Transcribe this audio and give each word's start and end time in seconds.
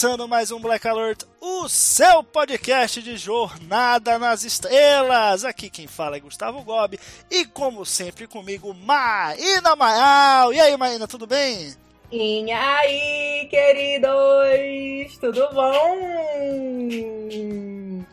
Começando 0.00 0.28
mais 0.28 0.52
um 0.52 0.60
Black 0.60 0.86
Alert, 0.86 1.24
o 1.40 1.68
seu 1.68 2.22
podcast 2.22 3.02
de 3.02 3.16
Jornada 3.16 4.16
nas 4.16 4.44
Estrelas. 4.44 5.44
Aqui 5.44 5.68
quem 5.68 5.88
fala 5.88 6.16
é 6.16 6.20
Gustavo 6.20 6.62
Gobi 6.62 7.00
e, 7.28 7.44
como 7.44 7.84
sempre, 7.84 8.28
comigo, 8.28 8.72
Maína 8.72 9.74
Maal. 9.74 10.52
E 10.52 10.60
aí, 10.60 10.76
Maína, 10.76 11.08
tudo 11.08 11.26
bem? 11.26 11.74
E 12.12 12.48
aí, 12.52 13.48
queridos, 13.50 15.18
tudo 15.18 15.48
bom? 15.52 15.96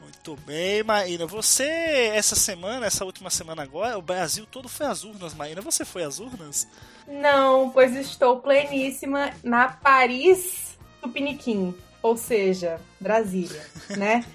Muito 0.01 0.35
bem, 0.43 0.81
Maína. 0.81 1.27
Você, 1.27 1.69
essa 2.15 2.35
semana, 2.35 2.87
essa 2.87 3.05
última 3.05 3.29
semana 3.29 3.61
agora, 3.61 3.95
o 3.95 4.01
Brasil 4.01 4.47
todo 4.47 4.67
foi 4.67 4.87
às 4.87 5.03
urnas, 5.03 5.35
Maína. 5.35 5.61
Você 5.61 5.85
foi 5.85 6.01
às 6.01 6.19
urnas? 6.19 6.67
Não, 7.07 7.69
pois 7.69 7.95
estou 7.95 8.39
pleníssima 8.39 9.31
na 9.43 9.67
Paris 9.67 10.64
Tupiniquim, 11.05 11.73
ou 12.01 12.17
seja, 12.17 12.79
Brasília, 12.99 13.61
né? 13.97 14.25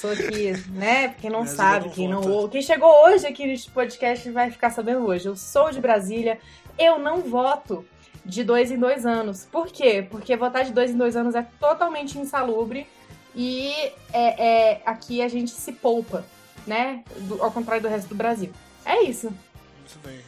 Sou 0.00 0.10
aqui, 0.10 0.52
né? 0.70 1.14
Quem 1.20 1.28
não 1.30 1.40
Brasília 1.40 1.56
sabe, 1.56 1.86
não 1.86 1.92
quem 1.94 2.08
não 2.08 2.20
volta. 2.22 2.36
ouve. 2.36 2.52
Quem 2.52 2.62
chegou 2.62 2.90
hoje 3.04 3.26
aqui 3.26 3.46
neste 3.46 3.70
podcast 3.70 4.30
vai 4.30 4.50
ficar 4.50 4.70
sabendo 4.70 5.06
hoje. 5.06 5.28
Eu 5.28 5.36
sou 5.36 5.70
de 5.70 5.80
Brasília, 5.80 6.38
eu 6.78 6.98
não 6.98 7.20
voto 7.20 7.84
de 8.24 8.42
dois 8.42 8.70
em 8.70 8.78
dois 8.78 9.04
anos. 9.04 9.46
Por 9.52 9.66
quê? 9.68 10.06
Porque 10.10 10.34
votar 10.36 10.64
de 10.64 10.72
dois 10.72 10.90
em 10.90 10.96
dois 10.96 11.16
anos 11.16 11.34
é 11.34 11.42
totalmente 11.60 12.18
insalubre 12.18 12.86
e 13.34 13.70
é, 14.12 14.72
é- 14.72 14.82
aqui 14.86 15.20
a 15.20 15.28
gente 15.28 15.50
se 15.50 15.72
poupa, 15.72 16.24
né? 16.66 17.04
Do- 17.28 17.42
ao 17.42 17.50
contrário 17.52 17.82
do 17.82 17.88
resto 17.88 18.08
do 18.08 18.14
Brasil. 18.14 18.50
É 18.86 19.02
isso. 19.02 19.26
Muito 19.26 19.98
bem. 20.02 20.18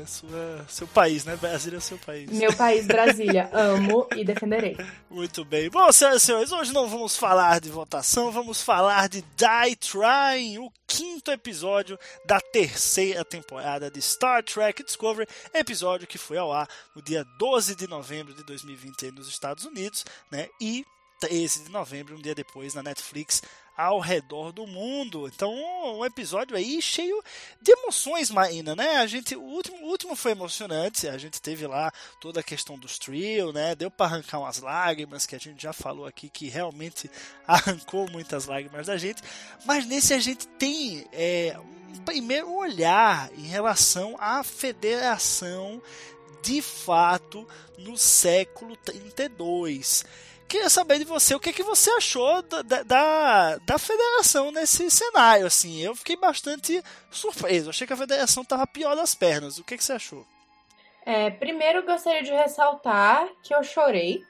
É 0.00 0.06
sua, 0.06 0.64
seu 0.68 0.88
país, 0.88 1.24
né? 1.24 1.36
Brasília 1.36 1.76
é 1.76 1.80
seu 1.80 1.98
país. 1.98 2.30
Meu 2.30 2.52
país, 2.52 2.86
Brasília. 2.86 3.48
Amo 3.54 4.08
e 4.16 4.24
defenderei. 4.24 4.76
Muito 5.08 5.44
bem. 5.44 5.70
Bom, 5.70 5.90
senhoras 5.92 6.22
e 6.22 6.26
senhores, 6.26 6.52
hoje 6.52 6.72
não 6.72 6.88
vamos 6.88 7.16
falar 7.16 7.60
de 7.60 7.70
votação, 7.70 8.32
vamos 8.32 8.60
falar 8.60 9.08
de 9.08 9.22
Die 9.22 9.76
Trying, 9.76 10.58
o 10.58 10.72
quinto 10.86 11.30
episódio 11.30 11.98
da 12.26 12.40
terceira 12.40 13.24
temporada 13.24 13.90
de 13.90 14.02
Star 14.02 14.42
Trek 14.42 14.82
Discovery, 14.82 15.28
episódio 15.52 16.06
que 16.08 16.18
foi 16.18 16.38
ao 16.38 16.52
ar 16.52 16.68
no 16.94 17.00
dia 17.00 17.24
12 17.38 17.76
de 17.76 17.86
novembro 17.86 18.34
de 18.34 18.42
2020 18.44 19.06
aí 19.06 19.12
nos 19.12 19.28
Estados 19.28 19.64
Unidos, 19.64 20.04
né? 20.30 20.48
E 20.60 20.84
13 21.20 21.64
de 21.64 21.70
novembro, 21.70 22.16
um 22.16 22.20
dia 22.20 22.34
depois, 22.34 22.74
na 22.74 22.82
Netflix, 22.82 23.42
ao 23.76 23.98
redor 23.98 24.52
do 24.52 24.66
mundo. 24.66 25.28
Então, 25.28 25.52
um 25.98 26.04
episódio 26.04 26.56
aí 26.56 26.80
cheio 26.80 27.22
de 27.60 27.72
emoções, 27.72 28.30
Maína, 28.30 28.76
né? 28.76 28.96
A 28.96 29.06
gente, 29.06 29.34
o 29.34 29.42
último, 29.42 29.78
o 29.78 29.88
último 29.88 30.14
foi 30.14 30.32
emocionante, 30.32 31.08
a 31.08 31.18
gente 31.18 31.40
teve 31.40 31.66
lá 31.66 31.92
toda 32.20 32.40
a 32.40 32.42
questão 32.42 32.78
dos 32.78 32.98
trio, 32.98 33.52
né? 33.52 33.74
Deu 33.74 33.90
para 33.90 34.06
arrancar 34.06 34.38
umas 34.38 34.58
lágrimas, 34.60 35.26
que 35.26 35.34
a 35.34 35.40
gente 35.40 35.62
já 35.62 35.72
falou 35.72 36.06
aqui 36.06 36.28
que 36.28 36.48
realmente 36.48 37.10
arrancou 37.46 38.08
muitas 38.10 38.46
lágrimas 38.46 38.86
da 38.86 38.96
gente. 38.96 39.22
Mas 39.64 39.86
nesse 39.86 40.14
a 40.14 40.18
gente 40.18 40.46
tem 40.46 41.06
é, 41.12 41.56
um 41.94 41.98
primeiro 42.00 42.52
olhar 42.52 43.30
em 43.36 43.46
relação 43.46 44.16
à 44.18 44.42
federação 44.44 45.82
de 46.42 46.60
fato 46.60 47.48
no 47.78 47.96
século 47.96 48.76
32. 48.76 50.04
Queria 50.54 50.70
saber 50.70 51.00
de 51.00 51.04
você 51.04 51.34
o 51.34 51.40
que, 51.40 51.52
que 51.52 51.64
você 51.64 51.90
achou 51.90 52.40
da, 52.42 52.62
da, 52.62 53.56
da, 53.56 53.76
federação 53.76 54.52
nesse 54.52 54.88
cenário. 54.88 55.46
Assim, 55.46 55.82
eu 55.82 55.96
fiquei 55.96 56.14
bastante 56.14 56.80
surpreso. 57.10 57.70
Achei 57.70 57.84
que 57.84 57.92
a 57.92 57.96
federação 57.96 58.44
tava 58.44 58.64
pior 58.64 58.94
das 58.94 59.16
pernas. 59.16 59.58
O 59.58 59.64
que, 59.64 59.76
que 59.76 59.82
você 59.82 59.94
achou? 59.94 60.24
É, 61.04 61.28
primeiro, 61.28 61.84
gostaria 61.84 62.22
de 62.22 62.30
ressaltar 62.30 63.28
que 63.42 63.52
eu 63.52 63.64
chorei. 63.64 64.22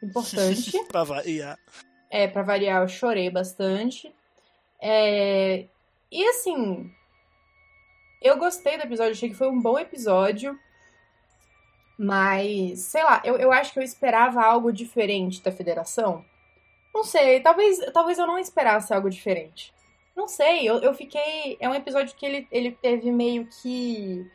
Importante. 0.00 0.70
pra 0.86 1.02
variar. 1.02 1.58
é, 2.08 2.28
pra 2.28 2.44
variar, 2.44 2.82
eu 2.82 2.88
chorei 2.88 3.28
bastante. 3.28 4.14
É, 4.80 5.66
e 6.12 6.28
assim, 6.28 6.88
eu 8.22 8.38
gostei 8.38 8.78
do 8.78 8.84
episódio, 8.84 9.14
achei 9.14 9.30
que 9.30 9.34
foi 9.34 9.48
um 9.48 9.60
bom 9.60 9.76
episódio. 9.76 10.56
Mas, 11.98 12.80
sei 12.80 13.04
lá, 13.04 13.22
eu, 13.24 13.36
eu 13.36 13.52
acho 13.52 13.72
que 13.72 13.78
eu 13.78 13.82
esperava 13.82 14.42
algo 14.42 14.72
diferente 14.72 15.42
da 15.42 15.52
federação. 15.52 16.24
Não 16.94 17.04
sei, 17.04 17.40
talvez, 17.40 17.78
talvez 17.92 18.18
eu 18.18 18.26
não 18.26 18.38
esperasse 18.38 18.92
algo 18.92 19.10
diferente. 19.10 19.72
Não 20.16 20.28
sei, 20.28 20.68
eu, 20.68 20.78
eu 20.78 20.94
fiquei. 20.94 21.56
É 21.60 21.68
um 21.68 21.74
episódio 21.74 22.14
que 22.16 22.24
ele, 22.26 22.48
ele 22.50 22.72
teve 22.72 23.10
meio 23.10 23.46
que. 23.46 24.26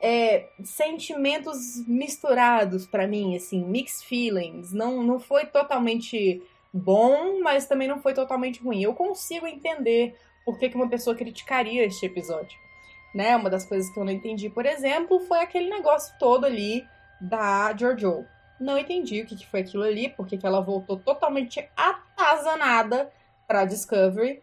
é, 0.00 0.48
sentimentos 0.64 1.86
misturados 1.86 2.86
pra 2.86 3.06
mim, 3.06 3.36
assim, 3.36 3.64
mixed 3.64 4.06
feelings. 4.06 4.72
Não, 4.72 5.02
não 5.02 5.18
foi 5.20 5.46
totalmente 5.46 6.42
bom, 6.72 7.40
mas 7.42 7.66
também 7.66 7.88
não 7.88 8.00
foi 8.00 8.14
totalmente 8.14 8.60
ruim. 8.62 8.82
Eu 8.82 8.94
consigo 8.94 9.46
entender 9.46 10.16
por 10.44 10.58
que, 10.58 10.68
que 10.68 10.76
uma 10.76 10.88
pessoa 10.88 11.16
criticaria 11.16 11.84
este 11.84 12.06
episódio. 12.06 12.58
Né? 13.14 13.36
Uma 13.36 13.50
das 13.50 13.64
coisas 13.64 13.90
que 13.90 13.98
eu 13.98 14.04
não 14.04 14.12
entendi, 14.12 14.50
por 14.50 14.66
exemplo, 14.66 15.20
foi 15.20 15.40
aquele 15.40 15.70
negócio 15.70 16.14
todo 16.18 16.44
ali 16.44 16.86
da 17.20 17.74
Jojo. 17.76 18.26
Não 18.60 18.76
entendi 18.76 19.22
o 19.22 19.26
que, 19.26 19.36
que 19.36 19.46
foi 19.46 19.60
aquilo 19.60 19.84
ali, 19.84 20.08
porque 20.10 20.36
que 20.36 20.46
ela 20.46 20.60
voltou 20.60 20.98
totalmente 20.98 21.68
atazanada 21.76 23.10
pra 23.46 23.64
Discovery. 23.64 24.42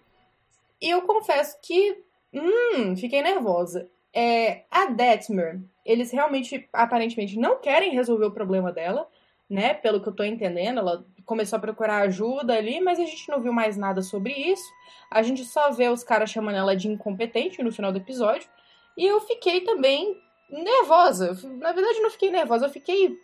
E 0.82 0.90
eu 0.90 1.02
confesso 1.04 1.58
que, 1.62 2.04
hum, 2.34 2.96
fiquei 2.96 3.22
nervosa. 3.22 3.90
É, 4.14 4.64
a 4.72 4.86
Detmer, 4.86 5.60
eles 5.86 6.12
realmente, 6.12 6.68
aparentemente, 6.72 7.38
não 7.38 7.60
querem 7.60 7.92
resolver 7.92 8.26
o 8.26 8.32
problema 8.32 8.72
dela, 8.72 9.08
né? 9.50 9.74
Pelo 9.74 10.02
que 10.02 10.08
eu 10.08 10.16
tô 10.16 10.24
entendendo, 10.24 10.80
ela 10.80 11.06
começou 11.26 11.58
a 11.58 11.60
procurar 11.60 12.04
ajuda 12.04 12.56
ali, 12.56 12.80
mas 12.80 13.00
a 13.00 13.04
gente 13.04 13.28
não 13.30 13.42
viu 13.42 13.52
mais 13.52 13.76
nada 13.76 14.02
sobre 14.02 14.34
isso. 14.34 14.64
A 15.12 15.22
gente 15.22 15.44
só 15.44 15.72
vê 15.72 15.90
os 15.90 16.04
caras 16.04 16.30
chamando 16.30 16.58
ela 16.58 16.76
de 16.76 16.88
incompetente 16.88 17.62
no 17.62 17.72
final 17.72 17.92
do 17.92 17.98
episódio. 17.98 18.50
E 18.98 19.06
eu 19.06 19.20
fiquei 19.22 19.62
também 19.62 20.22
nervosa. 20.50 21.38
Na 21.58 21.72
verdade, 21.72 22.00
não 22.00 22.10
fiquei 22.10 22.32
nervosa, 22.32 22.66
eu 22.66 22.70
fiquei 22.70 23.18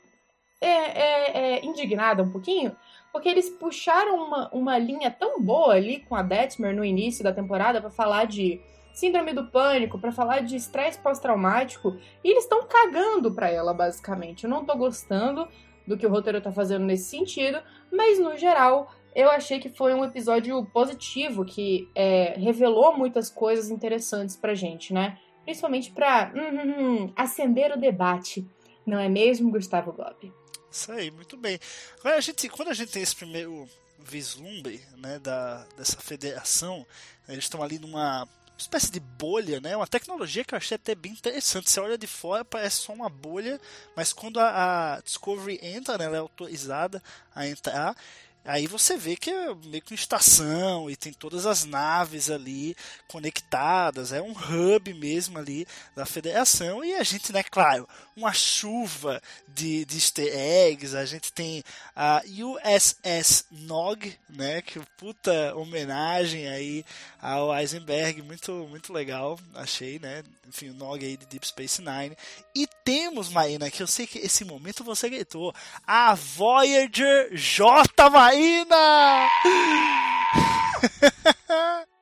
é, 0.60 0.68
é, 0.68 1.56
é, 1.56 1.66
indignada 1.66 2.22
um 2.22 2.30
pouquinho, 2.30 2.76
porque 3.12 3.28
eles 3.28 3.50
puxaram 3.50 4.16
uma, 4.16 4.50
uma 4.54 4.78
linha 4.78 5.10
tão 5.10 5.42
boa 5.42 5.74
ali 5.74 6.00
com 6.02 6.16
a 6.16 6.22
Detmer 6.22 6.76
no 6.76 6.86
início 6.86 7.24
da 7.24 7.34
temporada 7.34 7.82
pra 7.82 7.90
falar 7.90 8.26
de 8.26 8.62
síndrome 8.94 9.34
do 9.34 9.48
pânico, 9.48 9.98
pra 9.98 10.12
falar 10.12 10.42
de 10.42 10.56
estresse 10.56 11.00
pós-traumático, 11.00 11.98
e 12.24 12.30
eles 12.30 12.44
estão 12.44 12.68
cagando 12.68 13.34
pra 13.34 13.50
ela, 13.50 13.74
basicamente. 13.74 14.44
Eu 14.44 14.50
não 14.50 14.66
tô 14.66 14.76
gostando 14.78 15.48
do 15.88 15.98
que 15.98 16.06
o 16.06 16.10
roteiro 16.10 16.42
tá 16.42 16.52
fazendo 16.52 16.86
nesse 16.86 17.06
sentido, 17.06 17.60
mas 17.92 18.20
no 18.20 18.38
geral 18.38 18.92
eu 19.16 19.30
achei 19.30 19.60
que 19.60 19.70
foi 19.70 19.94
um 19.94 20.06
episódio 20.06 20.64
positivo 20.68 21.44
que 21.44 21.90
é, 21.96 22.36
revelou 22.38 22.98
muitas 22.98 23.30
coisas 23.30 23.70
interessantes 23.70 24.36
pra 24.36 24.54
gente, 24.54 24.94
né? 24.94 25.18
Principalmente 25.44 25.92
pra 25.92 26.32
hum, 26.36 26.40
hum, 26.40 27.04
hum, 27.04 27.14
acender 27.16 27.72
o 27.72 27.80
debate. 27.80 28.48
Não 28.86 29.00
é 29.00 29.10
mesmo, 29.10 29.52
Gustavo 29.52 29.92
Gobi? 29.92 30.34
Isso 30.72 30.92
aí, 30.92 31.12
muito 31.12 31.36
bem. 31.36 31.60
Agora, 32.00 32.18
a 32.18 32.22
gente, 32.22 32.48
quando 32.50 32.70
a 32.70 32.74
gente 32.74 32.92
tem 32.92 33.02
esse 33.02 33.16
primeiro 33.16 33.68
vislumbre 34.00 34.82
né, 34.98 35.20
da, 35.20 35.66
dessa 35.78 35.98
federação, 36.00 36.86
eles 37.28 37.44
estão 37.44 37.62
ali 37.62 37.78
numa 37.78 38.28
espécie 38.58 38.92
de 38.92 39.00
bolha, 39.00 39.60
né? 39.60 39.76
Uma 39.76 39.88
tecnologia 39.88 40.44
que 40.44 40.54
eu 40.54 40.58
achei 40.58 40.76
até 40.76 40.94
bem 40.96 41.12
interessante. 41.12 41.70
Você 41.70 41.80
olha 41.80 41.98
de 41.98 42.08
fora, 42.08 42.46
parece 42.46 42.78
só 42.78 42.94
uma 42.94 43.10
bolha, 43.10 43.60
mas 43.96 44.14
quando 44.14 44.40
a, 44.40 44.96
a 44.96 45.02
Discovery 45.02 45.60
entra, 45.62 45.98
né, 45.98 46.06
ela 46.06 46.18
é 46.18 46.20
autorizada 46.20 47.02
a 47.34 47.48
entrar, 47.48 47.96
Aí 48.44 48.66
você 48.66 48.98
vê 48.98 49.16
que 49.16 49.30
é 49.30 49.54
meio 49.66 49.84
que 49.84 49.94
uma 49.94 49.96
estação 49.96 50.90
e 50.90 50.96
tem 50.96 51.14
todas 51.14 51.46
as 51.46 51.64
naves 51.64 52.30
ali 52.30 52.76
conectadas, 53.08 54.12
é 54.12 54.20
um 54.22 54.32
hub 54.32 54.94
mesmo 54.96 55.38
ali 55.38 55.68
da 55.96 56.08
federação 56.08 56.84
e 56.84 56.96
a 56.96 57.04
gente, 57.04 57.32
né, 57.32 57.44
claro, 57.44 57.88
uma 58.16 58.34
chuva 58.34 59.22
de, 59.48 59.86
de 59.86 59.96
easter 59.96 60.28
eggs, 60.34 60.96
a 60.96 61.06
gente 61.06 61.32
tem 61.32 61.64
a 61.96 62.24
USS 62.26 63.46
Nog, 63.52 64.18
né, 64.28 64.62
que 64.64 64.80
puta 64.98 65.56
homenagem 65.56 66.48
aí 66.48 66.84
ao 67.22 67.56
Eisenberg, 67.56 68.24
muito, 68.24 68.52
muito 68.68 68.92
legal, 68.92 69.40
achei, 69.54 70.00
né, 70.00 70.24
enfim, 70.48 70.70
o 70.70 70.74
Nog 70.74 71.06
aí 71.06 71.16
de 71.16 71.26
Deep 71.28 71.48
Space 71.48 71.82
Nine. 71.82 72.18
E 72.56 72.68
temos, 72.84 73.30
Marina, 73.30 73.70
que 73.72 73.82
eu 73.82 73.88
sei 73.88 74.06
que 74.06 74.20
esse 74.20 74.44
momento 74.44 74.84
você 74.84 75.10
gritou, 75.10 75.54
a 75.86 76.14
Voyager 76.16 77.34
J, 77.34 78.10
Marina! 78.32 79.28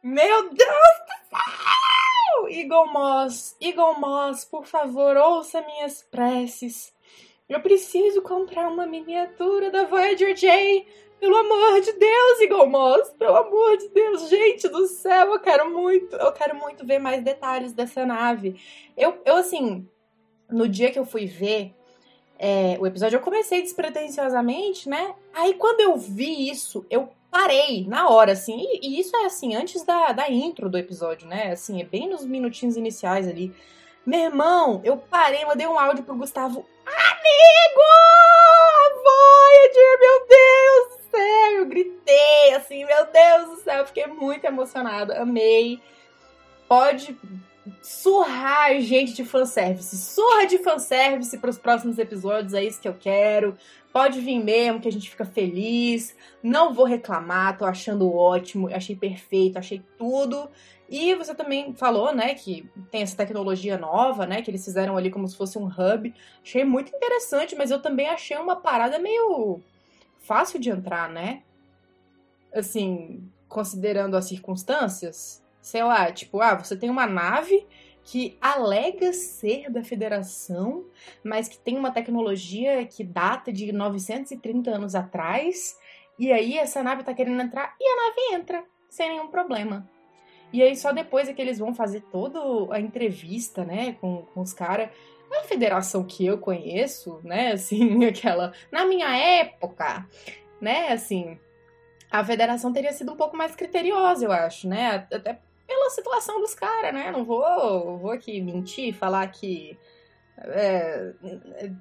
Meu 0.04 0.50
Deus 0.50 0.58
do 0.60 1.28
céu! 1.28 2.50
Eagle 2.50 2.86
Moss, 2.94 3.58
Eagle 3.60 4.00
Moss, 4.00 4.46
por 4.46 4.68
favor, 4.68 5.18
ouça 5.18 5.60
minhas 5.64 6.04
preces. 6.04 6.94
Eu 7.50 7.60
preciso 7.62 8.22
comprar 8.22 8.70
uma 8.70 8.86
miniatura 8.86 9.72
da 9.72 9.86
Voyager 9.86 10.36
J. 10.36 10.86
Pelo 11.20 11.36
amor 11.36 11.82
de 11.82 11.94
Deus, 11.94 12.42
Eagle 12.42 12.70
Moss, 12.70 13.10
pelo 13.18 13.36
amor 13.36 13.78
de 13.78 13.90
Deus, 13.90 14.30
gente 14.30 14.68
do 14.70 14.86
céu, 14.86 15.34
eu 15.34 15.40
quero 15.40 15.72
muito, 15.72 16.16
eu 16.16 16.32
quero 16.32 16.56
muito 16.56 16.86
ver 16.86 17.00
mais 17.00 17.24
detalhes 17.24 17.74
dessa 17.74 18.06
nave. 18.06 18.62
Eu, 18.96 19.20
eu 19.26 19.36
assim, 19.36 19.90
no 20.48 20.70
dia 20.70 20.92
que 20.92 21.00
eu 21.00 21.06
fui 21.06 21.26
ver 21.26 21.74
é, 22.40 22.78
o 22.80 22.88
episódio, 22.88 23.18
eu 23.18 23.22
comecei 23.22 23.62
despretensiosamente, 23.62 24.88
né? 24.88 25.14
Aí 25.34 25.56
quando 25.56 25.82
eu 25.82 25.98
vi 25.98 26.50
isso, 26.50 26.86
eu 26.90 27.10
parei 27.30 27.86
na 27.86 28.08
hora, 28.08 28.32
assim. 28.32 28.58
E, 28.62 28.88
e, 28.88 29.00
isso 29.02 29.14
é 29.18 29.26
assim, 29.26 29.56
antes 29.56 29.84
da, 29.84 30.14
da 30.14 30.32
intro 30.32 30.70
do 30.70 30.78
episódio, 30.78 31.28
né? 31.28 31.52
Assim, 31.52 31.82
é 31.82 31.84
bem 31.84 32.08
nos 32.08 32.26
minutinhos 32.26 32.78
iniciais 32.78 33.28
ali. 33.28 33.54
Meu 34.06 34.22
irmão, 34.22 34.80
eu 34.86 34.96
parei, 34.96 35.44
mandei 35.44 35.68
um 35.68 35.78
áudio 35.78 36.04
pro 36.04 36.16
Gustavo. 36.16 36.66
Amigo! 36.86 37.90
Voyager, 39.04 40.00
meu 40.00 40.28
Deus 40.28 40.88
do 40.88 41.12
céu! 41.12 41.52
Eu 41.58 41.66
gritei 41.66 42.54
assim, 42.56 42.86
meu 42.86 43.06
Deus 43.06 43.50
do 43.50 43.64
céu, 43.64 43.86
fiquei 43.86 44.08
muito 44.08 44.46
emocionada, 44.46 45.22
amei. 45.22 45.82
Pode 46.70 47.18
surrar 47.82 48.80
gente 48.82 49.14
de 49.14 49.24
fanservice. 49.24 49.96
Surra 49.98 50.46
de 50.46 50.58
fanservice 50.60 51.38
para 51.38 51.50
os 51.50 51.58
próximos 51.58 51.98
episódios, 51.98 52.54
é 52.54 52.64
isso 52.64 52.82
que 52.82 52.88
eu 52.88 52.94
quero. 52.94 53.58
Pode 53.92 54.20
vir 54.22 54.44
mesmo, 54.44 54.80
que 54.80 54.88
a 54.88 54.92
gente 54.92 55.10
fica 55.10 55.26
feliz. 55.26 56.16
Não 56.44 56.74
vou 56.74 56.86
reclamar, 56.86 57.58
tô 57.58 57.66
achando 57.66 58.14
ótimo, 58.14 58.70
achei 58.74 58.96
perfeito, 58.96 59.58
achei 59.58 59.82
tudo. 59.98 60.50
E 60.90 61.14
você 61.16 61.36
também 61.36 61.74
falou, 61.74 62.14
né, 62.14 62.34
que 62.34 62.68
tem 62.90 63.04
essa 63.04 63.16
tecnologia 63.16 63.78
nova, 63.78 64.26
né, 64.26 64.42
que 64.42 64.50
eles 64.50 64.66
fizeram 64.66 64.98
ali 64.98 65.12
como 65.12 65.28
se 65.28 65.38
fosse 65.38 65.58
um 65.58 65.68
hub. 65.68 66.14
Achei 66.44 66.64
muito 66.64 66.96
interessante, 66.96 67.56
mas 67.56 67.70
eu 67.72 67.82
também 67.82 68.08
achei 68.08 68.38
uma 68.38 68.56
parada 68.56 68.98
meio 68.98 69.60
fácil 70.20 70.60
de 70.60 70.70
entrar, 70.70 71.10
né? 71.10 71.44
Assim, 72.54 73.24
considerando 73.48 74.18
as 74.18 74.26
circunstâncias 74.26 75.44
sei 75.62 75.84
lá, 75.84 76.12
tipo, 76.12 76.42
ah, 76.42 76.56
você 76.56 76.76
tem 76.76 76.90
uma 76.90 77.06
nave 77.06 77.68
que 78.04 78.38
alega 78.42 79.14
ser 79.14 79.70
da 79.70 79.84
federação, 79.84 80.86
mas 81.24 81.48
que 81.48 81.60
tem 81.60 81.78
uma 81.78 81.92
tecnologia 81.92 82.86
que 82.86 83.04
data 83.04 83.54
de 83.54 83.72
930 83.72 84.72
anos 84.72 84.96
atrás, 84.96 85.78
e 86.18 86.32
aí 86.32 86.58
essa 86.58 86.82
nave 86.82 87.04
tá 87.04 87.14
querendo 87.14 87.42
entrar 87.42 87.76
e 87.80 87.84
a 87.84 87.96
nave 87.96 88.42
entra 88.42 88.64
sem 88.90 89.10
nenhum 89.10 89.28
problema. 89.28 89.88
E 90.52 90.64
aí 90.64 90.76
só 90.76 90.92
depois 90.92 91.30
é 91.30 91.34
que 91.34 91.42
eles 91.42 91.60
vão 91.60 91.74
fazer 91.74 92.02
toda 92.12 92.40
a 92.74 92.80
entrevista, 92.80 93.64
né, 93.64 93.94
com, 94.02 94.24
com 94.34 94.42
os 94.42 94.54
caras. 94.54 94.90
A 95.32 95.44
federação 95.44 96.04
que 96.04 96.26
eu 96.26 96.40
conheço, 96.40 97.22
né, 97.24 97.52
assim, 97.54 98.04
aquela. 98.06 98.52
Na 98.72 98.86
minha 98.86 99.16
época, 99.16 100.08
né, 100.60 100.92
assim. 100.92 101.40
A 102.12 102.26
federação 102.26 102.74
teria 102.74 102.92
sido 102.92 103.14
um 103.14 103.16
pouco 103.16 103.38
mais 103.38 103.56
criteriosa, 103.56 104.26
eu 104.26 104.32
acho, 104.32 104.68
né? 104.68 105.08
Até 105.14 105.40
pela 105.70 105.90
situação 105.92 106.42
dos 106.42 106.56
caras, 106.56 106.94
né? 106.94 107.12
Não 107.12 107.24
vou, 107.24 108.00
vou 108.00 108.12
aqui 108.12 108.42
mentir, 108.42 108.94
falar 108.94 109.28
que 109.28 109.78
é, 110.42 111.14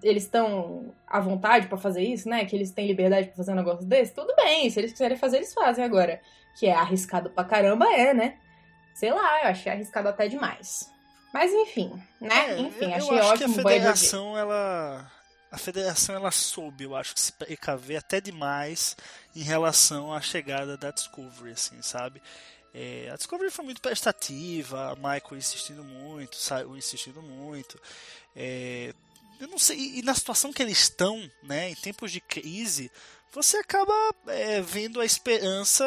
eles 0.03 0.25
estão 0.25 0.95
à 1.07 1.21
vontade 1.21 1.69
para 1.69 1.79
fazer 1.79 2.03
isso, 2.03 2.29
né? 2.29 2.45
Que 2.45 2.55
eles 2.55 2.71
têm 2.71 2.87
liberdade 2.87 3.29
para 3.29 3.37
fazer 3.37 3.53
um 3.53 3.57
negócio 3.57 3.87
desse. 3.87 4.15
Tudo 4.15 4.35
bem, 4.37 4.69
se 4.69 4.79
eles 4.79 4.93
quiserem 4.93 5.17
fazer, 5.17 5.39
eles 5.39 5.55
fazem 5.55 5.85
agora. 5.85 6.21
Que 6.59 6.67
é 6.67 6.75
arriscado 6.75 7.31
pra 7.31 7.45
caramba, 7.45 7.87
é, 7.87 8.13
né? 8.13 8.39
Sei 8.95 9.13
lá, 9.13 9.43
eu 9.43 9.49
achei 9.49 9.73
arriscado 9.73 10.09
até 10.09 10.29
demais. 10.29 10.93
Mas 11.33 11.53
enfim, 11.53 11.93
né? 12.21 12.53
É, 12.53 12.61
enfim, 12.61 12.91
eu, 12.91 12.95
achei 12.95 13.11
eu 13.11 13.21
acho 13.21 13.33
ótimo. 13.33 13.55
Que 13.55 13.61
a 13.61 13.63
federação, 13.63 14.39
ela. 14.39 15.13
A 15.51 15.57
federação 15.57 16.15
ela 16.15 16.31
soube, 16.31 16.85
eu 16.85 16.95
acho 16.95 17.15
que 17.15 17.21
se 17.21 17.33
precaver 17.33 17.97
até 17.97 18.21
demais 18.21 18.95
em 19.35 19.43
relação 19.43 20.13
à 20.13 20.21
chegada 20.21 20.77
da 20.77 20.91
Discovery, 20.91 21.53
assim, 21.53 21.81
sabe? 21.81 22.21
É, 22.75 23.11
a 23.13 23.17
Discovery 23.17 23.51
foi 23.51 23.65
muito 23.65 23.81
prestativa, 23.81 24.93
a 24.93 24.95
Michael 24.95 25.37
insistindo 25.37 25.83
muito, 25.83 26.37
saiu 26.37 26.77
insistindo 26.77 27.23
muito. 27.23 27.81
É, 28.37 28.95
eu 29.41 29.49
não 29.49 29.59
sei, 29.59 29.99
e 29.99 30.03
na 30.03 30.15
situação 30.15 30.53
que 30.53 30.63
eles 30.63 30.79
estão, 30.79 31.31
né, 31.43 31.71
em 31.71 31.75
tempos 31.75 32.11
de 32.11 32.21
crise, 32.21 32.91
você 33.31 33.59
acaba 33.59 33.93
é, 34.27 34.61
vendo 34.61 35.01
a 35.01 35.05
esperança 35.05 35.85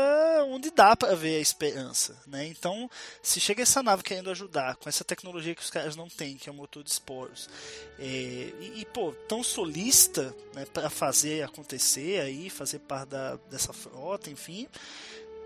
onde 0.48 0.70
dá 0.70 0.96
para 0.96 1.16
ver 1.16 1.38
a 1.38 1.42
esperança, 1.42 2.16
né? 2.28 2.46
Então, 2.46 2.90
se 3.22 3.40
chega 3.40 3.64
essa 3.64 3.82
nave 3.82 4.04
querendo 4.04 4.30
ajudar 4.30 4.76
com 4.76 4.88
essa 4.88 5.04
tecnologia 5.04 5.56
que 5.56 5.62
os 5.62 5.70
caras 5.70 5.96
não 5.96 6.08
têm, 6.08 6.38
que 6.38 6.48
é 6.48 6.52
o 6.52 6.56
motor 6.56 6.84
de 6.84 6.92
esporos, 6.92 7.50
é, 7.98 8.04
e, 8.04 8.74
e, 8.82 8.86
pô, 8.94 9.12
tão 9.28 9.44
solista 9.44 10.36
né, 10.54 10.66
para 10.66 10.90
fazer 10.90 11.44
acontecer 11.44 12.22
aí, 12.22 12.50
fazer 12.50 12.80
parte 12.80 13.10
da, 13.10 13.38
dessa 13.50 13.74
frota, 13.74 14.30
enfim, 14.30 14.68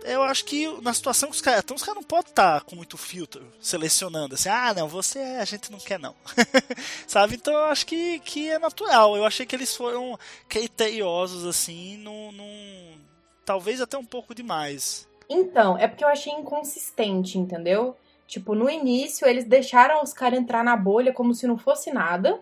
eu 0.06 0.24
acho 0.24 0.46
que 0.46 0.68
na 0.82 0.94
situação 0.94 1.30
que 1.30 1.36
os 1.36 1.42
caras 1.42 1.60
estão, 1.60 1.76
os 1.76 1.84
caras 1.84 1.96
não 1.96 2.08
podem 2.08 2.30
estar 2.30 2.60
tá 2.60 2.66
com 2.66 2.76
muito 2.76 2.98
filtro 2.98 3.46
selecionando 3.60 4.36
assim, 4.36 4.50
ah, 4.50 4.74
não, 4.74 4.88
você 4.88 5.20
a 5.20 5.46
gente 5.46 5.72
não 5.72 5.80
quer 5.80 6.00
não. 6.00 6.16
Sabe? 7.08 7.36
Então 7.36 7.54
eu 7.54 7.66
acho 7.66 7.86
que, 7.86 8.20
que 8.20 8.50
é 8.50 8.60
natural. 8.60 9.18
Eu 9.18 9.26
achei 9.26 9.46
que 9.46 9.56
eles 9.56 9.76
foram 9.76 10.18
criteriosos 10.48 11.46
assim, 11.46 11.98
num, 11.98 12.32
num, 12.32 12.98
talvez 13.44 13.82
até 13.82 13.98
um 13.98 14.06
pouco 14.06 14.34
demais. 14.34 15.08
Então, 15.30 15.78
é 15.78 15.88
porque 15.88 16.04
eu 16.04 16.10
achei 16.10 16.32
inconsistente, 16.32 17.38
entendeu? 17.38 17.96
Tipo, 18.28 18.56
no 18.56 18.70
início 18.70 19.28
eles 19.28 19.46
deixaram 19.46 20.02
os 20.04 20.14
caras 20.14 20.40
entrar 20.40 20.64
na 20.64 20.76
bolha 20.76 21.14
como 21.14 21.34
se 21.34 21.48
não 21.48 21.58
fosse 21.58 21.92
nada, 21.92 22.40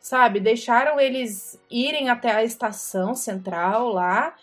sabe? 0.00 0.40
Deixaram 0.40 0.98
eles 0.98 1.58
irem 1.70 2.08
até 2.08 2.32
a 2.32 2.44
estação 2.44 3.14
central 3.14 3.88
lá 3.88 4.34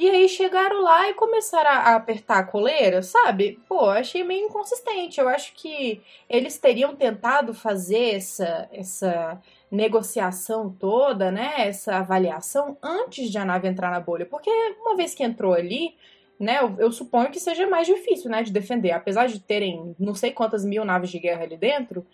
e 0.00 0.08
aí 0.08 0.28
chegaram 0.28 0.82
lá 0.82 1.08
e 1.08 1.14
começaram 1.14 1.70
a 1.70 1.96
apertar 1.96 2.38
a 2.38 2.44
coleira, 2.44 3.02
sabe? 3.02 3.58
Pô, 3.68 3.86
achei 3.86 4.22
meio 4.22 4.46
inconsistente. 4.46 5.20
Eu 5.20 5.28
acho 5.28 5.52
que 5.54 6.00
eles 6.28 6.56
teriam 6.56 6.94
tentado 6.94 7.52
fazer 7.52 8.14
essa, 8.14 8.68
essa 8.72 9.42
negociação 9.70 10.70
toda, 10.70 11.32
né? 11.32 11.66
Essa 11.66 11.96
avaliação 11.96 12.76
antes 12.82 13.28
de 13.30 13.38
a 13.38 13.44
nave 13.44 13.66
entrar 13.66 13.90
na 13.90 13.98
bolha. 13.98 14.24
Porque 14.24 14.50
uma 14.80 14.94
vez 14.96 15.14
que 15.14 15.24
entrou 15.24 15.52
ali, 15.52 15.96
né? 16.38 16.60
Eu, 16.60 16.76
eu 16.78 16.92
suponho 16.92 17.30
que 17.30 17.40
seja 17.40 17.66
mais 17.66 17.86
difícil, 17.86 18.30
né? 18.30 18.42
De 18.42 18.52
defender. 18.52 18.92
Apesar 18.92 19.26
de 19.26 19.40
terem 19.40 19.96
não 19.98 20.14
sei 20.14 20.30
quantas 20.30 20.64
mil 20.64 20.84
naves 20.84 21.10
de 21.10 21.18
guerra 21.18 21.42
ali 21.42 21.56
dentro, 21.56 22.06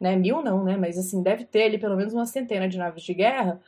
né? 0.00 0.14
Mil 0.14 0.42
não, 0.42 0.62
né? 0.62 0.76
Mas 0.76 0.96
assim, 0.96 1.22
deve 1.22 1.44
ter 1.44 1.64
ali 1.64 1.78
pelo 1.78 1.96
menos 1.96 2.14
uma 2.14 2.26
centena 2.26 2.68
de 2.68 2.78
naves 2.78 3.02
de 3.02 3.14
guerra 3.14 3.60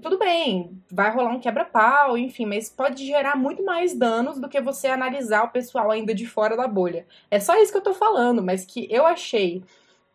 tudo 0.00 0.18
bem, 0.18 0.82
vai 0.90 1.10
rolar 1.12 1.30
um 1.30 1.40
quebra-pau, 1.40 2.16
enfim, 2.16 2.46
mas 2.46 2.70
pode 2.70 3.04
gerar 3.06 3.36
muito 3.36 3.64
mais 3.64 3.94
danos 3.94 4.40
do 4.40 4.48
que 4.48 4.60
você 4.60 4.88
analisar 4.88 5.44
o 5.44 5.50
pessoal 5.50 5.90
ainda 5.90 6.14
de 6.14 6.26
fora 6.26 6.56
da 6.56 6.66
bolha. 6.66 7.06
É 7.30 7.38
só 7.38 7.60
isso 7.60 7.70
que 7.70 7.78
eu 7.78 7.82
tô 7.82 7.92
falando, 7.92 8.42
mas 8.42 8.64
que 8.64 8.86
eu 8.90 9.04
achei 9.06 9.62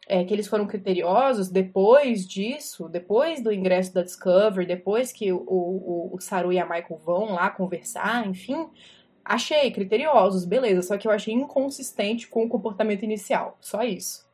é, 0.07 0.23
que 0.23 0.33
eles 0.33 0.47
foram 0.47 0.65
criteriosos 0.65 1.49
depois 1.49 2.27
disso, 2.27 2.89
depois 2.89 3.41
do 3.41 3.51
ingresso 3.51 3.93
da 3.93 4.01
Discovery, 4.03 4.65
depois 4.65 5.11
que 5.11 5.31
o, 5.31 5.37
o, 5.37 6.15
o 6.15 6.19
Saru 6.19 6.51
e 6.51 6.59
a 6.59 6.65
Michael 6.65 6.99
vão 7.03 7.33
lá 7.33 7.49
conversar, 7.49 8.25
enfim. 8.27 8.69
Achei 9.23 9.69
criteriosos, 9.71 10.45
beleza, 10.45 10.81
só 10.81 10.97
que 10.97 11.07
eu 11.07 11.11
achei 11.11 11.33
inconsistente 11.33 12.27
com 12.27 12.45
o 12.45 12.49
comportamento 12.49 13.03
inicial. 13.03 13.57
Só 13.59 13.83
isso. 13.83 14.26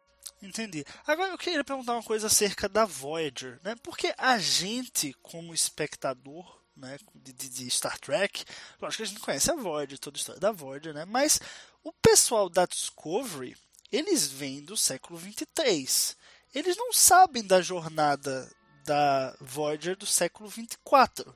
Entendi. 0.43 0.85
Agora 1.07 1.31
eu 1.31 1.37
queria 1.37 1.63
perguntar 1.63 1.93
uma 1.93 2.03
coisa 2.03 2.27
acerca 2.27 2.67
da 2.67 2.83
Voyager, 2.83 3.59
né? 3.63 3.75
Porque 3.81 4.13
a 4.17 4.37
gente, 4.37 5.13
como 5.21 5.53
espectador, 5.53 6.61
né, 6.75 6.97
de, 7.15 7.31
de, 7.31 7.69
Star 7.69 7.97
Trek, 7.97 8.43
lógico 8.81 8.97
que 8.97 9.03
a 9.03 9.05
gente 9.05 9.21
conhece 9.21 9.49
a 9.49 9.55
Voyager, 9.55 9.97
toda 9.97 10.17
a 10.17 10.19
história 10.19 10.41
da 10.41 10.51
Voyager, 10.51 10.93
né? 10.93 11.05
Mas 11.05 11.39
o 11.81 11.93
pessoal 11.93 12.49
da 12.49 12.65
Discovery, 12.65 13.55
eles 13.89 14.27
vêm 14.27 14.61
do 14.61 14.75
século 14.75 15.17
23. 15.17 16.17
Eles 16.53 16.75
não 16.75 16.91
sabem 16.91 17.43
da 17.43 17.61
jornada 17.61 18.51
da 18.83 19.35
Voyager 19.39 19.95
do 19.95 20.05
século 20.05 20.49
24 20.49 21.33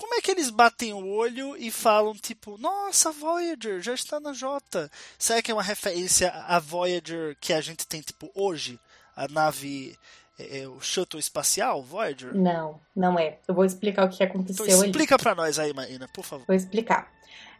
como 0.00 0.14
é 0.14 0.20
que 0.22 0.30
eles 0.30 0.48
batem 0.48 0.94
o 0.94 1.06
olho 1.10 1.54
e 1.58 1.70
falam, 1.70 2.14
tipo, 2.14 2.56
nossa, 2.56 3.12
Voyager 3.12 3.82
já 3.82 3.92
está 3.92 4.18
na 4.18 4.32
J? 4.32 4.90
Será 5.18 5.42
que 5.42 5.50
é 5.50 5.54
uma 5.54 5.62
referência 5.62 6.30
à 6.30 6.58
Voyager 6.58 7.36
que 7.38 7.52
a 7.52 7.60
gente 7.60 7.86
tem, 7.86 8.00
tipo, 8.00 8.30
hoje? 8.34 8.80
A 9.14 9.28
nave, 9.28 9.98
é, 10.38 10.60
é, 10.62 10.68
o 10.68 10.80
shuttle 10.80 11.20
espacial, 11.20 11.82
Voyager? 11.82 12.34
Não, 12.34 12.80
não 12.96 13.18
é. 13.18 13.36
Eu 13.46 13.54
vou 13.54 13.64
explicar 13.66 14.06
o 14.06 14.08
que 14.08 14.24
Então 14.24 14.26
aconteceu 14.36 14.64
ali. 14.64 14.86
explica 14.90 15.18
pra 15.18 15.34
nós 15.34 15.58
aí, 15.58 15.74
Marina, 15.74 16.08
por 16.14 16.24
favor. 16.24 16.46
Vou 16.46 16.56
explicar. 16.56 17.12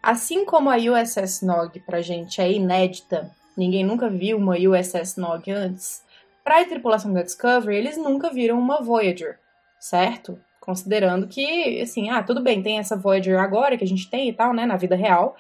Assim 0.03 0.47
como 0.47 0.71
a 0.71 0.77
USS 0.77 1.43
Nog 1.45 1.79
pra 1.81 2.01
gente 2.01 2.41
é 2.41 2.51
inédita, 2.51 3.31
ninguém 3.55 3.85
nunca 3.85 4.09
viu 4.09 4.39
uma 4.39 4.57
USS 4.57 5.19
Nog 5.19 5.51
antes, 5.51 6.03
pra 6.43 6.65
tripulação 6.65 7.13
da 7.13 7.23
Discovery, 7.23 7.77
eles 7.77 7.99
nunca 7.99 8.31
viram 8.31 8.59
uma 8.59 8.81
Voyager, 8.81 9.39
certo? 9.79 10.41
Considerando 10.61 11.27
que, 11.27 11.81
assim, 11.81 12.11
ah, 12.11 12.23
tudo 12.23 12.43
bem, 12.43 12.63
tem 12.63 12.79
essa 12.79 12.97
Voyager 12.97 13.41
agora 13.41 13.79
que 13.79 13.85
a 13.85 13.87
gente 13.87 14.11
tem 14.11 14.29
e 14.29 14.33
tal, 14.33 14.53
né, 14.53 14.67
na 14.67 14.77
vida 14.77 14.95
real, 14.95 15.35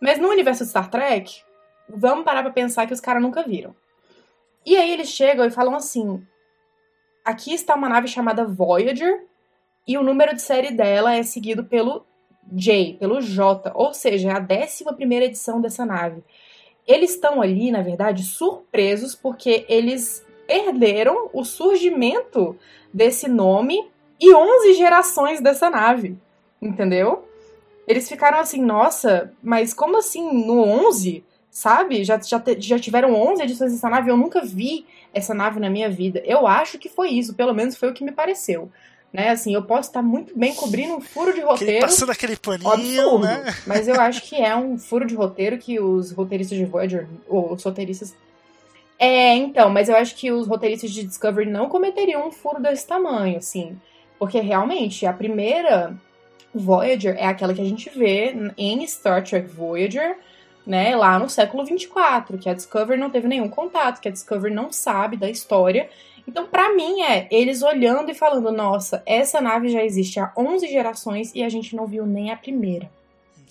mas 0.00 0.18
no 0.18 0.28
universo 0.28 0.64
de 0.64 0.70
Star 0.70 0.90
Trek, 0.90 1.42
vamos 1.88 2.24
parar 2.24 2.42
pra 2.42 2.52
pensar 2.52 2.86
que 2.86 2.92
os 2.92 3.00
caras 3.00 3.22
nunca 3.22 3.42
viram. 3.42 3.74
E 4.64 4.76
aí 4.76 4.92
eles 4.92 5.08
chegam 5.08 5.46
e 5.46 5.50
falam 5.50 5.74
assim: 5.74 6.22
aqui 7.24 7.54
está 7.54 7.74
uma 7.74 7.88
nave 7.88 8.06
chamada 8.06 8.44
Voyager, 8.44 9.26
e 9.86 9.96
o 9.96 10.02
número 10.02 10.34
de 10.34 10.42
série 10.42 10.70
dela 10.70 11.14
é 11.14 11.22
seguido 11.22 11.64
pelo 11.64 12.04
J, 12.52 12.96
pelo 12.98 13.20
J, 13.20 13.72
ou 13.74 13.94
seja, 13.94 14.28
é 14.28 14.32
a 14.32 14.40
11 14.40 15.14
edição 15.24 15.60
dessa 15.60 15.84
nave. 15.86 16.22
Eles 16.86 17.14
estão 17.14 17.40
ali, 17.40 17.70
na 17.70 17.82
verdade, 17.82 18.22
surpresos 18.22 19.14
porque 19.14 19.64
eles 19.68 20.26
perderam 20.46 21.30
o 21.32 21.44
surgimento 21.44 22.58
desse 22.92 23.28
nome 23.28 23.89
e 24.20 24.34
11 24.34 24.74
gerações 24.74 25.40
dessa 25.40 25.70
nave, 25.70 26.16
entendeu? 26.60 27.26
Eles 27.88 28.08
ficaram 28.08 28.38
assim, 28.38 28.60
nossa, 28.62 29.32
mas 29.42 29.72
como 29.74 29.98
assim 29.98 30.44
no 30.46 30.62
11, 30.62 31.24
sabe? 31.50 32.04
Já, 32.04 32.20
já, 32.20 32.40
já 32.58 32.78
tiveram 32.78 33.14
11 33.14 33.42
edições 33.42 33.72
dessa 33.72 33.88
nave, 33.88 34.10
eu 34.10 34.16
nunca 34.16 34.42
vi 34.44 34.86
essa 35.12 35.34
nave 35.34 35.58
na 35.58 35.70
minha 35.70 35.90
vida. 35.90 36.22
Eu 36.24 36.46
acho 36.46 36.78
que 36.78 36.88
foi 36.88 37.08
isso, 37.08 37.34
pelo 37.34 37.54
menos 37.54 37.76
foi 37.76 37.90
o 37.90 37.94
que 37.94 38.04
me 38.04 38.12
pareceu. 38.12 38.70
Né, 39.12 39.30
assim, 39.30 39.52
eu 39.52 39.64
posso 39.64 39.88
estar 39.88 40.02
muito 40.02 40.38
bem 40.38 40.54
cobrindo 40.54 40.94
um 40.94 41.00
furo 41.00 41.32
de 41.32 41.40
Aquele, 41.40 41.50
roteiro 41.50 41.80
passando 41.80 42.12
aquele 42.12 42.36
paninho, 42.36 42.68
absurdo. 43.02 43.24
né? 43.26 43.56
Mas 43.66 43.88
eu 43.88 44.00
acho 44.00 44.22
que 44.22 44.36
é 44.36 44.54
um 44.54 44.78
furo 44.78 45.04
de 45.04 45.16
roteiro 45.16 45.58
que 45.58 45.80
os 45.80 46.12
roteiristas 46.12 46.56
de 46.56 46.64
Voyager, 46.64 47.08
ou 47.26 47.52
os 47.52 47.60
roteiristas. 47.64 48.14
É, 48.96 49.34
então, 49.34 49.68
mas 49.68 49.88
eu 49.88 49.96
acho 49.96 50.14
que 50.14 50.30
os 50.30 50.46
roteiristas 50.46 50.92
de 50.92 51.02
Discovery 51.02 51.50
não 51.50 51.68
cometeriam 51.68 52.28
um 52.28 52.30
furo 52.30 52.62
desse 52.62 52.86
tamanho, 52.86 53.38
assim. 53.38 53.76
Porque 54.20 54.38
realmente, 54.38 55.04
a 55.06 55.12
primeira 55.12 55.92
Voyager 56.54 57.16
é 57.18 57.26
aquela 57.26 57.54
que 57.54 57.60
a 57.60 57.64
gente 57.64 57.90
vê 57.90 58.32
em 58.56 58.86
Star 58.86 59.24
Trek 59.24 59.48
Voyager, 59.48 60.18
né, 60.66 60.94
lá 60.94 61.18
no 61.18 61.28
século 61.28 61.64
24, 61.64 62.36
que 62.38 62.48
a 62.48 62.54
Discovery 62.54 63.00
não 63.00 63.10
teve 63.10 63.26
nenhum 63.26 63.48
contato, 63.48 64.00
que 64.00 64.08
a 64.08 64.12
Discovery 64.12 64.54
não 64.54 64.70
sabe 64.70 65.16
da 65.16 65.28
história. 65.30 65.88
Então, 66.28 66.46
pra 66.46 66.72
mim, 66.74 67.00
é 67.02 67.26
eles 67.30 67.62
olhando 67.62 68.10
e 68.10 68.14
falando: 68.14 68.52
nossa, 68.52 69.02
essa 69.06 69.40
nave 69.40 69.68
já 69.70 69.82
existe 69.82 70.20
há 70.20 70.30
11 70.36 70.68
gerações 70.68 71.32
e 71.34 71.42
a 71.42 71.48
gente 71.48 71.74
não 71.74 71.86
viu 71.86 72.04
nem 72.04 72.30
a 72.30 72.36
primeira. 72.36 72.90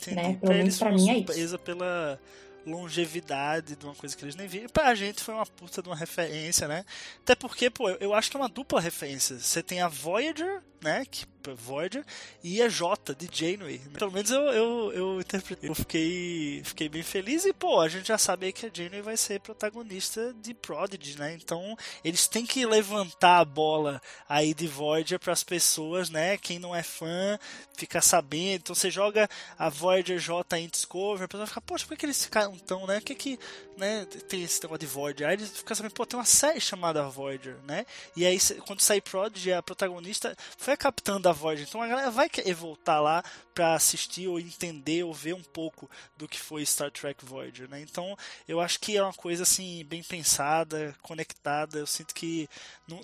Entendi. 0.01 0.15
né? 0.15 0.23
Pelo 0.39 0.39
Pra 0.39 0.53
menos 0.53 0.79
foi 0.79 0.91
mim 0.91 1.09
é 1.09 1.17
isso. 1.17 1.57
pela 1.59 2.19
longevidade 2.65 3.75
de 3.75 3.85
uma 3.85 3.95
coisa 3.95 4.15
que 4.15 4.23
eles 4.23 4.35
nem 4.35 4.47
viram. 4.47 4.69
Pra 4.69 4.93
gente 4.95 5.23
foi 5.23 5.33
uma 5.33 5.45
puta 5.45 5.81
de 5.81 5.89
uma 5.89 5.95
referência, 5.95 6.67
né? 6.67 6.85
Até 7.21 7.35
porque, 7.35 7.69
pô, 7.69 7.89
eu- 7.89 8.13
acho 8.13 8.29
que 8.29 8.37
é 8.37 8.39
uma 8.39 8.49
dupla 8.49 8.79
referência. 8.81 9.37
Você 9.39 9.61
tem 9.63 9.81
a 9.81 9.87
Voyager, 9.87 10.61
né? 10.81 11.05
Que, 11.09 11.25
Voyager, 11.55 12.05
e 12.43 12.62
a 12.62 12.67
J, 12.67 13.15
de 13.15 13.29
Janeway. 13.31 13.79
Pelo 13.98 14.12
menos 14.12 14.29
eu, 14.31 14.41
eu, 14.41 14.93
eu 14.93 15.19
interpretei. 15.19 15.69
Eu 15.69 15.75
fiquei, 15.75 16.62
fiquei 16.63 16.89
bem 16.89 17.03
feliz 17.03 17.46
e, 17.46 17.53
pô, 17.53 17.79
a 17.79 17.88
gente 17.88 18.08
já 18.08 18.17
sabe 18.17 18.51
que 18.51 18.65
a 18.65 18.72
Janeway 18.74 19.01
vai 19.01 19.17
ser 19.17 19.39
protagonista 19.39 20.34
de 20.41 20.53
Prodigy, 20.53 21.17
né? 21.17 21.34
Então, 21.34 21.77
eles 22.03 22.27
têm 22.27 22.46
que 22.46 22.65
levantar 22.65 23.39
a 23.39 23.46
bola 23.46 24.01
aí 24.27 24.53
de 24.53 24.67
Voyager 24.67 25.19
pras 25.19 25.43
pessoas, 25.43 26.10
né? 26.10 26.38
Quem 26.38 26.60
não 26.60 26.75
é 26.75 26.84
fã 26.84 27.39
fica 27.75 28.01
sabendo. 28.01 28.62
Então, 28.62 28.75
você 28.75 28.91
joga 28.91 29.29
a 29.58 29.69
Voyager 29.69 30.19
J 30.19 30.58
em 30.58 30.67
Discovery, 30.67 31.24
a 31.24 31.27
pessoa 31.27 31.48
fica, 31.48 31.62
poxa, 31.62 31.86
por 31.86 31.91
que, 31.91 31.98
que 31.98 32.05
eles 32.05 32.24
ficaram 32.24 32.58
tão, 32.60 32.86
né? 32.86 33.00
Por 33.00 33.05
que, 33.05 33.15
que 33.15 33.39
né, 33.77 34.05
tem 34.27 34.43
esse 34.43 34.62
negócio 34.62 34.79
de 34.79 34.86
Voyager? 34.86 35.27
Aí 35.27 35.36
eles 35.36 35.58
ficam 35.58 35.75
sabendo, 35.75 35.93
pô, 35.93 36.05
tem 36.05 36.19
uma 36.19 36.25
série 36.25 36.60
chamada 36.60 37.08
Voyager, 37.10 37.55
né? 37.65 37.86
E 38.15 38.25
aí, 38.25 38.38
quando 38.65 38.81
sai 38.81 39.01
Prodigy, 39.01 39.53
a 39.53 39.63
protagonista 39.63 40.36
foi 40.58 40.74
a 40.74 40.77
capitã 40.77 41.19
da 41.19 41.28
Voyager. 41.33 41.65
Então 41.67 41.81
a 41.81 41.88
galera 41.88 42.12
vai 42.12 42.29
querer 42.29 42.53
voltar 42.53 43.00
lá 43.00 43.24
pra 43.53 43.74
assistir 43.74 44.27
ou 44.27 44.39
entender 44.39 45.03
ou 45.03 45.13
ver 45.13 45.33
um 45.33 45.43
pouco 45.43 45.89
do 46.17 46.27
que 46.27 46.39
foi 46.39 46.65
Star 46.65 46.91
Trek 46.91 47.25
Voyager, 47.25 47.69
né? 47.69 47.81
Então 47.81 48.17
eu 48.48 48.59
acho 48.59 48.79
que 48.79 48.95
é 48.95 49.03
uma 49.03 49.13
coisa 49.13 49.43
assim, 49.43 49.83
bem 49.86 50.03
pensada, 50.03 50.95
conectada. 51.01 51.79
Eu 51.79 51.88
sinto 51.88 52.13
que 52.13 52.50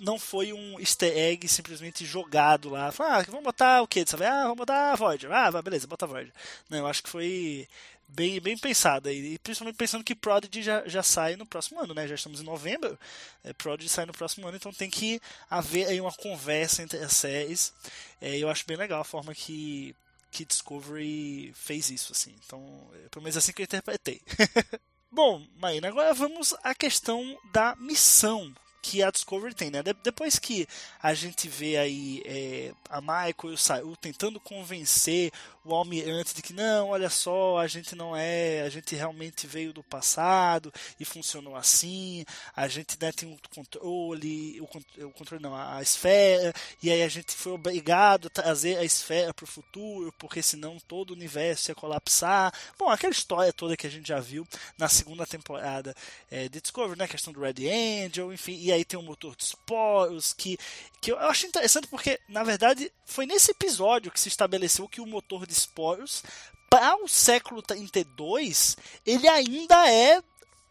não, 0.02 0.18
foi 0.18 0.52
um 0.52 0.80
easter 0.80 1.16
egg 1.16 1.46
simplesmente 1.48 2.04
jogado 2.04 2.70
lá. 2.70 2.92
Ah, 2.98 3.22
vamos 3.28 3.44
botar 3.44 3.82
o? 3.82 3.88
Sabe? 4.06 4.24
Ah, 4.24 4.42
vamos 4.42 4.56
botar 4.56 4.92
a 4.92 4.96
Voyager. 4.96 5.30
Ah, 5.32 5.50
beleza, 5.62 5.86
bota 5.86 6.04
a 6.04 6.08
Voyager. 6.08 6.32
Não, 6.68 6.78
eu 6.78 6.86
acho 6.86 7.02
que 7.02 7.10
foi 7.10 7.68
bem, 8.08 8.40
bem 8.40 8.56
pensada. 8.56 9.12
E 9.12 9.38
principalmente 9.38 9.76
pensando 9.76 10.04
que 10.04 10.14
Prodigy 10.14 10.62
já, 10.62 10.86
já 10.86 11.02
sai 11.02 11.36
no 11.36 11.46
próximo 11.46 11.80
ano, 11.80 11.94
né? 11.94 12.06
Já 12.06 12.14
estamos 12.14 12.40
em 12.40 12.44
novembro. 12.44 12.98
É, 13.44 13.52
Prodigy 13.52 13.88
sai 13.88 14.06
no 14.06 14.12
próximo 14.12 14.46
ano, 14.46 14.56
então 14.56 14.72
tem 14.72 14.90
que 14.90 15.20
haver 15.50 15.86
aí 15.86 16.00
uma 16.00 16.12
conversa 16.12 16.82
entre 16.82 16.98
as 16.98 17.12
séries. 17.12 17.72
É, 18.20 18.36
eu 18.36 18.48
acho 18.48 18.66
bem 18.66 18.76
legal 18.76 19.00
a 19.00 19.04
forma 19.04 19.34
que, 19.34 19.94
que 20.30 20.44
Discovery 20.44 21.52
fez 21.54 21.90
isso, 21.90 22.12
assim. 22.12 22.34
Então, 22.44 22.60
é, 22.94 23.08
pelo 23.08 23.22
menos 23.22 23.36
assim 23.36 23.52
que 23.52 23.62
eu 23.62 23.64
interpretei. 23.64 24.20
Bom, 25.10 25.46
Maína, 25.56 25.88
agora 25.88 26.12
vamos 26.12 26.54
à 26.62 26.74
questão 26.74 27.38
da 27.52 27.74
missão 27.76 28.54
que 28.88 29.02
a 29.02 29.10
Discovery 29.10 29.52
tem, 29.54 29.68
né? 29.70 29.82
De- 29.82 29.92
depois 29.94 30.38
que 30.38 30.66
a 31.02 31.12
gente 31.12 31.48
vê 31.48 31.76
aí 31.76 32.22
é, 32.24 32.72
a 32.88 33.00
Michael 33.00 33.34
e 33.44 33.54
o 33.54 33.58
Saul 33.58 33.96
tentando 33.96 34.38
convencer 34.38 35.32
o 35.64 35.74
almirante 35.74 36.32
de 36.32 36.42
que 36.42 36.52
não, 36.52 36.90
olha 36.90 37.10
só, 37.10 37.58
a 37.58 37.66
gente 37.66 37.96
não 37.96 38.14
é, 38.16 38.60
a 38.62 38.68
gente 38.68 38.94
realmente 38.94 39.48
veio 39.48 39.72
do 39.72 39.82
passado 39.82 40.72
e 41.00 41.04
funcionou 41.04 41.56
assim, 41.56 42.24
a 42.54 42.68
gente 42.68 42.96
né, 43.00 43.10
tem 43.10 43.28
um 43.28 43.36
controle, 43.52 44.60
o, 44.60 44.66
con- 44.68 44.82
o 45.00 45.10
controle 45.10 45.42
não, 45.42 45.52
a, 45.56 45.78
a 45.78 45.82
esfera, 45.82 46.54
e 46.80 46.88
aí 46.88 47.02
a 47.02 47.08
gente 47.08 47.32
foi 47.32 47.50
obrigado 47.50 48.26
a 48.28 48.30
trazer 48.30 48.78
a 48.78 48.84
esfera 48.84 49.34
para 49.34 49.42
o 49.42 49.48
futuro, 49.48 50.12
porque 50.20 50.40
senão 50.40 50.78
todo 50.86 51.10
o 51.10 51.14
universo 51.14 51.72
ia 51.72 51.74
colapsar. 51.74 52.52
Bom, 52.78 52.88
aquela 52.88 53.12
história 53.12 53.52
toda 53.52 53.76
que 53.76 53.88
a 53.88 53.90
gente 53.90 54.06
já 54.06 54.20
viu 54.20 54.46
na 54.78 54.88
segunda 54.88 55.26
temporada 55.26 55.92
é, 56.30 56.48
de 56.48 56.60
Discovery, 56.60 56.96
né? 56.96 57.06
A 57.06 57.08
questão 57.08 57.32
do 57.32 57.40
Red 57.40 57.54
Angel, 57.68 58.32
enfim, 58.32 58.56
e 58.60 58.70
aí 58.76 58.84
tem 58.84 58.98
o 58.98 59.02
motor 59.02 59.34
de 59.34 59.44
esporos, 59.44 60.32
que, 60.32 60.58
que 61.00 61.12
eu 61.12 61.18
acho 61.18 61.46
interessante 61.46 61.86
porque, 61.88 62.20
na 62.28 62.42
verdade, 62.42 62.92
foi 63.04 63.26
nesse 63.26 63.50
episódio 63.50 64.10
que 64.10 64.20
se 64.20 64.28
estabeleceu 64.28 64.88
que 64.88 65.00
o 65.00 65.06
motor 65.06 65.46
de 65.46 65.52
esporos, 65.52 66.22
para 66.70 66.96
o 67.02 67.08
século 67.08 67.62
32, 67.62 68.76
ele 69.04 69.28
ainda 69.28 69.90
é 69.90 70.22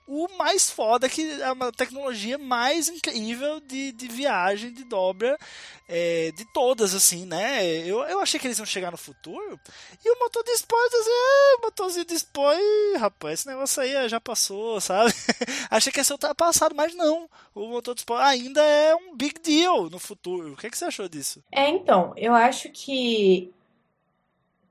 o 0.07 0.27
mais 0.37 0.69
foda, 0.69 1.09
que 1.09 1.41
é 1.41 1.51
uma 1.51 1.71
tecnologia 1.71 2.37
mais 2.37 2.87
incrível 2.89 3.59
de, 3.59 3.91
de 3.91 4.07
viagem, 4.07 4.71
de 4.71 4.83
dobra, 4.83 5.37
é, 5.87 6.31
de 6.31 6.45
todas, 6.53 6.93
assim, 6.93 7.25
né? 7.25 7.65
Eu, 7.79 8.03
eu 8.03 8.19
achei 8.19 8.39
que 8.39 8.45
eles 8.45 8.59
iam 8.59 8.65
chegar 8.65 8.91
no 8.91 8.97
futuro, 8.97 9.59
e 10.03 10.11
o 10.11 10.19
motor 10.19 10.43
de 10.43 10.51
assim, 10.51 10.65
é, 11.09 11.57
motorzinho 11.85 12.05
de 12.05 12.15
esporos, 12.15 12.59
ih, 12.59 12.97
rapaz, 12.97 13.39
esse 13.39 13.47
negócio 13.47 13.81
aí 13.81 14.09
já 14.09 14.19
passou, 14.19 14.81
sabe? 14.81 15.11
achei 15.69 15.91
que 15.91 15.99
ia 15.99 16.03
ser 16.03 16.13
ultrapassado, 16.13 16.75
mas 16.75 16.95
não. 16.95 17.29
O 17.53 17.67
motor 17.67 17.93
de 17.93 18.01
esporos 18.01 18.23
ainda 18.23 18.61
é 18.61 18.95
um 18.95 19.15
big 19.15 19.39
deal 19.39 19.89
no 19.89 19.99
futuro. 19.99 20.53
O 20.53 20.57
que, 20.57 20.67
é 20.67 20.69
que 20.69 20.77
você 20.77 20.85
achou 20.85 21.07
disso? 21.07 21.43
É, 21.51 21.69
então, 21.69 22.13
eu 22.17 22.33
acho 22.33 22.69
que, 22.69 23.53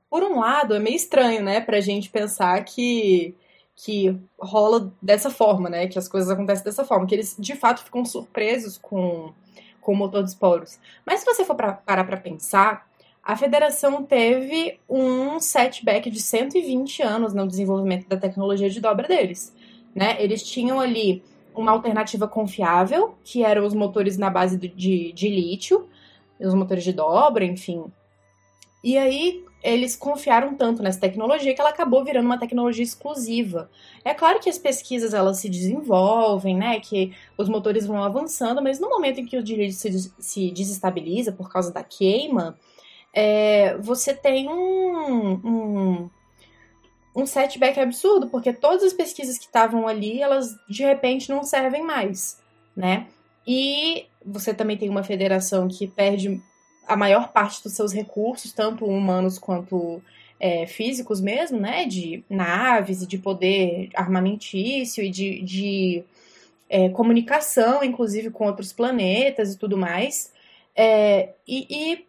por 0.09 0.23
um 0.23 0.39
lado, 0.39 0.75
é 0.75 0.79
meio 0.79 0.95
estranho, 0.95 1.43
né, 1.43 1.61
pra 1.61 1.79
gente 1.79 2.09
pensar 2.09 2.63
que, 2.65 3.33
que 3.75 4.17
rola 4.37 4.91
dessa 5.01 5.29
forma, 5.29 5.69
né, 5.69 5.87
que 5.87 5.97
as 5.97 6.07
coisas 6.07 6.29
acontecem 6.29 6.65
dessa 6.65 6.83
forma, 6.83 7.07
que 7.07 7.15
eles 7.15 7.35
de 7.39 7.55
fato 7.55 7.83
ficam 7.83 8.03
surpresos 8.03 8.77
com, 8.77 9.33
com 9.79 9.93
o 9.93 9.95
motor 9.95 10.21
de 10.23 10.29
esporos. 10.29 10.77
Mas 11.05 11.21
se 11.21 11.25
você 11.25 11.45
for 11.45 11.55
pra, 11.55 11.73
parar 11.73 12.03
pra 12.03 12.17
pensar, 12.17 12.87
a 13.25 13.35
federação 13.35 14.03
teve 14.03 14.79
um 14.87 15.39
setback 15.39 16.11
de 16.11 16.21
120 16.21 17.01
anos 17.01 17.33
no 17.33 17.47
desenvolvimento 17.47 18.07
da 18.07 18.17
tecnologia 18.17 18.69
de 18.69 18.79
dobra 18.79 19.07
deles, 19.07 19.51
né, 19.95 20.15
eles 20.19 20.43
tinham 20.43 20.79
ali 20.79 21.23
uma 21.55 21.71
alternativa 21.71 22.27
confiável, 22.27 23.15
que 23.23 23.43
eram 23.43 23.65
os 23.65 23.73
motores 23.73 24.15
na 24.17 24.29
base 24.29 24.57
de, 24.57 25.11
de, 25.11 25.29
lítio, 25.29 25.87
os 26.39 26.53
motores 26.53 26.83
de 26.83 26.93
dobra, 26.93 27.45
enfim. 27.45 27.85
E 28.83 28.97
aí 28.97 29.43
eles 29.63 29.95
confiaram 29.95 30.53
tanto 30.53 30.83
nessa 30.83 30.99
tecnologia 30.99 31.55
que 31.55 31.61
ela 31.61 31.71
acabou 31.71 32.03
virando 32.03 32.25
uma 32.25 32.37
tecnologia 32.37 32.83
exclusiva. 32.83 33.71
É 34.03 34.13
claro 34.13 34.39
que 34.39 34.49
as 34.49 34.59
pesquisas 34.59 35.13
elas 35.13 35.39
se 35.39 35.49
desenvolvem, 35.49 36.55
né, 36.55 36.79
que 36.79 37.13
os 37.37 37.49
motores 37.49 37.87
vão 37.87 38.03
avançando, 38.03 38.61
mas 38.61 38.79
no 38.79 38.89
momento 38.89 39.21
em 39.21 39.25
que 39.25 39.37
o 39.37 39.41
lítio 39.41 39.71
se, 39.71 40.13
se 40.19 40.51
desestabiliza 40.51 41.31
por 41.31 41.49
causa 41.49 41.71
da 41.71 41.83
queima, 41.83 42.55
é, 43.15 43.77
você 43.77 44.13
tem 44.13 44.49
um, 44.49 45.31
um, 45.33 46.09
um 47.15 47.25
setback 47.25 47.79
absurdo, 47.79 48.27
porque 48.27 48.51
todas 48.51 48.83
as 48.83 48.91
pesquisas 48.91 49.37
que 49.37 49.45
estavam 49.45 49.87
ali, 49.87 50.21
elas 50.21 50.53
de 50.67 50.83
repente 50.83 51.29
não 51.29 51.41
servem 51.41 51.81
mais, 51.81 52.37
né? 52.75 53.07
E 53.47 54.05
você 54.25 54.53
também 54.53 54.75
tem 54.75 54.89
uma 54.89 55.03
federação 55.03 55.69
que 55.69 55.87
perde 55.87 56.41
a 56.85 56.97
maior 56.97 57.31
parte 57.31 57.63
dos 57.63 57.73
seus 57.73 57.93
recursos, 57.93 58.51
tanto 58.51 58.85
humanos 58.85 59.39
quanto 59.39 60.01
é, 60.37 60.67
físicos 60.67 61.21
mesmo, 61.21 61.57
né? 61.57 61.85
De 61.85 62.21
naves 62.29 63.01
e 63.01 63.07
de 63.07 63.17
poder 63.17 63.89
armamentício 63.95 65.01
e 65.01 65.09
de, 65.09 65.41
de 65.41 66.03
é, 66.67 66.89
comunicação, 66.89 67.81
inclusive 67.81 68.29
com 68.29 68.45
outros 68.45 68.73
planetas 68.73 69.53
e 69.53 69.57
tudo 69.57 69.77
mais. 69.77 70.33
É, 70.75 71.29
e, 71.47 71.93
e 71.93 72.05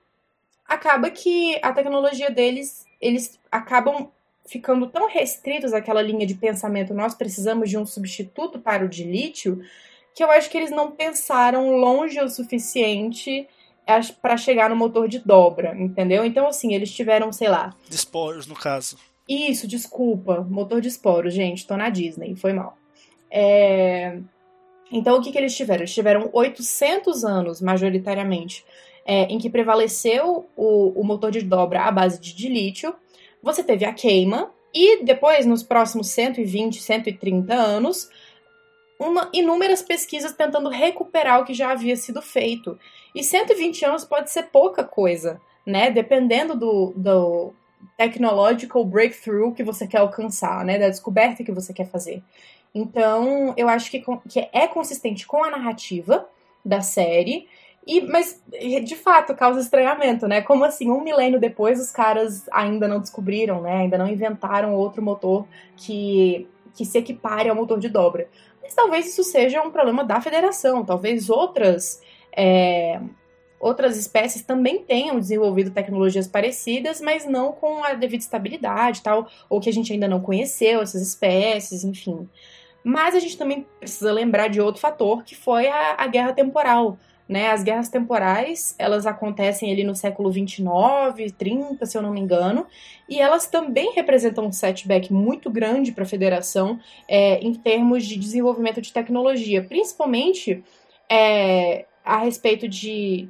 acaba 0.68 1.10
que 1.10 1.58
a 1.62 1.72
tecnologia 1.72 2.30
deles, 2.30 2.84
eles 3.00 3.38
acabam 3.50 4.10
ficando 4.46 4.86
tão 4.86 5.08
restritos 5.08 5.72
àquela 5.72 6.00
linha 6.00 6.26
de 6.26 6.34
pensamento, 6.34 6.94
nós 6.94 7.14
precisamos 7.14 7.68
de 7.68 7.76
um 7.76 7.84
substituto 7.84 8.58
para 8.58 8.84
o 8.84 8.88
de 8.88 9.04
lítio, 9.04 9.60
que 10.14 10.22
eu 10.22 10.30
acho 10.30 10.48
que 10.48 10.56
eles 10.56 10.70
não 10.70 10.90
pensaram 10.90 11.76
longe 11.76 12.20
o 12.20 12.28
suficiente 12.28 13.48
para 14.20 14.36
chegar 14.36 14.70
no 14.70 14.76
motor 14.76 15.08
de 15.08 15.18
dobra, 15.18 15.76
entendeu? 15.78 16.24
Então, 16.24 16.46
assim, 16.48 16.74
eles 16.74 16.92
tiveram, 16.92 17.32
sei 17.32 17.48
lá. 17.48 17.74
De 17.88 17.94
esporos, 17.94 18.46
no 18.46 18.54
caso. 18.54 18.96
Isso, 19.28 19.66
desculpa. 19.66 20.40
Motor 20.40 20.80
de 20.80 20.88
esporos, 20.88 21.34
gente, 21.34 21.66
tô 21.66 21.76
na 21.76 21.88
Disney, 21.88 22.34
foi 22.34 22.52
mal. 22.52 22.76
É... 23.30 24.18
Então, 24.90 25.18
o 25.18 25.22
que, 25.22 25.32
que 25.32 25.38
eles 25.38 25.56
tiveram? 25.56 25.80
Eles 25.80 25.94
tiveram 25.94 26.30
800 26.32 27.24
anos, 27.24 27.60
majoritariamente, 27.60 28.64
é, 29.06 29.22
em 29.24 29.38
que 29.38 29.48
prevaleceu 29.48 30.46
o, 30.56 31.00
o 31.00 31.04
motor 31.04 31.30
de 31.30 31.40
dobra 31.40 31.84
à 31.84 31.90
base 31.90 32.20
de, 32.20 32.34
de 32.34 32.48
lítio. 32.48 32.94
Você 33.42 33.62
teve 33.62 33.84
a 33.84 33.92
queima, 33.92 34.50
e 34.78 35.02
depois, 35.02 35.46
nos 35.46 35.62
próximos 35.62 36.08
120, 36.08 36.82
130 36.82 37.54
anos, 37.54 38.10
uma, 39.00 39.30
inúmeras 39.32 39.80
pesquisas 39.80 40.32
tentando 40.32 40.68
recuperar 40.68 41.40
o 41.40 41.44
que 41.46 41.54
já 41.54 41.70
havia 41.70 41.96
sido 41.96 42.20
feito. 42.20 42.78
E 43.14 43.24
120 43.24 43.86
anos 43.86 44.04
pode 44.04 44.30
ser 44.30 44.44
pouca 44.44 44.84
coisa, 44.84 45.40
né? 45.64 45.90
Dependendo 45.90 46.54
do, 46.54 46.92
do 46.94 47.54
technological 47.96 48.84
breakthrough 48.84 49.54
que 49.54 49.62
você 49.62 49.86
quer 49.86 49.98
alcançar, 49.98 50.62
né? 50.62 50.78
Da 50.78 50.90
descoberta 50.90 51.42
que 51.42 51.52
você 51.52 51.72
quer 51.72 51.88
fazer. 51.88 52.22
Então, 52.74 53.54
eu 53.56 53.70
acho 53.70 53.90
que, 53.90 54.04
que 54.28 54.46
é 54.52 54.66
consistente 54.66 55.26
com 55.26 55.42
a 55.42 55.50
narrativa 55.50 56.28
da 56.62 56.82
série. 56.82 57.48
E, 57.86 58.00
mas, 58.00 58.42
de 58.84 58.96
fato, 58.96 59.34
causa 59.34 59.60
estranhamento, 59.60 60.26
né? 60.26 60.42
Como 60.42 60.64
assim, 60.64 60.90
um 60.90 61.00
milênio 61.00 61.38
depois, 61.38 61.80
os 61.80 61.92
caras 61.92 62.44
ainda 62.50 62.88
não 62.88 62.98
descobriram, 62.98 63.62
né? 63.62 63.76
Ainda 63.76 63.96
não 63.96 64.08
inventaram 64.08 64.74
outro 64.74 65.00
motor 65.00 65.46
que, 65.76 66.48
que 66.74 66.84
se 66.84 66.98
equipare 66.98 67.48
ao 67.48 67.54
motor 67.54 67.78
de 67.78 67.88
dobra. 67.88 68.28
Mas 68.60 68.74
talvez 68.74 69.06
isso 69.06 69.22
seja 69.22 69.62
um 69.62 69.70
problema 69.70 70.02
da 70.02 70.20
federação. 70.20 70.84
Talvez 70.84 71.30
outras, 71.30 72.02
é, 72.36 73.00
outras 73.60 73.96
espécies 73.96 74.42
também 74.42 74.82
tenham 74.82 75.20
desenvolvido 75.20 75.70
tecnologias 75.70 76.26
parecidas, 76.26 77.00
mas 77.00 77.24
não 77.24 77.52
com 77.52 77.84
a 77.84 77.94
devida 77.94 78.24
estabilidade 78.24 79.00
tal, 79.00 79.28
ou 79.48 79.60
que 79.60 79.70
a 79.70 79.72
gente 79.72 79.92
ainda 79.92 80.08
não 80.08 80.20
conheceu 80.20 80.80
essas 80.80 81.00
espécies, 81.02 81.84
enfim. 81.84 82.28
Mas 82.82 83.14
a 83.14 83.20
gente 83.20 83.38
também 83.38 83.64
precisa 83.78 84.12
lembrar 84.12 84.48
de 84.48 84.60
outro 84.60 84.80
fator, 84.80 85.22
que 85.22 85.36
foi 85.36 85.68
a, 85.68 85.94
a 85.98 86.06
guerra 86.08 86.32
temporal. 86.32 86.98
Né, 87.28 87.50
as 87.50 87.64
guerras 87.64 87.88
temporais, 87.88 88.76
elas 88.78 89.04
acontecem 89.04 89.72
ali 89.72 89.82
no 89.82 89.96
século 89.96 90.30
29, 90.30 91.32
30, 91.32 91.84
se 91.84 91.98
eu 91.98 92.02
não 92.02 92.12
me 92.12 92.20
engano, 92.20 92.64
e 93.08 93.18
elas 93.18 93.48
também 93.48 93.92
representam 93.94 94.46
um 94.46 94.52
setback 94.52 95.12
muito 95.12 95.50
grande 95.50 95.90
para 95.90 96.04
a 96.04 96.06
federação 96.06 96.78
é, 97.08 97.40
em 97.40 97.52
termos 97.52 98.06
de 98.06 98.16
desenvolvimento 98.16 98.80
de 98.80 98.92
tecnologia, 98.92 99.60
principalmente 99.60 100.62
é, 101.10 101.86
a 102.04 102.18
respeito 102.18 102.68
de 102.68 103.28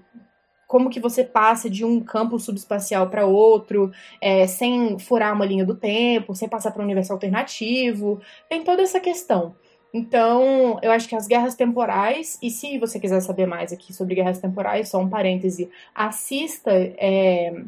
como 0.67 0.91
que 0.91 1.01
você 1.01 1.23
passa 1.23 1.71
de 1.71 1.85
um 1.85 2.01
campo 2.01 2.39
subespacial 2.39 3.09
para 3.09 3.25
outro, 3.25 3.93
é, 4.21 4.47
sem 4.47 4.99
furar 4.99 5.33
uma 5.33 5.47
linha 5.47 5.65
do 5.65 5.77
tempo, 5.77 6.35
sem 6.35 6.49
passar 6.49 6.73
para 6.73 6.83
um 6.83 6.85
universo 6.85 7.13
alternativo, 7.13 8.21
tem 8.49 8.65
toda 8.65 8.83
essa 8.83 8.99
questão. 8.99 9.55
Então, 9.97 10.79
eu 10.83 10.93
acho 10.93 11.09
que 11.09 11.17
as 11.17 11.27
guerras 11.27 11.55
temporais, 11.55 12.39
e 12.43 12.51
se 12.51 12.79
você 12.79 13.01
quiser 13.01 13.19
saber 13.21 13.47
mais 13.47 13.73
aqui 13.73 13.95
sobre 13.95 14.15
guerras 14.15 14.39
temporais, 14.39 14.91
só 14.91 14.99
um 14.99 15.09
parêntese, 15.09 15.71
assista. 15.95 16.71
É, 16.71 17.63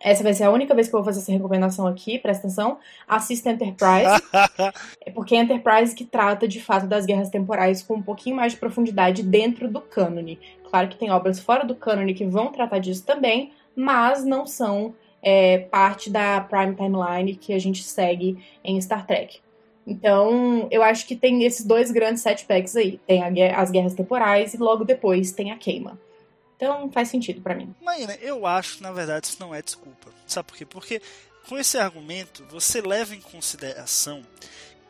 essa 0.00 0.24
vai 0.24 0.34
ser 0.34 0.42
a 0.44 0.50
única 0.50 0.74
vez 0.74 0.88
que 0.88 0.94
eu 0.96 0.98
vou 0.98 1.04
fazer 1.04 1.20
essa 1.20 1.30
recomendação 1.30 1.86
aqui, 1.86 2.18
presta 2.18 2.48
atenção. 2.48 2.78
Assista 3.06 3.50
Enterprise. 3.50 4.20
é 5.06 5.12
porque 5.12 5.36
é 5.36 5.38
Enterprise 5.38 5.94
que 5.94 6.04
trata 6.04 6.48
de 6.48 6.60
fato 6.60 6.88
das 6.88 7.06
guerras 7.06 7.28
temporais 7.28 7.84
com 7.84 7.94
um 7.94 8.02
pouquinho 8.02 8.34
mais 8.34 8.54
de 8.54 8.58
profundidade 8.58 9.22
dentro 9.22 9.68
do 9.68 9.80
cânone. 9.80 10.40
Claro 10.68 10.88
que 10.88 10.96
tem 10.96 11.12
obras 11.12 11.38
fora 11.38 11.64
do 11.64 11.76
cânone 11.76 12.14
que 12.14 12.26
vão 12.26 12.50
tratar 12.50 12.80
disso 12.80 13.06
também, 13.06 13.52
mas 13.76 14.24
não 14.24 14.44
são 14.44 14.92
é, 15.22 15.58
parte 15.58 16.10
da 16.10 16.40
Prime 16.40 16.74
Timeline 16.74 17.36
que 17.36 17.52
a 17.52 17.60
gente 17.60 17.84
segue 17.84 18.42
em 18.64 18.80
Star 18.80 19.06
Trek. 19.06 19.40
Então, 19.86 20.68
eu 20.70 20.82
acho 20.82 21.06
que 21.06 21.16
tem 21.16 21.44
esses 21.44 21.64
dois 21.64 21.90
grandes 21.90 22.22
setbacks 22.22 22.76
aí. 22.76 23.00
Tem 23.06 23.22
a, 23.22 23.60
as 23.60 23.70
guerras 23.70 23.94
temporais 23.94 24.54
e 24.54 24.56
logo 24.56 24.84
depois 24.84 25.32
tem 25.32 25.50
a 25.50 25.56
queima. 25.56 25.98
Então, 26.56 26.90
faz 26.92 27.08
sentido 27.08 27.40
para 27.40 27.54
mim. 27.54 27.74
Maína, 27.80 28.14
eu 28.16 28.46
acho 28.46 28.82
na 28.82 28.92
verdade 28.92 29.26
isso 29.26 29.38
não 29.40 29.54
é 29.54 29.62
desculpa. 29.62 30.08
Sabe 30.26 30.48
por 30.48 30.58
quê? 30.58 30.66
Porque 30.66 31.02
com 31.48 31.58
esse 31.58 31.78
argumento 31.78 32.44
você 32.50 32.82
leva 32.82 33.14
em 33.14 33.20
consideração 33.20 34.22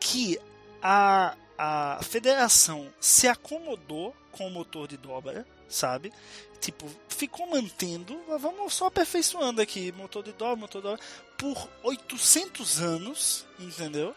que 0.01 0.37
a, 0.83 1.37
a 1.57 2.01
federação 2.03 2.89
se 2.99 3.29
acomodou 3.29 4.15
com 4.33 4.49
o 4.49 4.51
motor 4.51 4.89
de 4.89 4.97
dobra, 4.97 5.47
sabe? 5.69 6.13
Tipo, 6.61 6.87
ficou 7.09 7.47
mantendo, 7.47 8.21
vamos 8.39 8.75
só 8.75 8.87
aperfeiçoando 8.87 9.63
aqui, 9.63 9.93
motor 9.93 10.23
de 10.23 10.33
dobra, 10.33 10.57
motor 10.57 10.83
de 10.83 10.89
dobra, 10.89 11.05
por 11.39 11.69
800 11.85 12.81
anos, 12.81 13.47
entendeu? 13.59 14.15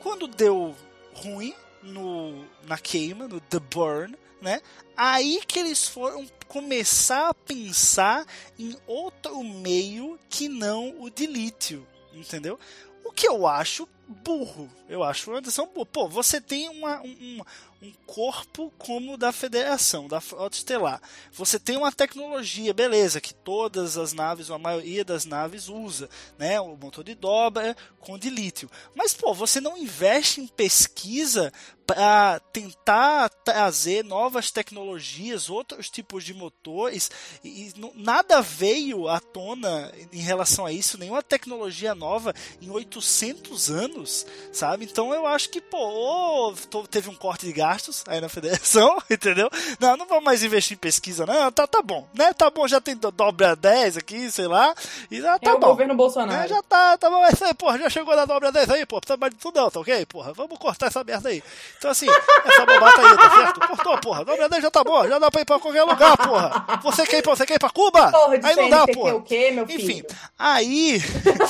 Quando 0.00 0.26
deu 0.26 0.74
ruim 1.14 1.54
no, 1.82 2.44
na 2.64 2.78
queima, 2.78 3.26
no 3.26 3.40
The 3.40 3.58
Burn, 3.58 4.16
né? 4.40 4.60
Aí 4.96 5.40
que 5.46 5.58
eles 5.58 5.88
foram 5.88 6.26
começar 6.46 7.28
a 7.28 7.34
pensar 7.34 8.26
em 8.58 8.76
outro 8.86 9.42
meio 9.42 10.18
que 10.28 10.48
não 10.48 11.00
o 11.00 11.10
de 11.10 11.26
lítio, 11.26 11.86
entendeu? 12.12 12.58
O 13.04 13.12
que 13.12 13.28
eu 13.28 13.46
acho 13.46 13.88
burro. 14.08 14.70
Eu 14.88 15.02
acho 15.02 15.30
uma 15.30 15.40
decisão 15.40 15.66
burra. 15.66 15.86
Pô, 15.86 16.08
você 16.08 16.40
tem 16.40 16.68
uma, 16.68 17.00
um, 17.02 17.40
um 17.80 17.92
corpo 18.06 18.72
como 18.76 19.14
o 19.14 19.16
da 19.16 19.30
Federação, 19.30 20.08
da 20.08 20.20
Frota 20.20 20.56
Estelar. 20.56 21.00
Você 21.32 21.58
tem 21.58 21.76
uma 21.76 21.92
tecnologia, 21.92 22.74
beleza, 22.74 23.20
que 23.20 23.32
todas 23.32 23.96
as 23.96 24.12
naves, 24.12 24.50
ou 24.50 24.56
a 24.56 24.58
maioria 24.58 25.04
das 25.04 25.24
naves 25.24 25.68
usa, 25.68 26.10
né? 26.36 26.60
O 26.60 26.76
motor 26.76 27.04
de 27.04 27.14
dobra 27.14 27.76
com 28.00 28.18
de 28.18 28.30
lítio. 28.30 28.70
Mas, 28.94 29.14
pô, 29.14 29.32
você 29.32 29.60
não 29.60 29.76
investe 29.76 30.40
em 30.40 30.46
pesquisa 30.46 31.52
para 31.88 32.38
tentar 32.52 33.30
trazer 33.30 34.04
novas 34.04 34.50
tecnologias, 34.50 35.48
outros 35.48 35.88
tipos 35.88 36.22
de 36.22 36.34
motores, 36.34 37.10
e, 37.42 37.72
nada 37.94 38.42
veio 38.42 39.08
à 39.08 39.18
tona 39.18 39.90
em 40.12 40.20
relação 40.20 40.66
a 40.66 40.72
isso, 40.72 40.98
nenhuma 40.98 41.22
tecnologia 41.22 41.94
nova 41.94 42.34
em 42.60 42.68
800 42.68 43.70
anos, 43.70 44.26
sabe? 44.52 44.84
Então 44.84 45.14
eu 45.14 45.26
acho 45.26 45.48
que, 45.48 45.62
pô, 45.62 46.52
teve 46.90 47.08
um 47.08 47.14
corte 47.14 47.46
de 47.46 47.52
gastos 47.68 48.02
aí 48.06 48.20
na 48.20 48.28
federação, 48.28 48.96
entendeu? 49.10 49.50
Não, 49.78 49.96
não 49.96 50.06
vamos 50.06 50.24
mais 50.24 50.42
investir 50.42 50.74
em 50.74 50.80
pesquisa, 50.80 51.26
não, 51.26 51.52
tá, 51.52 51.66
tá 51.66 51.82
bom, 51.82 52.06
né? 52.14 52.32
Tá 52.32 52.48
bom, 52.50 52.66
já 52.66 52.80
tem 52.80 52.96
dobra 52.96 53.54
10 53.54 53.98
aqui, 53.98 54.30
sei 54.30 54.46
lá, 54.46 54.74
e 55.10 55.20
já 55.20 55.38
tá 55.38 55.50
é 55.50 55.56
bom. 55.56 55.66
o 55.66 55.70
governo 55.70 55.94
Bolsonaro. 55.94 56.44
É, 56.44 56.48
já 56.48 56.62
tá, 56.62 56.96
tá 56.96 57.10
bom, 57.10 57.20
mas 57.20 57.40
aí, 57.42 57.52
porra, 57.52 57.78
já 57.78 57.90
chegou 57.90 58.16
na 58.16 58.24
dobra 58.24 58.50
10 58.50 58.70
aí, 58.70 58.86
pô, 58.86 59.00
precisa 59.00 59.18
mais 59.18 59.34
de 59.34 59.38
tudo 59.38 59.60
não, 59.60 59.70
tá 59.70 59.80
ok? 59.80 60.06
Porra, 60.06 60.32
vamos 60.32 60.58
cortar 60.58 60.86
essa 60.86 61.04
merda 61.04 61.28
aí. 61.28 61.42
Então, 61.76 61.90
assim, 61.90 62.06
essa 62.44 62.64
bobata 62.64 63.00
aí, 63.00 63.16
tá 63.16 63.30
certo? 63.36 63.60
Cortou, 63.60 63.98
porra. 63.98 64.24
Dobra 64.24 64.48
10 64.48 64.62
já 64.62 64.70
tá 64.70 64.82
bom, 64.84 65.06
já 65.06 65.18
dá 65.18 65.30
pra 65.30 65.40
ir 65.42 65.44
pra 65.44 65.58
qualquer 65.58 65.82
lugar, 65.82 66.16
porra. 66.16 66.80
Você 66.82 67.06
quer 67.06 67.18
ir 67.18 67.22
pra, 67.22 67.36
você 67.36 67.44
quer 67.44 67.54
ir 67.54 67.58
pra 67.58 67.70
Cuba? 67.70 68.10
Porra, 68.10 68.38
de 68.38 68.46
aí 68.46 68.56
não 68.56 68.70
dá, 68.70 68.86
porra. 68.86 69.14
O 69.14 69.22
quê, 69.22 69.50
meu 69.50 69.66
filho? 69.66 69.82
Enfim, 69.82 70.02
aí. 70.38 71.02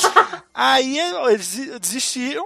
aí 0.53 0.99
eles 0.99 1.79
desistiram, 1.81 2.45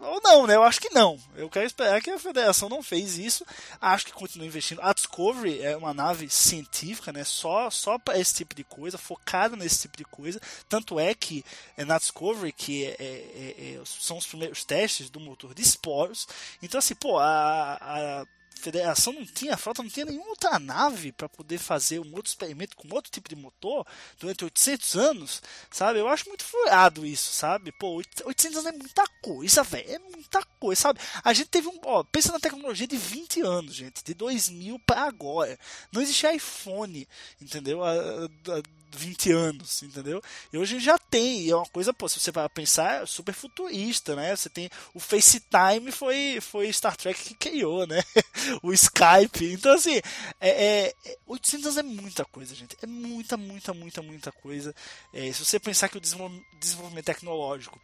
ou 0.00 0.20
não, 0.22 0.46
né? 0.46 0.54
Eu 0.56 0.62
acho 0.62 0.80
que 0.80 0.90
não. 0.90 1.18
Eu 1.34 1.48
quero 1.48 1.66
esperar 1.66 2.00
que 2.00 2.10
a 2.10 2.18
federação 2.18 2.68
não 2.68 2.82
fez 2.82 3.18
isso. 3.18 3.44
Acho 3.80 4.06
que 4.06 4.12
continua 4.12 4.46
investindo. 4.46 4.80
A 4.82 4.92
Discovery 4.92 5.62
é 5.62 5.76
uma 5.76 5.94
nave 5.94 6.28
científica, 6.28 7.12
né? 7.12 7.24
Só, 7.24 7.70
só 7.70 7.98
para 7.98 8.18
esse 8.18 8.34
tipo 8.34 8.54
de 8.54 8.64
coisa, 8.64 8.98
focada 8.98 9.56
nesse 9.56 9.82
tipo 9.82 9.96
de 9.96 10.04
coisa. 10.04 10.40
Tanto 10.68 10.98
é 10.98 11.14
que 11.14 11.44
é 11.76 11.84
na 11.84 11.98
Discovery 11.98 12.52
que 12.52 12.84
é, 12.84 12.96
é, 12.98 13.74
é, 13.76 13.82
são 13.84 14.18
os 14.18 14.26
primeiros 14.26 14.64
testes 14.64 15.10
do 15.10 15.20
motor 15.20 15.54
de 15.54 15.62
esporos. 15.62 16.26
Então, 16.62 16.78
assim, 16.78 16.94
pô, 16.94 17.18
a, 17.18 17.78
a 17.80 18.26
federação 18.58 19.12
não 19.12 19.24
tinha, 19.24 19.54
a 19.54 19.56
frota 19.56 19.82
não 19.82 19.90
tinha 19.90 20.06
nenhuma 20.06 20.28
outra 20.28 20.58
nave 20.58 21.12
para 21.12 21.28
poder 21.28 21.58
fazer 21.58 21.98
um 22.00 22.14
outro 22.14 22.30
experimento 22.30 22.76
com 22.76 22.92
outro 22.94 23.10
tipo 23.10 23.28
de 23.28 23.36
motor 23.36 23.86
durante 24.18 24.44
800 24.44 24.96
anos, 24.96 25.42
sabe? 25.70 25.98
Eu 25.98 26.08
acho 26.08 26.28
muito 26.28 26.44
furado 26.44 27.06
isso, 27.06 27.32
sabe? 27.32 27.72
Pô, 27.72 28.02
800 28.24 28.58
anos 28.58 28.66
é 28.66 28.78
muita 28.78 29.06
coisa, 29.22 29.62
velho, 29.62 29.90
é 29.90 29.98
muita 29.98 30.44
coisa, 30.60 30.82
sabe? 30.82 31.00
A 31.22 31.32
gente 31.32 31.48
teve 31.48 31.68
um, 31.68 31.78
ó, 31.84 32.02
pensa 32.04 32.32
na 32.32 32.40
tecnologia 32.40 32.86
de 32.86 32.96
20 32.96 33.40
anos, 33.40 33.74
gente, 33.74 34.04
de 34.04 34.14
2000 34.14 34.78
para 34.80 35.02
agora. 35.02 35.58
Não 35.92 36.02
existia 36.02 36.34
iPhone, 36.34 37.08
entendeu? 37.40 37.84
A, 37.84 37.92
a, 37.92 38.62
20 38.90 39.32
anos, 39.32 39.82
entendeu? 39.82 40.22
E 40.52 40.58
hoje 40.58 40.80
já 40.80 40.98
tem, 40.98 41.42
e 41.42 41.50
é 41.50 41.56
uma 41.56 41.66
coisa, 41.66 41.92
pô, 41.92 42.08
se 42.08 42.18
você 42.18 42.30
vai 42.30 42.48
pensar, 42.48 43.02
é 43.02 43.06
super 43.06 43.34
futurista, 43.34 44.14
né? 44.16 44.34
Você 44.34 44.48
tem 44.48 44.70
o 44.94 45.00
FaceTime 45.00 45.92
foi, 45.92 46.38
foi 46.40 46.72
Star 46.72 46.96
Trek 46.96 47.22
que 47.22 47.34
criou, 47.34 47.86
né? 47.86 48.02
o 48.62 48.72
Skype. 48.72 49.52
Então, 49.52 49.74
assim, 49.74 50.00
é, 50.40 50.92
é, 51.04 51.16
800 51.26 51.76
é 51.76 51.82
muita 51.82 52.24
coisa, 52.24 52.54
gente. 52.54 52.76
É 52.82 52.86
muita, 52.86 53.36
muita, 53.36 53.74
muita, 53.74 54.02
muita 54.02 54.32
coisa. 54.32 54.74
É, 55.12 55.32
se 55.32 55.44
você 55.44 55.58
pensar 55.58 55.88
que 55.88 55.98
o 55.98 56.00
desenvolvimento 56.00 57.04
tecnológico 57.04 57.80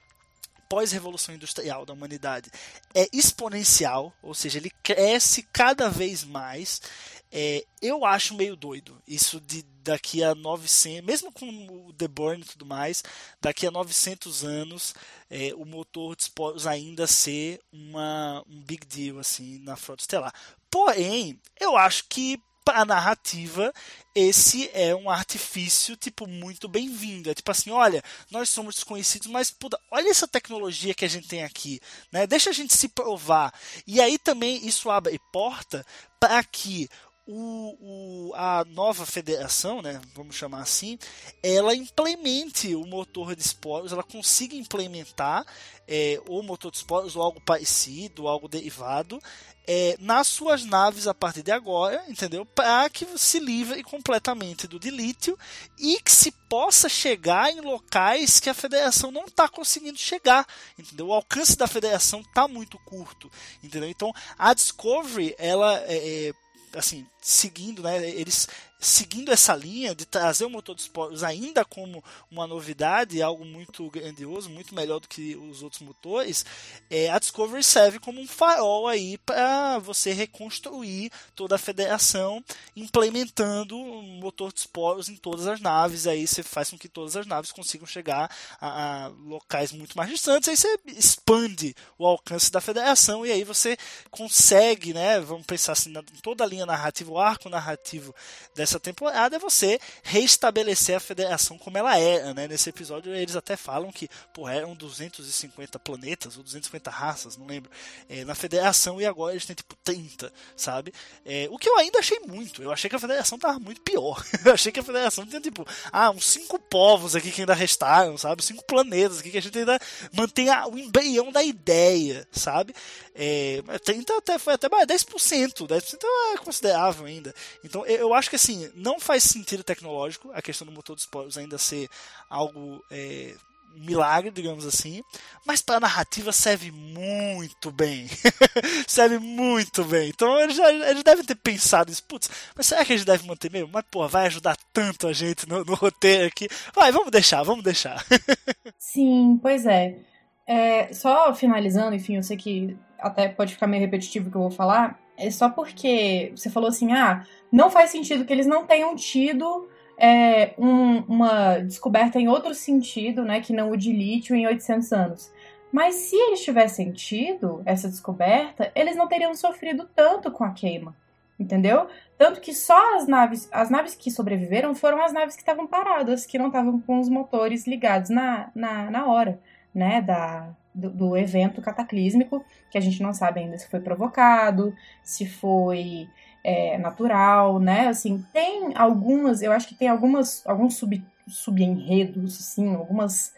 pós-revolução 0.74 1.32
industrial 1.32 1.86
da 1.86 1.92
humanidade 1.92 2.50
é 2.92 3.06
exponencial, 3.12 4.12
ou 4.20 4.34
seja, 4.34 4.58
ele 4.58 4.72
cresce 4.82 5.44
cada 5.52 5.88
vez 5.88 6.24
mais. 6.24 6.82
É, 7.30 7.64
eu 7.80 8.04
acho 8.04 8.34
meio 8.34 8.56
doido 8.56 9.00
isso 9.06 9.40
de 9.40 9.62
daqui 9.84 10.24
a 10.24 10.34
900, 10.34 11.06
mesmo 11.06 11.30
com 11.30 11.46
o 11.46 11.92
The 11.92 12.08
Burn 12.08 12.42
e 12.42 12.44
tudo 12.44 12.66
mais, 12.66 13.04
daqui 13.40 13.68
a 13.68 13.70
900 13.70 14.44
anos 14.44 14.94
é, 15.30 15.54
o 15.54 15.64
motor 15.64 16.16
esporos 16.18 16.66
ainda 16.66 17.06
ser 17.06 17.60
uma, 17.72 18.42
um 18.48 18.60
big 18.60 18.84
deal 18.84 19.20
assim 19.20 19.60
na 19.60 19.76
frota 19.76 20.02
estelar. 20.02 20.34
Porém, 20.68 21.40
eu 21.60 21.76
acho 21.76 22.06
que 22.08 22.40
para 22.64 22.80
a 22.80 22.84
narrativa, 22.84 23.72
esse 24.14 24.70
é 24.72 24.94
um 24.94 25.10
artifício, 25.10 25.96
tipo, 25.96 26.26
muito 26.26 26.66
bem-vindo. 26.66 27.30
É 27.30 27.34
tipo 27.34 27.50
assim, 27.50 27.70
olha, 27.70 28.02
nós 28.30 28.48
somos 28.48 28.76
desconhecidos, 28.76 29.28
mas 29.28 29.50
puta, 29.50 29.78
olha 29.90 30.08
essa 30.08 30.26
tecnologia 30.26 30.94
que 30.94 31.04
a 31.04 31.08
gente 31.08 31.28
tem 31.28 31.44
aqui, 31.44 31.80
né? 32.10 32.26
Deixa 32.26 32.50
a 32.50 32.52
gente 32.52 32.74
se 32.74 32.88
provar. 32.88 33.52
E 33.86 34.00
aí 34.00 34.18
também 34.18 34.66
isso 34.66 34.90
abre 34.90 35.20
porta 35.32 35.84
para 36.18 36.42
que 36.42 36.88
o, 37.26 38.28
o, 38.28 38.34
a 38.34 38.64
nova 38.66 39.06
federação, 39.06 39.80
né, 39.80 40.00
vamos 40.14 40.36
chamar 40.36 40.60
assim, 40.60 40.98
ela 41.42 41.74
implemente 41.74 42.74
o 42.74 42.86
motor 42.86 43.34
de 43.34 43.42
esporos, 43.42 43.92
ela 43.92 44.02
consiga 44.02 44.54
implementar 44.54 45.44
é, 45.88 46.20
o 46.26 46.42
motor 46.42 46.70
de 46.70 46.78
esporos 46.78 47.16
ou 47.16 47.22
algo 47.22 47.40
parecido, 47.40 48.28
algo 48.28 48.48
derivado, 48.48 49.18
é, 49.66 49.96
nas 49.98 50.26
suas 50.26 50.64
naves 50.64 51.06
a 51.06 51.14
partir 51.14 51.42
de 51.42 51.50
agora, 51.50 52.04
entendeu? 52.08 52.44
Para 52.44 52.90
que 52.90 53.06
se 53.16 53.38
livre 53.38 53.82
completamente 53.82 54.66
do 54.66 54.78
de 54.78 54.90
lítio 54.90 55.38
e 55.78 55.98
que 56.02 56.12
se 56.12 56.30
possa 56.50 56.86
chegar 56.88 57.50
em 57.50 57.62
locais 57.62 58.38
que 58.38 58.50
a 58.50 58.54
federação 58.54 59.10
não 59.10 59.24
está 59.24 59.48
conseguindo 59.48 59.98
chegar, 59.98 60.46
entendeu? 60.78 61.06
O 61.06 61.14
alcance 61.14 61.56
da 61.56 61.66
federação 61.66 62.20
está 62.20 62.46
muito 62.46 62.78
curto, 62.80 63.30
entendeu? 63.62 63.88
Então 63.88 64.12
a 64.38 64.52
Discovery, 64.52 65.34
ela 65.38 65.80
é, 65.86 66.28
é 66.28 66.43
assim, 66.76 67.06
seguindo, 67.22 67.82
né, 67.82 67.96
eles 68.10 68.48
seguindo 68.84 69.32
essa 69.32 69.54
linha 69.56 69.94
de 69.94 70.04
trazer 70.04 70.44
o 70.44 70.50
motor 70.50 70.74
de 70.74 70.82
esporos 70.82 71.24
ainda 71.24 71.64
como 71.64 72.04
uma 72.30 72.46
novidade, 72.46 73.22
algo 73.22 73.44
muito 73.44 73.88
grandioso, 73.90 74.50
muito 74.50 74.74
melhor 74.74 75.00
do 75.00 75.08
que 75.08 75.34
os 75.36 75.62
outros 75.62 75.80
motores, 75.80 76.44
é, 76.90 77.10
a 77.10 77.18
Discovery 77.18 77.62
serve 77.62 77.98
como 77.98 78.20
um 78.20 78.26
farol 78.26 78.86
aí 78.86 79.16
para 79.18 79.78
você 79.78 80.12
reconstruir 80.12 81.10
toda 81.34 81.54
a 81.54 81.58
federação, 81.58 82.44
implementando 82.76 83.76
um 83.76 84.20
motor 84.20 84.52
de 84.52 84.60
esporos 84.60 85.08
em 85.08 85.16
todas 85.16 85.46
as 85.46 85.60
naves, 85.60 86.06
aí 86.06 86.26
você 86.26 86.42
faz 86.42 86.70
com 86.70 86.78
que 86.78 86.88
todas 86.88 87.16
as 87.16 87.26
naves 87.26 87.52
consigam 87.52 87.86
chegar 87.86 88.30
a, 88.60 89.06
a 89.06 89.08
locais 89.08 89.72
muito 89.72 89.96
mais 89.96 90.10
distantes, 90.10 90.48
aí 90.48 90.56
você 90.56 90.78
expande 90.88 91.74
o 91.98 92.06
alcance 92.06 92.52
da 92.52 92.60
federação 92.60 93.24
e 93.24 93.32
aí 93.32 93.44
você 93.44 93.78
consegue, 94.10 94.92
né, 94.92 95.20
vamos 95.20 95.46
pensar 95.46 95.72
assim, 95.72 95.90
na, 95.90 96.02
toda 96.22 96.44
a 96.44 96.46
linha 96.46 96.66
narrativa, 96.66 97.10
o 97.10 97.18
arco 97.18 97.48
narrativo 97.48 98.14
dessa 98.54 98.63
dessa 98.64 98.80
temporada 98.80 99.36
é 99.36 99.38
você 99.38 99.78
reestabelecer 100.02 100.96
a 100.96 101.00
federação 101.00 101.58
como 101.58 101.76
ela 101.76 101.98
era, 101.98 102.32
né? 102.32 102.48
Nesse 102.48 102.70
episódio 102.70 103.14
eles 103.14 103.36
até 103.36 103.56
falam 103.56 103.92
que, 103.92 104.08
pô, 104.32 104.48
eram 104.48 104.74
250 104.74 105.78
planetas 105.78 106.36
ou 106.36 106.42
250 106.42 106.90
raças, 106.90 107.36
não 107.36 107.46
lembro, 107.46 107.70
é, 108.08 108.24
na 108.24 108.34
federação 108.34 109.00
e 109.00 109.06
agora 109.06 109.34
eles 109.34 109.44
têm 109.44 109.54
tipo 109.54 109.76
30, 109.84 110.32
sabe? 110.56 110.92
É, 111.24 111.46
o 111.50 111.58
que 111.58 111.68
eu 111.68 111.76
ainda 111.76 111.98
achei 111.98 112.18
muito. 112.20 112.62
Eu 112.62 112.72
achei 112.72 112.88
que 112.88 112.96
a 112.96 112.98
federação 112.98 113.38
tava 113.38 113.58
muito 113.58 113.82
pior. 113.82 114.24
eu 114.44 114.54
achei 114.54 114.72
que 114.72 114.80
a 114.80 114.84
federação 114.84 115.26
tinha 115.26 115.40
tipo, 115.40 115.66
ah, 115.92 116.10
uns 116.10 116.24
cinco 116.26 116.58
povos 116.58 117.14
aqui 117.14 117.30
que 117.30 117.42
ainda 117.42 117.54
restaram, 117.54 118.16
sabe? 118.16 118.42
Cinco 118.42 118.64
planetas 118.64 119.18
aqui 119.18 119.30
que 119.30 119.38
a 119.38 119.42
gente 119.42 119.58
ainda 119.58 119.78
mantém 120.12 120.48
a, 120.48 120.66
o 120.66 120.78
embrião 120.78 121.30
da 121.30 121.42
ideia, 121.42 122.26
sabe? 122.32 122.74
É, 123.14 123.62
30 123.84 124.16
até, 124.16 124.38
foi 124.38 124.54
até 124.54 124.68
mais 124.68 124.86
10%, 124.86 125.66
10% 125.66 125.98
é 126.32 126.38
considerável 126.38 127.06
ainda. 127.06 127.34
Então 127.62 127.84
eu 127.86 128.12
acho 128.14 128.30
que 128.30 128.36
assim, 128.36 128.53
não 128.74 128.98
faz 128.98 129.22
sentido 129.22 129.62
tecnológico 129.62 130.30
a 130.32 130.42
questão 130.42 130.66
do 130.66 130.72
motor 130.72 130.96
dos 130.96 131.06
poros 131.06 131.38
ainda 131.38 131.58
ser 131.58 131.88
algo 132.28 132.84
é, 132.90 133.34
um 133.76 133.84
milagre, 133.84 134.30
digamos 134.30 134.64
assim, 134.64 135.02
mas 135.44 135.60
para 135.60 135.76
a 135.76 135.80
narrativa 135.80 136.32
serve 136.32 136.70
muito 136.70 137.70
bem. 137.70 138.08
serve 138.86 139.18
muito 139.18 139.84
bem. 139.84 140.08
Então 140.08 140.40
eles, 140.40 140.56
já, 140.56 140.72
eles 140.72 141.02
devem 141.02 141.24
ter 141.24 141.34
pensado 141.34 141.90
isso, 141.90 142.02
putz, 142.04 142.30
mas 142.54 142.66
será 142.66 142.84
que 142.84 142.92
eles 142.92 143.04
devem 143.04 143.26
manter 143.26 143.50
mesmo? 143.50 143.70
Mas, 143.72 143.84
pô, 143.90 144.06
vai 144.08 144.26
ajudar 144.26 144.56
tanto 144.72 145.06
a 145.06 145.12
gente 145.12 145.48
no, 145.48 145.64
no 145.64 145.74
roteiro 145.74 146.26
aqui. 146.26 146.48
Vai, 146.74 146.92
vamos 146.92 147.10
deixar, 147.10 147.42
vamos 147.42 147.64
deixar. 147.64 148.04
Sim, 148.78 149.38
pois 149.42 149.66
é. 149.66 150.13
É. 150.46 150.92
Só 150.92 151.34
finalizando, 151.34 151.94
enfim, 151.94 152.16
eu 152.16 152.22
sei 152.22 152.36
que 152.36 152.76
até 152.98 153.28
pode 153.28 153.54
ficar 153.54 153.66
meio 153.66 153.82
repetitivo 153.82 154.28
o 154.28 154.30
que 154.30 154.36
eu 154.36 154.42
vou 154.42 154.50
falar, 154.50 154.98
é 155.16 155.30
só 155.30 155.48
porque 155.48 156.32
você 156.34 156.50
falou 156.50 156.68
assim, 156.68 156.92
ah, 156.92 157.24
não 157.52 157.70
faz 157.70 157.90
sentido 157.90 158.24
que 158.24 158.32
eles 158.32 158.46
não 158.46 158.66
tenham 158.66 158.96
tido 158.96 159.68
é, 159.96 160.54
um, 160.58 160.98
uma 161.02 161.58
descoberta 161.58 162.18
em 162.18 162.28
outro 162.28 162.54
sentido, 162.54 163.22
né, 163.24 163.40
que 163.40 163.52
não 163.52 163.70
o 163.70 163.76
de 163.76 163.92
lítio 163.92 164.34
em 164.34 164.46
800 164.46 164.92
anos. 164.92 165.32
Mas 165.70 165.96
se 165.96 166.16
eles 166.16 166.42
tivessem 166.42 166.92
tido 166.92 167.62
essa 167.66 167.88
descoberta, 167.88 168.70
eles 168.74 168.96
não 168.96 169.08
teriam 169.08 169.34
sofrido 169.34 169.88
tanto 169.94 170.30
com 170.30 170.44
a 170.44 170.52
queima, 170.52 170.94
entendeu? 171.38 171.88
Tanto 172.16 172.40
que 172.40 172.54
só 172.54 172.96
as 172.96 173.08
naves, 173.08 173.48
as 173.50 173.70
naves 173.70 173.94
que 173.94 174.10
sobreviveram 174.10 174.74
foram 174.74 175.02
as 175.02 175.12
naves 175.12 175.34
que 175.34 175.42
estavam 175.42 175.66
paradas, 175.66 176.26
que 176.26 176.38
não 176.38 176.46
estavam 176.46 176.80
com 176.80 177.00
os 177.00 177.08
motores 177.08 177.66
ligados 177.66 178.08
na, 178.08 178.50
na, 178.54 178.90
na 178.90 179.06
hora, 179.06 179.40
né, 179.74 180.00
da, 180.00 180.54
do, 180.74 180.90
do, 180.90 181.16
evento 181.16 181.60
cataclísmico, 181.60 182.44
que 182.70 182.78
a 182.78 182.80
gente 182.80 183.02
não 183.02 183.12
sabe 183.12 183.40
ainda 183.40 183.58
se 183.58 183.68
foi 183.68 183.80
provocado, 183.80 184.74
se 185.02 185.26
foi 185.26 186.08
é, 186.42 186.78
natural, 186.78 187.58
né? 187.58 187.88
Assim, 187.88 188.24
tem 188.32 188.72
algumas, 188.74 189.42
eu 189.42 189.52
acho 189.52 189.68
que 189.68 189.74
tem 189.74 189.88
algumas, 189.88 190.46
alguns 190.46 190.76
sub, 190.76 191.02
subenredos, 191.26 192.38
assim, 192.38 192.74
algumas 192.74 193.34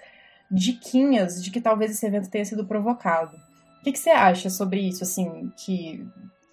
diquinhas 0.50 1.42
de 1.42 1.50
que 1.50 1.60
talvez 1.60 1.90
esse 1.90 2.06
evento 2.06 2.30
tenha 2.30 2.44
sido 2.44 2.66
provocado. 2.66 3.36
O 3.80 3.84
que, 3.84 3.92
que 3.92 3.98
você 3.98 4.10
acha 4.10 4.50
sobre 4.50 4.80
isso, 4.80 5.04
assim, 5.04 5.52
que 5.56 6.06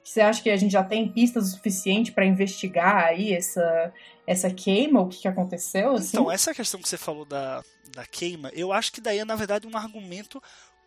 você 0.04 0.22
acha 0.22 0.44
que 0.44 0.50
a 0.50 0.58
gente 0.58 0.72
já 0.72 0.84
tem 0.84 1.08
pistas 1.08 1.48
o 1.48 1.52
suficiente 1.52 2.12
para 2.12 2.26
investigar 2.26 3.06
aí 3.06 3.34
essa, 3.34 3.94
essa 4.26 4.50
queima, 4.50 5.02
o 5.02 5.10
que, 5.10 5.20
que 5.20 5.28
aconteceu? 5.28 5.96
Assim? 5.96 6.18
Então, 6.18 6.32
essa 6.32 6.54
questão 6.54 6.82
que 6.82 6.88
você 6.88 6.98
falou 6.98 7.26
da, 7.26 7.64
da 7.94 8.06
queima, 8.06 8.50
eu 8.54 8.72
acho 8.72 8.92
que 8.92 9.02
daí 9.02 9.20
é, 9.20 9.26
na 9.26 9.36
verdade, 9.36 9.68
um 9.68 9.78
argumento 9.78 10.42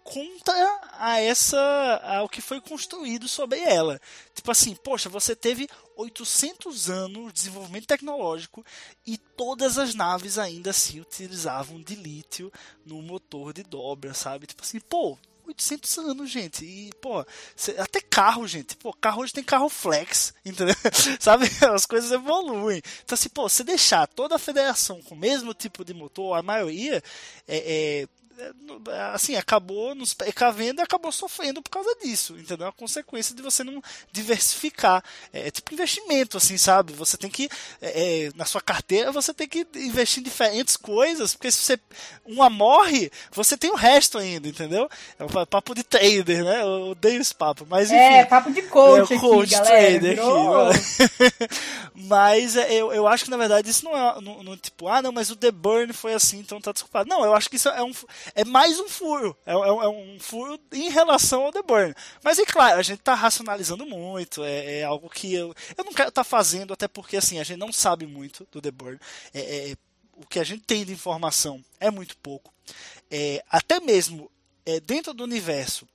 contra 0.06 0.80
a 0.92 1.20
essa 1.20 1.58
ao 2.04 2.28
que 2.28 2.40
foi 2.40 2.60
construído 2.60 3.26
sobre 3.26 3.58
ela. 3.58 4.00
Tipo 4.32 4.52
assim, 4.52 4.74
poxa, 4.76 5.08
você 5.08 5.34
teve 5.34 5.68
800 5.96 6.88
anos 6.88 7.26
de 7.26 7.32
desenvolvimento 7.32 7.88
tecnológico 7.88 8.64
e 9.04 9.18
todas 9.18 9.78
as 9.78 9.94
naves 9.94 10.38
ainda 10.38 10.70
assim 10.70 11.00
utilizavam 11.00 11.82
de 11.82 11.96
lítio 11.96 12.52
no 12.84 13.02
motor 13.02 13.52
de 13.52 13.64
dobra, 13.64 14.14
sabe? 14.14 14.46
Tipo 14.46 14.62
assim, 14.62 14.78
pô, 14.78 15.18
800 15.46 15.98
anos, 15.98 16.30
gente. 16.30 16.64
E, 16.64 16.90
pô, 17.00 17.24
até 17.78 18.00
carro, 18.00 18.46
gente. 18.46 18.76
Pô, 18.76 18.92
carro 18.92 19.22
hoje 19.22 19.32
tem 19.32 19.44
carro 19.44 19.68
flex, 19.68 20.34
entendeu? 20.44 20.74
Sabe? 21.20 21.46
As 21.72 21.86
coisas 21.86 22.10
evoluem. 22.10 22.82
Então, 23.04 23.14
assim, 23.14 23.28
pô, 23.28 23.48
se 23.48 23.64
deixar 23.64 24.06
toda 24.06 24.36
a 24.36 24.38
federação 24.38 25.00
com 25.02 25.14
o 25.14 25.18
mesmo 25.18 25.54
tipo 25.54 25.84
de 25.84 25.94
motor, 25.94 26.36
a 26.36 26.42
maioria, 26.42 27.02
é, 27.46 28.02
é 28.02 28.08
assim, 29.12 29.36
acabou 29.36 29.94
nos 29.94 30.14
precavendo 30.14 30.80
e 30.80 30.84
acabou 30.84 31.10
sofrendo 31.10 31.62
por 31.62 31.70
causa 31.70 31.94
disso, 32.02 32.36
entendeu? 32.38 32.68
A 32.68 32.72
consequência 32.72 33.34
de 33.34 33.42
você 33.42 33.64
não 33.64 33.82
diversificar. 34.12 35.02
É, 35.32 35.48
é 35.48 35.50
tipo 35.50 35.72
investimento, 35.72 36.36
assim, 36.36 36.56
sabe? 36.56 36.92
Você 36.92 37.16
tem 37.16 37.30
que, 37.30 37.48
é, 37.80 38.26
é 38.26 38.30
na 38.34 38.44
sua 38.44 38.60
carteira, 38.60 39.12
você 39.12 39.32
tem 39.32 39.48
que 39.48 39.66
investir 39.76 40.20
em 40.20 40.24
diferentes 40.24 40.76
coisas, 40.76 41.34
porque 41.34 41.50
se 41.50 41.58
você 41.58 41.80
uma 42.24 42.50
morre, 42.50 43.10
você 43.32 43.56
tem 43.56 43.70
o 43.70 43.76
resto 43.76 44.18
ainda, 44.18 44.48
entendeu? 44.48 44.88
É 45.18 45.24
um 45.24 45.46
papo 45.46 45.74
de 45.74 45.82
trader, 45.82 46.44
né? 46.44 46.62
Eu 46.62 46.90
odeio 46.90 47.20
esse 47.20 47.34
papo, 47.34 47.66
mas 47.68 47.90
enfim. 47.90 48.00
É, 48.00 48.24
papo 48.24 48.52
de 48.52 48.62
coach, 48.62 49.14
é, 49.14 49.18
coach 49.18 49.54
aqui, 49.54 49.64
trader 49.66 50.16
galera, 50.16 50.70
aqui. 50.70 51.48
mas 51.94 52.56
é, 52.56 52.72
eu, 52.72 52.92
eu 52.92 53.06
acho 53.06 53.24
que, 53.24 53.30
na 53.30 53.36
verdade, 53.36 53.70
isso 53.70 53.84
não 53.84 53.96
é, 53.96 54.20
não, 54.20 54.42
não, 54.42 54.56
tipo, 54.56 54.88
ah, 54.88 55.00
não, 55.00 55.12
mas 55.12 55.30
o 55.30 55.36
The 55.36 55.50
Burn 55.50 55.92
foi 55.92 56.14
assim, 56.14 56.38
então 56.38 56.60
tá 56.60 56.72
desculpado. 56.72 57.08
Não, 57.08 57.24
eu 57.24 57.34
acho 57.34 57.48
que 57.48 57.56
isso 57.56 57.68
é 57.68 57.82
um 57.82 57.92
é 58.34 58.44
mais 58.44 58.78
um 58.78 58.88
furo. 58.88 59.36
É, 59.44 59.52
é, 59.52 59.54
é, 59.54 59.88
um 59.88 60.18
furo 60.18 60.58
em 60.72 60.88
relação 60.90 61.44
ao 61.44 61.52
The 61.52 61.62
Burn. 61.62 61.94
Mas 62.22 62.38
é 62.38 62.44
claro, 62.44 62.78
a 62.78 62.82
gente 62.82 63.00
tá 63.00 63.14
racionalizando 63.14 63.86
muito. 63.86 64.44
É, 64.44 64.80
é 64.80 64.84
algo 64.84 65.08
que 65.08 65.32
eu, 65.32 65.54
eu 65.76 65.84
não 65.84 65.92
quero 65.92 66.08
estar 66.08 66.24
tá 66.24 66.24
fazendo, 66.24 66.72
até 66.72 66.88
porque 66.88 67.16
assim, 67.16 67.38
a 67.38 67.44
gente 67.44 67.58
não 67.58 67.72
sabe 67.72 68.06
muito 68.06 68.46
do 68.50 68.60
The 68.60 68.70
Burn. 68.70 68.98
É, 69.32 69.70
é 69.70 69.76
o 70.14 70.26
que 70.26 70.38
a 70.38 70.44
gente 70.44 70.62
tem 70.62 70.84
de 70.84 70.92
informação 70.92 71.62
é 71.78 71.90
muito 71.90 72.16
pouco. 72.18 72.52
É, 73.10 73.44
até 73.50 73.80
mesmo 73.80 74.30
dentro 74.84 75.14
do 75.14 75.22
universo 75.22 75.86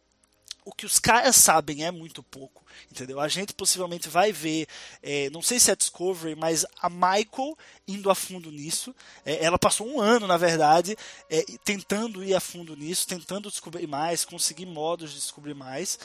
o 0.64 0.72
que 0.72 0.86
os 0.86 1.00
caras 1.00 1.36
sabem 1.36 1.86
é 1.86 1.92
muito 1.92 2.22
pouco, 2.24 2.61
entendeu? 2.92 3.20
A 3.20 3.28
gente 3.28 3.54
possivelmente 3.54 4.10
vai 4.10 4.32
ver, 4.32 4.68
é, 5.02 5.30
não 5.30 5.42
sei 5.42 5.60
se 5.60 5.72
é 5.72 5.76
Discovery, 5.76 6.36
mas 6.36 6.66
a 6.82 6.90
Michael 6.90 7.58
indo 7.88 8.10
a 8.10 8.16
fundo 8.16 8.52
nisso. 8.52 8.96
É, 9.26 9.44
ela 9.44 9.58
passou 9.58 9.88
um 9.88 10.00
ano, 10.00 10.28
na 10.28 10.38
verdade, 10.38 10.96
é, 11.30 11.44
tentando 11.64 12.24
ir 12.24 12.34
a 12.34 12.40
fundo 12.40 12.76
nisso, 12.76 13.08
tentando 13.08 13.50
descobrir 13.50 13.88
mais, 13.88 14.26
conseguir 14.26 14.66
modos 14.66 15.12
de 15.12 15.18
descobrir 15.18 15.54
mais. 15.54 16.00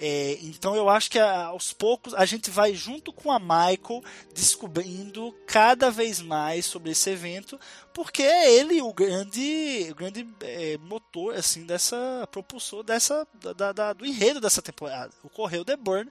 É, 0.00 0.38
então 0.42 0.76
eu 0.76 0.88
acho 0.88 1.10
que 1.10 1.18
aos 1.18 1.72
poucos 1.72 2.14
a 2.14 2.24
gente 2.24 2.50
vai 2.50 2.72
junto 2.72 3.12
com 3.12 3.32
a 3.32 3.38
Michael 3.38 4.02
descobrindo 4.32 5.34
cada 5.46 5.90
vez 5.90 6.20
mais 6.20 6.66
sobre 6.66 6.92
esse 6.92 7.10
evento, 7.10 7.58
porque 7.92 8.22
é 8.22 8.52
ele 8.54 8.80
o 8.80 8.92
grande, 8.92 9.88
o 9.90 9.94
grande 9.94 10.26
é, 10.40 10.78
motor 10.78 11.34
assim 11.34 11.64
dessa 11.64 12.28
propulsor 12.30 12.84
dessa 12.84 13.26
da, 13.56 13.72
da, 13.72 13.92
do 13.92 14.06
enredo 14.06 14.40
dessa 14.40 14.62
temporada. 14.62 15.12
Ocorreu 15.24 15.64
The 15.64 15.76
Burn, 15.76 16.08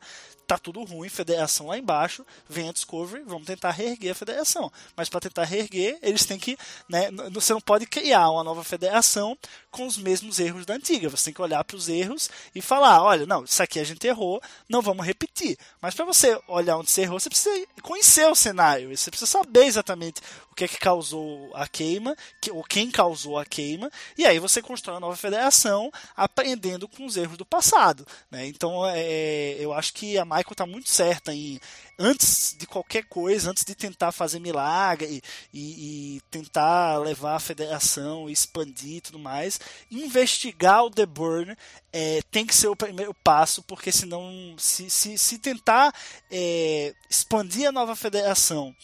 tá 0.48 0.58
tudo 0.58 0.84
ruim, 0.84 1.10
federação 1.10 1.68
lá 1.68 1.78
embaixo, 1.78 2.26
vem 2.48 2.70
a 2.70 2.72
Discovery, 2.72 3.24
vamos 3.26 3.46
tentar 3.46 3.72
reerguer 3.72 4.14
a 4.14 4.16
federação. 4.16 4.72
Mas 4.96 5.10
para 5.10 5.20
tentar 5.20 5.44
reerguer, 5.44 6.00
eles 6.02 6.26
têm 6.26 6.40
que, 6.40 6.58
né, 6.88 7.10
você 7.32 7.54
não 7.54 7.60
pode 7.60 7.86
criar 7.86 8.30
uma 8.30 8.44
nova 8.46 8.64
federação 8.64 9.38
com 9.70 9.86
os 9.86 9.98
mesmos 9.98 10.40
erros 10.40 10.66
da 10.66 10.76
antiga. 10.76 11.10
Você 11.10 11.26
tem 11.26 11.34
que 11.34 11.42
olhar 11.42 11.64
para 11.66 11.76
os 11.76 11.90
erros 11.90 12.30
e 12.56 12.62
falar, 12.62 13.04
olha, 13.04 13.26
não, 13.26 13.44
isso 13.44 13.62
aqui 13.62 13.77
a 13.80 13.84
gente 13.84 14.06
errou, 14.06 14.42
não 14.68 14.82
vamos 14.82 15.06
repetir. 15.06 15.58
Mas 15.82 15.94
para 15.96 16.06
você 16.06 16.40
olhar 16.48 16.78
onde 16.78 16.92
você 16.92 17.02
errou, 17.02 17.20
você 17.20 17.30
precisa 17.30 17.66
conhecer 17.82 18.28
o 18.28 18.36
cenário, 18.36 18.96
você 18.96 19.10
precisa 19.10 19.30
saber 19.30 19.66
exatamente 19.66 20.22
que 20.58 20.64
é 20.64 20.68
que 20.68 20.80
causou 20.80 21.52
a 21.54 21.68
queima, 21.68 22.18
que, 22.42 22.50
ou 22.50 22.64
quem 22.64 22.90
causou 22.90 23.38
a 23.38 23.46
queima, 23.46 23.92
e 24.18 24.26
aí 24.26 24.40
você 24.40 24.60
constrói 24.60 24.96
uma 24.96 25.02
nova 25.02 25.16
federação 25.16 25.92
aprendendo 26.16 26.88
com 26.88 27.06
os 27.06 27.16
erros 27.16 27.38
do 27.38 27.46
passado. 27.46 28.04
Né? 28.32 28.48
Então, 28.48 28.84
é, 28.88 29.56
eu 29.60 29.72
acho 29.72 29.94
que 29.94 30.18
a 30.18 30.26
Michael 30.26 30.48
está 30.52 30.66
muito 30.66 30.90
certa 30.90 31.32
em 31.32 31.60
antes 32.00 32.56
de 32.58 32.66
qualquer 32.66 33.04
coisa, 33.06 33.52
antes 33.52 33.64
de 33.64 33.76
tentar 33.76 34.12
fazer 34.12 34.40
milagre 34.40 35.22
e, 35.54 36.18
e, 36.18 36.22
tentar 36.32 36.98
levar 36.98 37.36
a 37.36 37.40
federação, 37.40 38.28
expandir 38.28 38.98
e 38.98 39.02
tudo 39.02 39.20
mais, 39.20 39.60
investigar 39.92 40.86
o 40.86 40.92
The 40.92 41.06
Burn 41.06 41.56
é, 41.94 42.22
tem 42.32 42.48
que 42.48 42.56
ser 42.56 42.68
o 42.68 42.76
primeiro 42.76 43.14
passo, 43.14 43.62
porque 43.62 43.92
senão, 43.92 44.56
se, 44.58 44.90
se, 44.90 45.18
se 45.20 45.38
tentar 45.38 45.94
é, 46.32 46.96
expandir 47.10 47.68
a 47.68 47.72
nova 47.72 47.96
federação 47.96 48.76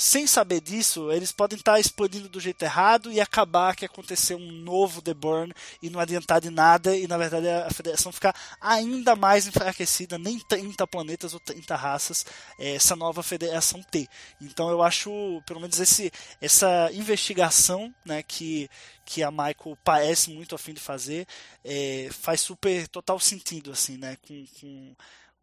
sem 0.00 0.26
saber 0.26 0.62
disso, 0.62 1.12
eles 1.12 1.30
podem 1.30 1.58
estar 1.58 1.78
explodindo 1.78 2.26
do 2.26 2.40
jeito 2.40 2.62
errado 2.62 3.12
e 3.12 3.20
acabar 3.20 3.76
que 3.76 3.84
acontecer 3.84 4.34
um 4.34 4.50
novo 4.50 5.02
The 5.02 5.12
Burn 5.12 5.52
e 5.82 5.90
não 5.90 6.00
adiantar 6.00 6.40
de 6.40 6.48
nada 6.48 6.96
e 6.96 7.06
na 7.06 7.18
verdade 7.18 7.46
a 7.46 7.68
federação 7.68 8.10
ficar 8.10 8.34
ainda 8.58 9.14
mais 9.14 9.46
enfraquecida, 9.46 10.16
nem 10.16 10.38
30 10.38 10.86
planetas 10.86 11.34
ou 11.34 11.40
30 11.40 11.76
raças 11.76 12.24
é, 12.58 12.76
essa 12.76 12.96
nova 12.96 13.22
federação 13.22 13.82
ter. 13.82 14.08
Então 14.40 14.70
eu 14.70 14.82
acho, 14.82 15.10
pelo 15.44 15.60
menos 15.60 15.78
esse, 15.78 16.10
essa 16.40 16.90
investigação 16.94 17.94
né, 18.02 18.22
que, 18.22 18.70
que 19.04 19.22
a 19.22 19.30
Michael 19.30 19.76
parece 19.84 20.30
muito 20.30 20.54
afim 20.54 20.72
de 20.72 20.80
fazer 20.80 21.26
é, 21.62 22.08
faz 22.10 22.40
super 22.40 22.88
total 22.88 23.20
sentido 23.20 23.70
assim, 23.70 23.98
né, 23.98 24.16
com, 24.26 24.46
com 24.58 24.96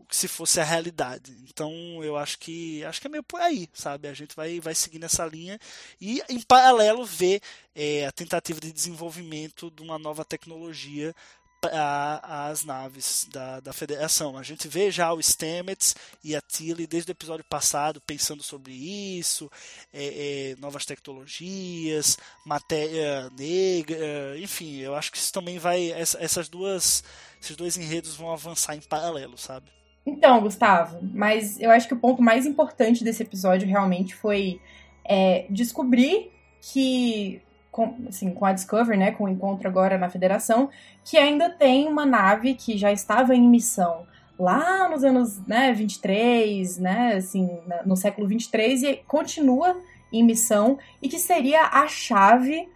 se 0.10 0.28
fosse 0.28 0.60
a 0.60 0.64
realidade. 0.64 1.36
Então 1.50 1.72
eu 2.04 2.16
acho 2.18 2.40
que 2.40 2.84
acho 2.86 3.02
que 3.02 3.08
é 3.08 3.10
meio 3.10 3.24
por 3.24 3.42
aí, 3.42 3.70
sabe? 3.74 4.08
A 4.08 4.14
gente 4.14 4.36
vai, 4.36 4.60
vai 4.60 4.76
seguir 4.76 5.00
nessa 5.00 5.26
linha 5.26 5.60
e 6.00 6.22
em 6.30 6.42
paralelo 6.42 7.06
ver 7.06 7.42
é, 7.76 8.06
a 8.06 8.12
tentativa 8.12 8.60
de 8.60 8.72
desenvolvimento 8.72 9.70
de 9.72 9.82
uma 9.82 10.00
nova 10.00 10.24
tecnologia 10.24 11.14
para 11.60 12.20
as 12.24 12.64
naves 12.64 13.28
da, 13.32 13.60
da 13.60 13.74
Federação. 13.74 14.38
A 14.38 14.44
gente 14.44 14.68
vê 14.68 14.92
já 14.92 15.12
o 15.12 15.22
Stamets 15.22 15.96
e 16.24 16.36
a 16.36 16.42
Tilly 16.42 16.86
desde 16.86 17.12
o 17.12 17.14
episódio 17.14 17.44
passado 17.46 18.00
pensando 18.02 18.44
sobre 18.44 18.74
isso, 18.74 19.52
é, 19.92 20.52
é, 20.52 20.56
novas 20.58 20.86
tecnologias, 20.86 22.18
matéria 22.46 23.30
negra, 23.32 24.38
enfim, 24.38 24.78
eu 24.78 24.96
acho 24.96 25.12
que 25.12 25.18
isso 25.18 25.34
também 25.34 25.58
vai. 25.58 25.92
Essa, 25.92 26.24
essas 26.24 26.48
duas, 26.48 27.04
esses 27.42 27.56
dois 27.56 27.76
enredos 27.78 28.16
vão 28.16 28.32
avançar 28.32 28.76
em 28.76 28.82
paralelo, 28.82 29.38
sabe? 29.38 29.77
Então, 30.08 30.40
Gustavo, 30.40 31.00
mas 31.14 31.60
eu 31.60 31.70
acho 31.70 31.86
que 31.86 31.94
o 31.94 32.00
ponto 32.00 32.22
mais 32.22 32.46
importante 32.46 33.04
desse 33.04 33.24
episódio 33.24 33.68
realmente 33.68 34.16
foi 34.16 34.62
é, 35.04 35.46
descobrir 35.50 36.32
que, 36.62 37.42
com, 37.70 37.94
assim, 38.08 38.32
com 38.32 38.46
a 38.46 38.54
Discovery, 38.54 38.98
né, 38.98 39.12
com 39.12 39.26
o 39.26 39.30
encontro 39.30 39.68
agora 39.68 39.98
na 39.98 40.10
Federação, 40.10 40.70
que 41.04 41.18
ainda 41.18 41.50
tem 41.50 41.90
uma 41.90 42.06
nave 42.06 42.54
que 42.54 42.78
já 42.78 42.90
estava 42.90 43.36
em 43.36 43.50
missão 43.50 44.08
lá 44.40 44.88
nos 44.88 45.04
anos 45.04 45.46
né, 45.46 45.74
23, 45.74 46.78
né, 46.78 47.16
assim, 47.16 47.60
no 47.86 47.98
século 47.98 48.30
23 48.30 48.84
e 48.84 48.96
continua 49.06 49.78
em 50.14 50.24
missão 50.24 50.80
e 51.02 51.10
que 51.10 51.20
seria 51.20 51.64
a 51.64 51.86
chave 51.90 52.70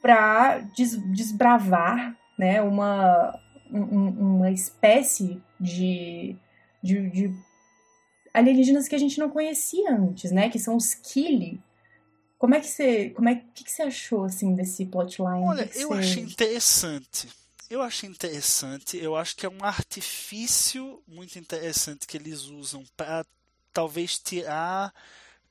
para 0.00 0.58
des 0.76 0.96
desbravar 1.10 2.16
né, 2.38 2.62
uma, 2.62 3.36
um, 3.72 4.36
uma 4.36 4.52
espécie 4.52 5.42
de 5.58 6.36
de, 6.86 7.10
de 7.10 7.34
alienígenas 8.32 8.88
que 8.88 8.94
a 8.94 8.98
gente 8.98 9.18
não 9.18 9.30
conhecia 9.30 9.92
antes, 9.92 10.30
né? 10.30 10.48
Que 10.48 10.58
são 10.58 10.76
os 10.76 10.94
Kili. 10.94 11.60
Como 12.38 12.54
é 12.54 12.60
que 12.60 12.68
você, 12.68 13.10
como 13.10 13.28
é 13.28 13.36
que, 13.54 13.64
que 13.64 13.72
você 13.72 13.82
achou 13.82 14.24
assim 14.24 14.54
desse 14.54 14.84
plotline? 14.86 15.44
Olha, 15.44 15.66
que 15.66 15.78
eu 15.78 15.88
você... 15.88 16.00
achei 16.00 16.22
interessante. 16.22 17.28
Eu 17.68 17.82
achei 17.82 18.08
interessante. 18.08 18.96
Eu 18.96 19.16
acho 19.16 19.34
que 19.34 19.44
é 19.44 19.48
um 19.48 19.64
artifício 19.64 21.02
muito 21.08 21.38
interessante 21.38 22.06
que 22.06 22.16
eles 22.16 22.42
usam 22.42 22.84
para 22.96 23.24
talvez 23.72 24.18
tirar 24.18 24.94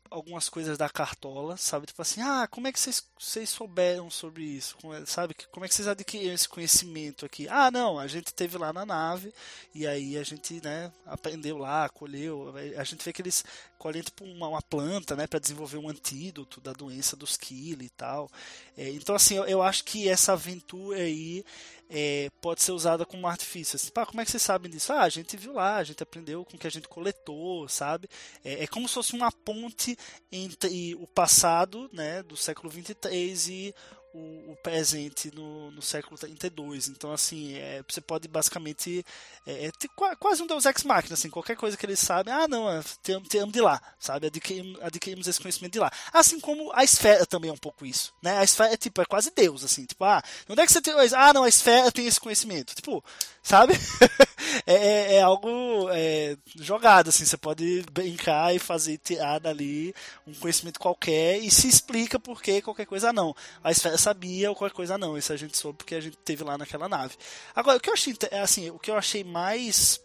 algumas 0.10 0.50
coisas 0.50 0.78
da 0.78 0.90
cartola, 0.90 1.58
sabe? 1.58 1.88
Tipo 1.88 2.02
assim, 2.02 2.22
ah, 2.22 2.48
como 2.50 2.68
é 2.68 2.72
que 2.72 2.80
vocês, 2.80 3.04
vocês 3.20 3.50
souberam 3.50 4.10
sobre 4.10 4.44
isso? 4.44 4.78
Como 4.82 4.94
é, 4.94 5.06
sabe? 5.06 5.36
Como 5.52 5.66
é 5.66 5.70
que 5.70 5.76
vocês 5.76 5.88
adquiriram 5.88 6.34
esse 6.34 6.48
conhecimento 6.48 7.26
aqui? 7.26 7.48
Ah, 7.50 7.72
não, 7.72 8.00
a 8.00 8.08
gente 8.08 8.34
teve 8.34 8.58
lá 8.58 8.72
na 8.72 8.86
nave 8.86 9.34
e 9.74 9.86
aí 9.86 10.18
a 10.18 10.24
gente, 10.24 10.62
né, 10.64 10.92
aprendeu 11.06 11.58
lá, 11.58 11.90
colheu. 11.90 12.54
A 12.78 12.84
gente 12.84 13.04
vê 13.04 13.12
que 13.12 13.22
eles 13.22 13.44
colhem 13.78 14.02
tipo 14.02 14.24
uma, 14.24 14.48
uma 14.48 14.62
planta, 14.62 15.16
né, 15.16 15.28
para 15.28 15.40
desenvolver 15.40 15.78
um 15.78 15.90
antídoto 15.90 16.62
da 16.62 16.74
doença 16.74 17.16
dos 17.16 17.36
Kili 17.36 17.86
e 17.86 17.90
tal. 17.90 18.30
É, 18.78 18.90
então, 18.90 19.16
assim, 19.16 19.36
eu, 19.36 19.46
eu 19.46 19.62
acho 19.62 19.84
que 19.84 20.08
essa 20.08 20.34
aventura 20.34 21.00
aí 21.00 21.44
é, 21.90 22.30
pode 22.42 22.62
ser 22.62 22.72
usada 22.72 23.06
como 23.06 23.28
artifício. 23.28 23.76
Assim, 23.76 23.92
como 23.92 24.22
é 24.22 24.26
que 24.26 24.32
vocês 24.32 24.44
sabem 24.44 24.72
disso? 24.72 24.92
Ah, 24.94 25.02
a 25.02 25.10
gente 25.10 25.38
viu 25.38 25.54
lá, 25.54 25.78
a 25.78 25.84
gente 25.84 26.02
aprendeu 26.02 26.44
com 26.44 26.56
o 26.56 26.60
que 26.60 26.68
a 26.68 26.72
gente 26.72 26.88
coletou, 26.88 27.68
sabe? 27.68 28.08
É, 28.44 28.64
é 28.64 28.68
como 28.68 28.88
se 28.88 28.96
fosse 28.96 29.14
uma 29.14 29.32
ponte 29.32 29.98
entre 30.32 30.96
o 30.96 31.08
passado, 31.08 31.90
né, 31.94 32.24
do 32.24 32.36
século 32.36 32.70
23 32.70 33.48
e 33.48 33.76
o, 34.16 34.52
o 34.54 34.56
presente 34.64 35.30
no, 35.36 35.70
no, 35.72 35.82
século 35.82 36.18
32. 36.18 36.88
Então, 36.88 37.12
assim, 37.12 37.56
é, 37.56 37.84
você 37.88 38.00
pode 38.00 38.28
basicamente. 38.28 39.06
É, 39.46 39.66
é 39.68 40.16
quase 40.18 40.42
um 40.42 40.48
Deus 40.48 40.66
Ex 40.66 40.84
Machina, 40.84 41.14
assim, 41.14 41.30
qualquer 41.30 41.58
coisa 41.58 41.76
que 41.76 41.86
eles 41.86 42.00
sabem, 42.00 42.34
ah, 42.34 42.48
não, 42.48 42.70
é, 42.70 42.82
temos 43.30 43.52
de 43.52 43.62
lá, 43.62 43.82
sabe? 44.00 44.28
Adquirimos, 44.28 44.82
adquirimos 44.82 45.28
esse 45.28 45.40
conhecimento 45.40 45.74
de 45.74 45.80
lá. 45.80 45.92
Assim 46.14 46.40
como 46.40 46.72
a 46.74 46.84
esfera 46.84 47.26
também 47.26 47.50
é 47.50 47.54
um 47.54 47.58
pouco 47.58 47.86
isso, 47.86 48.14
né? 48.22 48.38
A 48.38 48.44
esfera 48.44 48.74
é 48.74 48.78
tipo, 48.78 49.02
é 49.02 49.06
quase 49.06 49.32
Deus, 49.36 49.64
assim, 49.64 49.86
tipo, 49.86 50.04
ah, 50.06 50.24
onde 50.50 50.62
é 50.62 50.66
que 50.66 50.72
você 50.72 50.82
tem. 50.82 50.94
Ah, 51.16 51.34
não, 51.34 51.44
a 51.44 51.50
esfera 51.50 51.92
tem 51.92 52.08
esse 52.08 52.20
conhecimento. 52.20 52.74
Tipo, 52.74 53.04
sabe? 53.44 53.74
é, 54.66 54.74
é, 54.74 55.14
é 55.16 55.22
algo 55.22 55.90
é, 55.92 56.38
jogado, 56.56 57.10
assim, 57.10 57.26
você 57.26 57.38
pode 57.38 57.84
brincar 57.92 58.56
e 58.56 58.60
fazer 58.60 58.98
tirar 58.98 59.40
dali 59.40 59.94
um 60.26 60.34
conhecimento 60.34 60.80
qualquer 60.80 61.38
e 61.40 61.50
se 61.52 61.68
explica 61.68 62.20
por 62.20 62.42
que 62.42 62.62
qualquer 62.62 62.86
coisa 62.86 63.12
não. 63.12 63.36
A 63.64 63.72
esfera 63.72 63.98
sabia 63.98 64.50
ou 64.50 64.56
qualquer 64.56 64.76
coisa 64.76 64.98
não, 64.98 65.18
isso 65.18 65.34
a 65.34 65.38
gente 65.38 65.58
soube 65.58 65.78
porque 65.78 65.96
a 65.96 66.02
gente 66.02 66.18
teve 66.18 66.44
lá 66.44 66.58
naquela 66.58 66.88
nave. 66.88 67.16
Agora, 67.56 67.78
o 67.78 67.82
que 67.82 67.90
eu 67.90 67.94
achei, 67.94 68.16
assim, 68.42 68.70
o 68.70 68.80
que 68.80 68.92
eu 68.92 68.98
achei 68.98 69.24
mais 69.24 70.02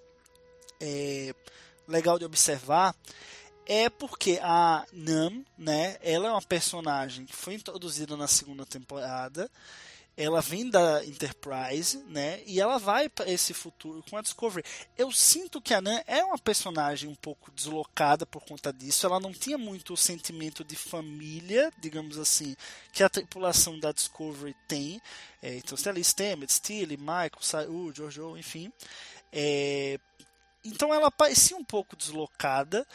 é, 0.80 1.34
legal 1.86 2.18
de 2.18 2.24
observar 2.24 2.94
é 3.66 3.88
porque 3.88 4.40
a 4.42 4.84
Nam, 4.92 5.44
né, 5.56 5.96
ela 6.02 6.28
é 6.28 6.30
uma 6.30 6.42
personagem 6.42 7.24
que 7.24 7.36
foi 7.36 7.54
introduzida 7.54 8.16
na 8.16 8.26
segunda 8.26 8.66
temporada, 8.66 9.48
ela 10.22 10.40
vem 10.42 10.68
da 10.68 11.04
Enterprise, 11.04 11.98
né? 12.08 12.42
E 12.46 12.60
ela 12.60 12.78
vai 12.78 13.08
para 13.08 13.30
esse 13.30 13.54
futuro 13.54 14.04
com 14.08 14.16
a 14.16 14.22
Discovery. 14.22 14.64
Eu 14.96 15.10
sinto 15.10 15.60
que 15.60 15.72
a 15.72 15.80
Nan 15.80 16.02
é 16.06 16.22
uma 16.22 16.38
personagem 16.38 17.08
um 17.08 17.14
pouco 17.14 17.50
deslocada 17.50 18.26
por 18.26 18.44
conta 18.44 18.72
disso. 18.72 19.06
Ela 19.06 19.18
não 19.18 19.32
tinha 19.32 19.56
muito 19.56 19.94
o 19.94 19.96
sentimento 19.96 20.62
de 20.62 20.76
família, 20.76 21.72
digamos 21.78 22.18
assim, 22.18 22.54
que 22.92 23.02
a 23.02 23.08
tripulação 23.08 23.78
da 23.78 23.92
Discovery 23.92 24.54
tem. 24.68 25.00
É, 25.42 25.56
então, 25.56 25.76
tem 25.76 25.90
ali 25.90 26.04
Stamets, 26.04 26.56
Steele, 26.56 26.98
Michael, 26.98 27.40
Saru, 27.40 27.92
Jojo, 27.94 28.36
enfim. 28.36 28.70
É, 29.32 29.98
então 30.64 30.92
ela 30.92 31.10
parecia 31.10 31.56
um 31.56 31.64
pouco 31.64 31.96
deslocada 31.96 32.86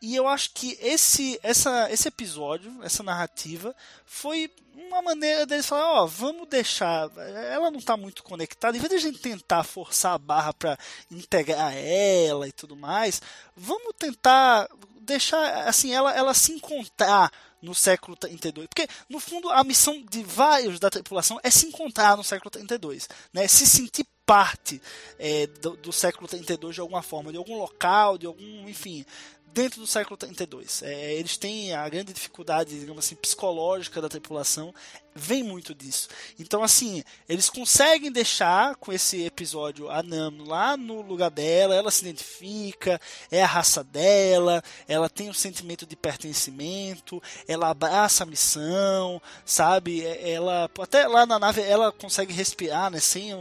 e 0.00 0.14
eu 0.14 0.28
acho 0.28 0.52
que 0.52 0.78
esse, 0.80 1.38
essa, 1.42 1.90
esse 1.90 2.06
episódio, 2.08 2.72
essa 2.82 3.02
narrativa, 3.02 3.74
foi 4.06 4.50
uma 4.74 5.02
maneira 5.02 5.44
deles 5.44 5.66
falar, 5.66 5.92
ó, 5.92 6.04
oh, 6.04 6.06
vamos 6.06 6.48
deixar. 6.48 7.10
Ela 7.16 7.70
não 7.70 7.78
está 7.78 7.96
muito 7.96 8.22
conectada, 8.22 8.76
em 8.76 8.80
vez 8.80 8.90
de 8.90 8.96
a 8.96 9.00
gente 9.00 9.18
tentar 9.18 9.64
forçar 9.64 10.14
a 10.14 10.18
barra 10.18 10.54
para 10.54 10.78
integrar 11.10 11.74
ela 11.76 12.46
e 12.46 12.52
tudo 12.52 12.76
mais, 12.76 13.20
vamos 13.56 13.92
tentar 13.98 14.68
deixar 15.00 15.66
assim 15.66 15.92
ela, 15.92 16.14
ela 16.14 16.34
se 16.34 16.52
encontrar 16.52 17.32
no 17.60 17.74
século 17.74 18.16
32. 18.16 18.68
Porque, 18.68 18.86
no 19.08 19.18
fundo, 19.18 19.50
a 19.50 19.64
missão 19.64 20.00
de 20.08 20.22
vários 20.22 20.78
da 20.78 20.90
tripulação 20.90 21.40
é 21.42 21.50
se 21.50 21.66
encontrar 21.66 22.16
no 22.16 22.22
século 22.22 22.50
32. 22.50 23.08
Né? 23.32 23.48
Se 23.48 23.66
sentir 23.66 24.06
parte 24.24 24.80
é, 25.18 25.46
do, 25.46 25.74
do 25.78 25.92
século 25.92 26.28
32 26.28 26.74
de 26.74 26.80
alguma 26.82 27.02
forma, 27.02 27.32
de 27.32 27.38
algum 27.38 27.56
local, 27.56 28.18
de 28.18 28.26
algum, 28.26 28.68
enfim, 28.68 29.04
dentro 29.52 29.80
do 29.80 29.86
século 29.86 30.16
32. 30.16 30.82
É, 30.82 31.14
eles 31.14 31.36
têm 31.36 31.72
a 31.72 31.88
grande 31.88 32.12
dificuldade, 32.12 32.78
digamos 32.78 33.04
assim, 33.04 33.14
psicológica 33.16 34.00
da 34.00 34.08
tripulação, 34.08 34.74
vem 35.18 35.42
muito 35.42 35.74
disso. 35.74 36.08
Então, 36.38 36.62
assim, 36.62 37.02
eles 37.28 37.50
conseguem 37.50 38.10
deixar 38.10 38.76
com 38.76 38.92
esse 38.92 39.24
episódio 39.24 39.90
a 39.90 40.02
Nam 40.02 40.44
lá 40.46 40.76
no 40.76 41.00
lugar 41.00 41.30
dela, 41.30 41.74
ela 41.74 41.90
se 41.90 42.02
identifica, 42.02 43.00
é 43.30 43.42
a 43.42 43.46
raça 43.46 43.82
dela, 43.82 44.62
ela 44.86 45.08
tem 45.08 45.28
um 45.28 45.34
sentimento 45.34 45.84
de 45.84 45.96
pertencimento, 45.96 47.22
ela 47.46 47.70
abraça 47.70 48.22
a 48.22 48.26
missão, 48.26 49.20
sabe? 49.44 50.04
É, 50.04 50.32
ela, 50.32 50.70
até 50.80 51.06
lá 51.06 51.26
na 51.26 51.38
nave, 51.38 51.60
ela 51.60 51.92
consegue 51.92 52.32
respirar, 52.32 52.90
né, 52.90 53.00
sem 53.00 53.32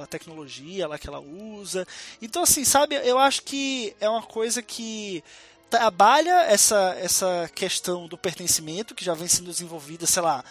a 0.00 0.06
tecnologia 0.06 0.86
lá 0.86 0.98
que 0.98 1.08
ela 1.08 1.20
usa. 1.20 1.86
Então, 2.22 2.42
assim, 2.42 2.64
sabe, 2.64 2.94
eu 2.96 3.18
acho 3.18 3.42
que 3.42 3.94
é 4.00 4.08
uma 4.08 4.22
coisa 4.22 4.62
que 4.62 5.22
trabalha 5.70 6.42
essa, 6.42 6.96
essa 7.00 7.50
questão 7.52 8.06
do 8.06 8.16
pertencimento 8.16 8.94
que 8.94 9.04
já 9.04 9.12
vem 9.12 9.26
sendo 9.26 9.50
desenvolvida, 9.50 10.06
sei 10.06 10.22
lá, 10.22 10.44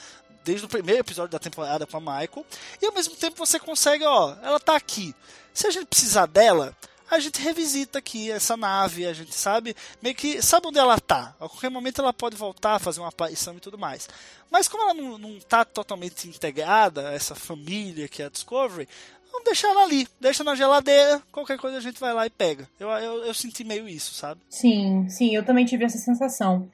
desde 0.44 0.66
o 0.66 0.70
primeiro 0.70 1.02
episódio 1.02 1.32
da 1.32 1.40
temporada 1.40 1.86
com 1.86 1.98
a 1.98 2.00
Michael, 2.00 2.46
e 2.82 2.86
ao 2.86 2.94
mesmo 2.94 3.16
tempo 3.16 3.38
você 3.38 3.60
consegue, 3.60 4.04
ó, 4.04 4.36
ela 4.42 4.60
tá 4.60 4.76
aqui. 4.76 5.16
Se 5.54 5.68
a 5.68 5.72
gente 5.72 5.86
precisar 5.86 6.26
dela, 6.26 6.76
a 7.10 7.20
gente 7.20 7.40
revisita 7.42 8.00
aqui 8.00 8.32
essa 8.32 8.58
nave, 8.58 9.06
a 9.06 9.14
gente 9.14 9.36
sabe, 9.36 9.76
meio 10.02 10.16
que 10.16 10.42
sabe 10.42 10.68
onde 10.68 10.80
ela 10.80 11.00
tá. 11.00 11.36
A 11.40 11.48
qualquer 11.48 11.70
momento 11.70 12.02
ela 12.02 12.14
pode 12.14 12.36
voltar, 12.36 12.80
fazer 12.80 13.00
uma 13.00 13.10
aparição 13.10 13.56
e 13.56 13.60
tudo 13.60 13.78
mais. 13.78 14.10
Mas 14.50 14.68
como 14.68 14.84
ela 14.84 14.94
não, 14.94 15.18
não 15.18 15.40
tá 15.40 15.64
totalmente 15.64 16.28
integrada, 16.28 17.14
essa 17.14 17.36
família 17.36 18.08
que 18.08 18.22
é 18.22 18.26
a 18.26 18.30
Discovery, 18.30 18.88
Vamos 19.34 19.46
deixar 19.46 19.70
ela 19.70 19.82
ali, 19.82 20.08
deixa 20.22 20.44
na 20.44 20.54
geladeira, 20.54 21.20
qualquer 21.32 21.58
coisa 21.58 21.78
a 21.78 21.82
gente 21.82 22.00
vai 22.00 22.14
lá 22.14 22.28
e 22.28 22.30
pega. 22.30 22.70
Eu, 22.80 22.88
eu, 22.90 23.26
eu 23.26 23.34
senti 23.34 23.64
meio 23.64 23.90
isso, 23.90 24.14
sabe? 24.14 24.40
Sim, 24.48 25.10
sim, 25.10 25.36
eu 25.36 25.44
também 25.44 25.66
tive 25.66 25.84
essa 25.84 25.98
sensação. 25.98 26.70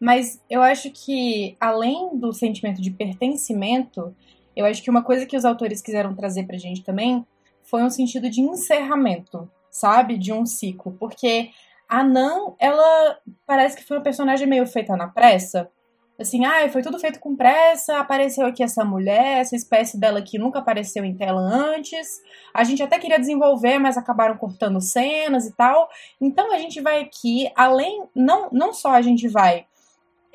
Mas 0.00 0.42
eu 0.48 0.62
acho 0.62 0.90
que, 0.90 1.56
além 1.60 2.16
do 2.16 2.32
sentimento 2.32 2.80
de 2.80 2.90
pertencimento, 2.90 4.14
eu 4.56 4.64
acho 4.64 4.82
que 4.82 4.90
uma 4.90 5.02
coisa 5.02 5.26
que 5.26 5.36
os 5.36 5.44
autores 5.44 5.82
quiseram 5.82 6.14
trazer 6.14 6.44
pra 6.44 6.56
gente 6.56 6.82
também 6.82 7.26
foi 7.62 7.82
um 7.82 7.90
sentido 7.90 8.30
de 8.30 8.40
encerramento, 8.40 9.50
sabe? 9.70 10.16
De 10.16 10.32
um 10.32 10.46
ciclo. 10.46 10.96
Porque 10.98 11.50
a 11.88 12.04
Nan, 12.04 12.54
ela 12.58 13.18
parece 13.46 13.76
que 13.76 13.84
foi 13.84 13.96
uma 13.96 14.02
personagem 14.02 14.46
meio 14.46 14.66
feita 14.66 14.96
na 14.96 15.08
pressa 15.08 15.70
assim, 16.18 16.44
ah, 16.44 16.68
foi 16.68 16.82
tudo 16.82 16.98
feito 16.98 17.20
com 17.20 17.36
pressa, 17.36 17.98
apareceu 17.98 18.44
aqui 18.44 18.62
essa 18.62 18.84
mulher, 18.84 19.38
essa 19.38 19.54
espécie 19.54 19.98
dela 19.98 20.20
que 20.20 20.38
nunca 20.38 20.58
apareceu 20.58 21.04
em 21.04 21.14
tela 21.14 21.40
antes. 21.40 22.20
A 22.52 22.64
gente 22.64 22.82
até 22.82 22.98
queria 22.98 23.20
desenvolver, 23.20 23.78
mas 23.78 23.96
acabaram 23.96 24.36
cortando 24.36 24.80
cenas 24.80 25.46
e 25.46 25.52
tal. 25.54 25.88
Então 26.20 26.52
a 26.52 26.58
gente 26.58 26.80
vai 26.80 27.00
aqui, 27.00 27.50
além, 27.54 28.04
não, 28.14 28.48
não 28.50 28.72
só 28.72 28.90
a 28.90 29.02
gente 29.02 29.28
vai 29.28 29.66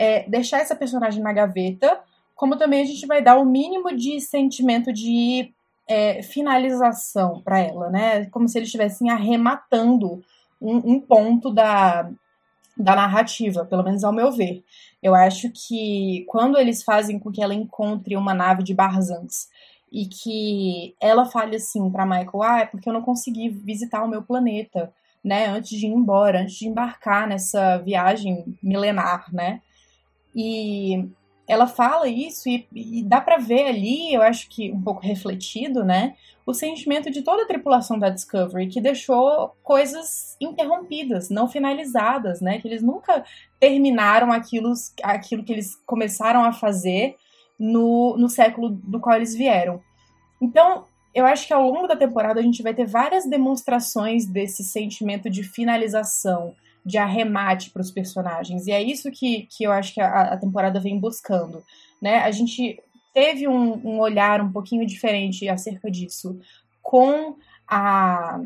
é, 0.04 0.26
deixar 0.28 0.60
essa 0.60 0.76
personagem 0.76 1.24
na 1.24 1.32
gaveta, 1.32 2.02
como 2.36 2.58
também 2.58 2.82
a 2.82 2.86
gente 2.86 3.06
vai 3.06 3.24
dar 3.24 3.38
o 3.38 3.46
mínimo 3.46 3.96
de 3.96 4.20
sentimento 4.20 4.92
de 4.92 5.54
é, 5.88 6.22
finalização 6.22 7.42
para 7.42 7.60
ela, 7.60 7.89
né? 7.89 8.26
Como 8.26 8.50
se 8.50 8.58
eles 8.58 8.68
estivessem 8.68 9.10
arrematando 9.10 10.22
um, 10.62 10.96
um 10.96 11.00
ponto 11.00 11.50
da, 11.50 12.10
da 12.76 12.96
narrativa, 12.98 13.63
pelo 13.63 13.82
menos 13.82 14.04
ao 14.04 14.12
meu 14.12 14.30
ver. 14.30 14.62
Eu 15.02 15.16
acho 15.16 15.50
que 15.52 16.26
quando 16.28 16.58
eles 16.58 16.84
fazem 16.84 17.18
com 17.18 17.32
que 17.32 17.42
ela 17.42 17.54
encontre 17.54 18.18
uma 18.18 18.34
nave 18.34 18.62
de 18.62 18.74
Barzans 18.74 19.48
e 19.89 20.06
que 20.06 20.96
ela 21.00 21.26
fale 21.26 21.56
assim 21.56 21.89
para 21.89 22.06
Michael, 22.06 22.44
ah, 22.44 22.60
é 22.60 22.66
porque 22.66 22.89
eu 22.89 22.94
não 22.94 23.02
consegui 23.02 23.48
visitar 23.48 24.04
o 24.04 24.10
meu 24.10 24.22
planeta, 24.22 24.92
né, 25.24 25.46
antes 25.46 25.80
de 25.80 25.86
ir 25.86 25.92
embora, 25.92 26.42
antes 26.42 26.56
de 26.56 26.68
embarcar 26.68 27.26
nessa 27.26 27.78
viagem 27.78 28.58
milenar, 28.62 29.34
né? 29.34 29.62
E 30.36 31.08
ela 31.48 31.67
fala 31.67 32.08
isso 32.08 32.48
e, 32.48 32.67
e 32.74 33.04
dá 33.04 33.19
para 33.19 33.38
ver 33.38 33.67
ali, 33.67 34.13
eu 34.13 34.22
acho 34.22 34.48
que 34.50 34.72
um 34.72 34.82
pouco 34.82 35.02
refletido, 35.02 35.84
né, 35.84 36.15
o 36.46 36.54
sentimento 36.54 37.12
de 37.12 37.22
toda 37.22 37.43
a 37.43 37.48
tripulação 37.48 38.00
da 38.00 38.10
Discovery, 38.10 38.67
que 38.67 38.82
deixou 38.82 39.56
coisas 39.62 40.38
interrompidas, 40.39 41.30
não 41.30 41.48
finalizadas, 41.48 42.41
né, 42.41 42.60
que 42.60 42.67
eles 42.67 42.82
nunca 42.82 43.26
terminaram 43.60 44.32
aquilo, 44.32 44.74
aquilo 45.04 45.43
que 45.43 45.54
eles 45.54 45.76
começaram 45.86 46.43
a 46.43 46.54
fazer 46.54 47.15
no, 47.60 48.17
no 48.17 48.30
século 48.30 48.69
do 48.69 49.00
qual 49.00 49.15
eles 49.15 49.36
vieram. 49.36 49.82
Então, 50.41 50.86
eu 51.13 51.26
acho 51.26 51.46
que 51.46 51.54
ao 51.54 51.69
longo 51.69 51.88
da 51.88 51.96
temporada 51.96 52.39
a 52.39 52.43
gente 52.43 52.63
vai 52.63 52.74
ter 52.74 52.86
várias 52.86 53.26
demonstrações 53.26 54.26
desse 54.26 54.63
sentimento 54.63 55.30
de 55.30 55.43
finalização, 55.43 56.56
de 56.86 56.98
arremate 56.98 57.69
para 57.69 57.82
os 57.82 57.91
personagens. 57.91 58.67
E 58.67 58.72
é 58.72 58.82
isso 58.82 59.10
que, 59.12 59.48
que 59.50 59.63
eu 59.63 59.72
acho 59.72 59.93
que 59.93 60.02
a, 60.02 60.34
a 60.34 60.38
temporada 60.38 60.80
vem 60.80 61.00
buscando. 61.00 61.63
Né? 62.02 62.17
A 62.17 62.32
gente 62.32 62.82
teve 63.13 63.48
um, 63.48 63.76
um, 63.88 64.00
olhar 64.00 64.41
um 64.41 64.52
pouquinho 64.52 64.86
diferente 64.86 65.48
acerca 65.48 65.89
disso 65.89 66.39
com 66.82 67.38
a, 67.67 68.39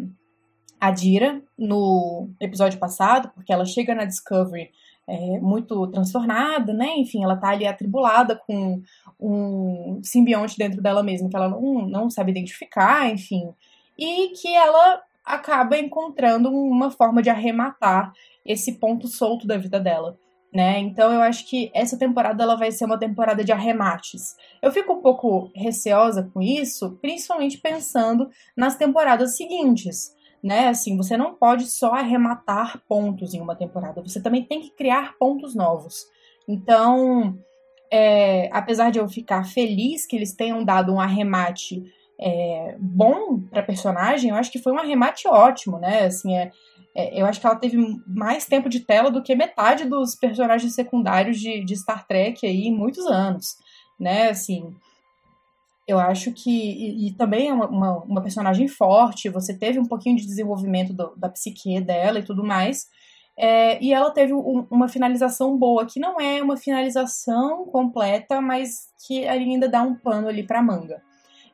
a 0.80 0.92
Dira 0.92 1.42
no 1.58 2.30
episódio 2.40 2.78
passado, 2.78 3.32
porque 3.34 3.52
ela 3.52 3.66
chega 3.66 3.96
na 3.96 4.06
Discovery 4.06 4.70
é, 5.08 5.40
muito 5.40 5.88
transtornada, 5.88 6.74
né? 6.74 6.98
Enfim, 6.98 7.24
ela 7.24 7.38
tá 7.38 7.50
ali 7.50 7.66
atribulada 7.66 8.36
com 8.36 8.82
um 9.20 10.02
simbionte 10.04 10.58
dentro 10.58 10.82
dela 10.82 11.02
mesma 11.02 11.30
que 11.30 11.36
ela 11.36 11.48
não, 11.48 11.88
não 11.88 12.10
sabe 12.10 12.32
identificar, 12.32 13.10
enfim. 13.10 13.50
E 13.98 14.30
que 14.30 14.54
ela 14.54 15.02
acaba 15.28 15.78
encontrando 15.78 16.50
uma 16.50 16.90
forma 16.90 17.22
de 17.22 17.30
arrematar 17.30 18.14
esse 18.46 18.80
ponto 18.80 19.08
solto 19.08 19.46
da 19.46 19.58
vida 19.58 19.80
dela. 19.80 20.18
Né? 20.54 20.80
Então 20.80 21.12
eu 21.12 21.22
acho 21.22 21.46
que 21.48 21.70
essa 21.74 21.98
temporada 22.00 22.42
ela 22.42 22.56
vai 22.56 22.72
ser 22.72 22.86
uma 22.86 22.98
temporada 22.98 23.44
de 23.44 23.52
arremates. 23.52 24.36
Eu 24.62 24.72
fico 24.72 24.94
um 24.94 25.02
pouco 25.02 25.52
receosa 25.54 26.30
com 26.34 26.42
isso, 26.42 26.98
principalmente 27.02 27.58
pensando 27.58 28.30
nas 28.56 28.78
temporadas 28.78 29.36
seguintes, 29.36 30.16
né? 30.42 30.70
Assim, 30.70 30.96
você 30.96 31.18
não 31.18 31.36
pode 31.36 31.68
só 31.68 31.94
arrematar 31.94 32.82
pontos 32.88 33.34
em 33.34 33.42
uma 33.42 33.56
temporada, 33.56 34.02
você 34.02 34.22
também 34.22 34.44
tem 34.44 34.62
que 34.62 34.72
criar 34.72 35.18
pontos 35.20 35.54
novos. 35.54 36.06
Então, 36.48 37.38
é, 37.92 38.50
apesar 38.54 38.90
de 38.90 39.00
eu 39.00 39.08
ficar 39.10 39.44
feliz 39.44 40.06
que 40.06 40.16
eles 40.16 40.34
tenham 40.34 40.64
dado 40.64 40.94
um 40.94 41.00
arremate 41.00 41.84
é, 42.20 42.76
bom 42.80 43.40
para 43.40 43.62
personagem, 43.64 44.32
eu 44.32 44.36
acho 44.36 44.52
que 44.52 44.60
foi 44.60 44.74
um 44.74 44.80
arremate 44.80 45.28
ótimo, 45.28 45.78
né? 45.80 46.06
Assim, 46.06 46.36
é, 46.36 46.52
é, 46.96 47.22
eu 47.22 47.26
acho 47.28 47.40
que 47.40 47.46
ela 47.46 47.56
teve 47.56 47.78
mais 48.08 48.46
tempo 48.46 48.68
de 48.68 48.80
tela 48.80 49.12
do 49.12 49.22
que 49.22 49.36
metade 49.36 49.86
dos 49.86 50.16
personagens 50.16 50.74
secundários 50.74 51.40
de, 51.40 51.64
de 51.64 51.76
Star 51.78 52.08
Trek 52.08 52.46
aí 52.46 52.68
em 52.68 52.76
muitos 52.76 53.06
anos, 53.06 53.58
né? 54.00 54.30
Assim, 54.30 54.76
Eu 55.88 56.00
acho 56.00 56.34
que. 56.34 56.50
E, 56.50 57.08
e 57.08 57.14
também 57.14 57.50
é 57.50 57.54
uma, 57.54 57.68
uma, 57.68 57.98
uma, 58.04 58.22
personagem 58.22 58.68
forte, 58.68 59.30
você 59.30 59.58
teve 59.58 59.80
um 59.80 59.86
pouquinho 59.86 60.18
de 60.18 60.26
desenvolvimento 60.26 60.94
do, 60.94 61.16
da 61.16 61.30
psique 61.30 61.80
dela 61.80 62.20
e 62.20 62.24
tudo 62.24 62.44
mais. 62.44 62.88
É, 63.38 63.82
e 63.84 63.94
ela 63.94 64.12
teve 64.12 64.34
um, 64.34 64.66
uma 64.72 64.88
finalização 64.88 65.58
boa, 65.58 65.86
que 65.86 66.00
não 66.00 66.20
é 66.20 66.42
uma 66.42 66.58
finalização 66.58 67.66
completa, 67.66 68.42
mas 68.42 68.88
que 69.06 69.28
ainda 69.28 69.70
dá 69.70 69.84
um 69.84 69.96
pano 69.96 70.28
ali 70.28 70.44
pra 70.44 70.64
manga. 70.64 71.02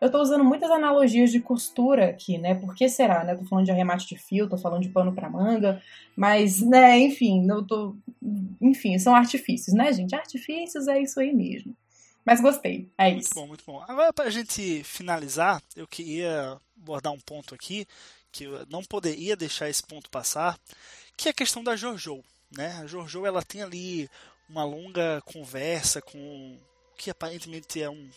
Eu 0.04 0.12
tô 0.12 0.22
usando 0.22 0.44
muitas 0.44 0.70
analogias 0.70 1.32
de 1.32 1.40
costura 1.40 2.10
aqui, 2.10 2.38
né? 2.38 2.54
Por 2.54 2.76
que 2.76 2.90
será, 2.90 3.24
né? 3.24 3.36
Tô 3.36 3.46
falando 3.46 3.64
de 3.64 3.72
arremate 3.72 4.06
de 4.06 4.18
fio, 4.18 4.50
tô 4.50 4.58
falando 4.58 4.82
de 4.82 4.90
pano 4.90 5.14
para 5.14 5.30
manga, 5.30 5.82
mas, 6.14 6.60
né, 6.60 7.00
enfim, 7.00 7.50
eu 7.50 7.66
tô... 7.66 7.96
enfim, 8.60 9.00
são 9.00 9.16
artifícios, 9.16 9.74
né, 9.74 9.94
gente? 9.94 10.14
Artifícios 10.14 10.90
é 10.90 11.02
isso 11.02 11.22
aí 11.22 11.34
mesmo. 11.34 11.74
Mas 12.26 12.42
gostei, 12.42 12.92
é 12.98 13.12
muito 13.12 13.22
isso. 13.22 13.30
Muito 13.34 13.42
bom, 13.42 13.48
muito 13.48 13.64
bom. 13.66 13.86
Agora, 13.88 14.12
pra 14.12 14.30
gente 14.30 14.84
finalizar, 14.84 15.64
eu 15.74 15.88
queria 15.88 16.60
abordar 16.78 17.14
um 17.14 17.20
ponto 17.22 17.56
aqui, 17.56 17.88
que 18.30 18.44
eu 18.44 18.66
não 18.70 18.84
poderia 18.84 19.38
deixar 19.38 19.70
esse 19.70 19.84
ponto 19.84 20.10
passar, 20.10 20.60
que 21.16 21.30
é 21.30 21.32
a 21.32 21.34
questão 21.34 21.64
da 21.64 21.78
Jojo, 21.78 22.22
né? 22.52 22.78
A 22.84 22.88
Jojo, 22.88 23.26
ela 23.26 23.42
tem 23.42 23.62
ali 23.62 24.10
uma 24.50 24.66
longa 24.66 25.22
conversa 25.22 26.02
com 26.02 26.58
que 26.98 27.10
aparentemente 27.10 27.82
é 27.82 27.90
um, 27.90 28.10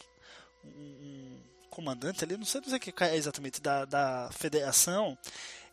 um 0.64 1.46
comandante 1.76 2.24
ali, 2.24 2.38
não 2.38 2.46
sei 2.46 2.62
dizer 2.62 2.78
que 2.78 2.92
é 3.04 3.14
exatamente, 3.14 3.60
da, 3.60 3.84
da 3.84 4.30
federação. 4.32 5.16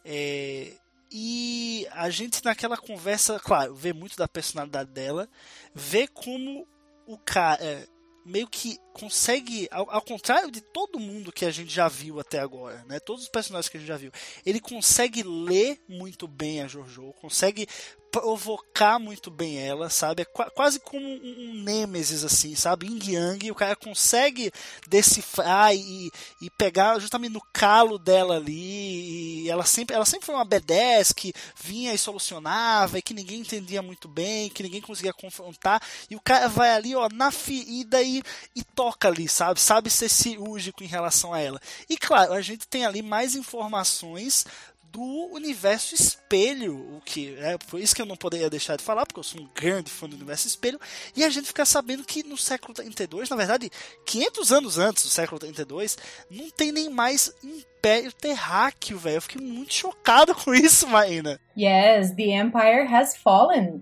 É, 0.03 0.73
e 1.09 1.87
a 1.91 2.09
gente 2.09 2.43
naquela 2.43 2.75
conversa, 2.75 3.39
claro, 3.39 3.73
vê 3.73 3.93
muito 3.93 4.17
da 4.17 4.27
personalidade 4.27 4.91
dela, 4.91 5.29
vê 5.73 6.05
como 6.05 6.67
o 7.07 7.17
cara 7.17 7.63
é, 7.63 7.87
meio 8.25 8.49
que 8.49 8.77
consegue, 8.91 9.69
ao, 9.71 9.89
ao, 9.89 10.01
contrário 10.01 10.51
de 10.51 10.59
todo 10.59 10.99
mundo 10.99 11.31
que 11.31 11.45
a 11.45 11.51
gente 11.51 11.73
já 11.73 11.87
viu 11.87 12.19
até 12.19 12.39
agora, 12.39 12.83
né? 12.85 12.99
Todos 12.99 13.23
os 13.23 13.29
personagens 13.29 13.69
que 13.69 13.77
a 13.77 13.79
gente 13.79 13.87
já 13.87 13.97
viu, 13.97 14.11
ele 14.45 14.59
consegue 14.59 15.23
ler 15.23 15.81
muito 15.87 16.27
bem 16.27 16.61
a 16.61 16.67
Jojo, 16.67 17.13
consegue 17.13 17.65
provocar 18.13 18.99
muito 18.99 19.31
bem 19.31 19.57
ela, 19.57 19.89
sabe? 19.89 20.21
É 20.21 20.25
quase 20.25 20.79
como 20.79 21.03
um, 21.03 21.35
um 21.49 21.63
Nemesis, 21.63 22.23
assim, 22.23 22.53
sabe? 22.53 22.85
Yin 22.85 22.99
Yang, 23.11 23.49
o 23.49 23.55
cara 23.55 23.75
consegue 23.75 24.51
decifrar 24.87 25.75
e, 25.75 26.11
e 26.39 26.47
pegar 26.51 26.99
justamente 26.99 27.33
no 27.33 27.41
calo 27.51 27.97
dela 27.97 28.35
ali. 28.35 29.41
E 29.45 29.49
ela 29.49 29.65
sempre, 29.65 29.95
ela 29.95 30.05
sempre 30.05 30.27
foi 30.27 30.35
uma 30.35 30.45
B10 30.45 31.11
que 31.15 31.33
vinha 31.59 31.91
e 31.91 31.97
solucionava 31.97 32.99
e 32.99 33.01
que 33.01 33.15
ninguém 33.15 33.39
entendia 33.39 33.81
muito 33.81 34.07
bem, 34.07 34.47
que 34.47 34.61
ninguém 34.61 34.79
conseguia 34.79 35.11
confrontar. 35.11 35.81
E 36.07 36.15
o 36.15 36.21
cara 36.21 36.47
vai 36.47 36.69
ali, 36.69 36.95
ó, 36.95 37.09
na 37.11 37.31
ferida 37.31 37.99
e, 37.99 38.21
e 38.55 38.63
toca 38.63 39.07
ali, 39.07 39.27
sabe? 39.27 39.59
Sabe 39.59 39.89
ser 39.89 40.07
cirúrgico 40.07 40.83
em 40.83 40.87
relação 40.87 41.33
a 41.33 41.39
ela. 41.39 41.59
E 41.89 41.97
claro, 41.97 42.33
a 42.33 42.41
gente 42.41 42.67
tem 42.67 42.85
ali 42.85 43.01
mais 43.01 43.33
informações 43.33 44.45
do 44.93 45.33
universo 45.33 45.95
espelho, 45.95 46.75
o 46.95 47.01
que 47.01 47.35
é 47.39 47.57
por 47.57 47.79
isso 47.79 47.95
que 47.95 48.01
eu 48.01 48.05
não 48.05 48.15
poderia 48.15 48.47
deixar 48.47 48.77
de 48.77 48.83
falar, 48.83 49.07
porque 49.07 49.19
eu 49.19 49.23
sou 49.23 49.41
um 49.41 49.49
grande 49.53 49.89
fã 49.89 50.07
do 50.07 50.15
universo 50.15 50.47
espelho, 50.47 50.79
e 51.15 51.23
a 51.23 51.29
gente 51.31 51.47
fica 51.47 51.65
sabendo 51.65 52.03
que 52.03 52.21
no 52.21 52.37
século 52.37 52.75
32, 52.75 53.27
na 53.27 53.35
verdade, 53.35 53.71
500 54.05 54.51
anos 54.51 54.77
antes 54.77 55.03
do 55.03 55.09
século 55.09 55.39
32, 55.39 55.97
não 56.29 56.51
tem 56.51 56.71
nem 56.71 56.91
mais 56.91 57.33
Império 57.43 58.13
Terráqueo, 58.13 58.99
velho. 58.99 59.17
Eu 59.17 59.21
fiquei 59.23 59.41
muito 59.41 59.73
chocado 59.73 60.35
com 60.45 60.53
isso, 60.53 60.87
Marina. 60.87 61.39
Yes, 61.57 62.11
the 62.11 62.39
Empire 62.39 62.87
has 62.87 63.17
fallen. 63.17 63.81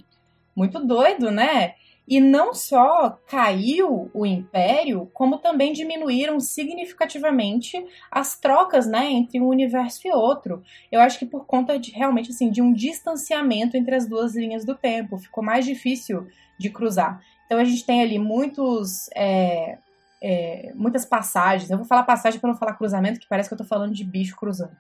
Muito 0.56 0.80
doido, 0.80 1.30
né? 1.30 1.76
E 2.12 2.20
não 2.20 2.54
só 2.54 3.18
caiu 3.26 4.12
o 4.14 4.26
império, 4.26 5.10
como 5.14 5.38
também 5.38 5.72
diminuíram 5.72 6.42
significativamente 6.42 7.82
as 8.12 8.38
trocas 8.38 8.86
né, 8.86 9.10
entre 9.10 9.40
um 9.40 9.48
universo 9.48 10.06
e 10.06 10.12
outro. 10.12 10.62
Eu 10.92 11.00
acho 11.00 11.18
que 11.18 11.26
por 11.26 11.46
conta 11.46 11.80
de 11.80 11.90
realmente 11.92 12.32
assim, 12.32 12.52
de 12.52 12.62
um 12.62 12.74
distanciamento 12.74 13.78
entre 13.78 13.96
as 13.96 14.06
duas 14.06 14.36
linhas 14.36 14.66
do 14.66 14.76
tempo. 14.76 15.18
Ficou 15.18 15.42
mais 15.42 15.64
difícil 15.64 16.28
de 16.60 16.70
cruzar. 16.70 17.22
Então 17.46 17.58
a 17.58 17.64
gente 17.64 17.86
tem 17.86 18.02
ali 18.02 18.20
muitos. 18.20 19.10
É, 19.16 19.78
é, 20.22 20.74
muitas 20.76 21.06
passagens. 21.06 21.72
Eu 21.72 21.78
vou 21.78 21.88
falar 21.88 22.04
passagem 22.04 22.42
para 22.42 22.50
não 22.50 22.58
falar 22.58 22.74
cruzamento, 22.74 23.22
que 23.22 23.28
parece 23.30 23.48
que 23.48 23.54
eu 23.54 23.56
estou 23.56 23.68
falando 23.68 23.94
de 23.94 24.04
bicho 24.04 24.36
cruzando. 24.36 24.76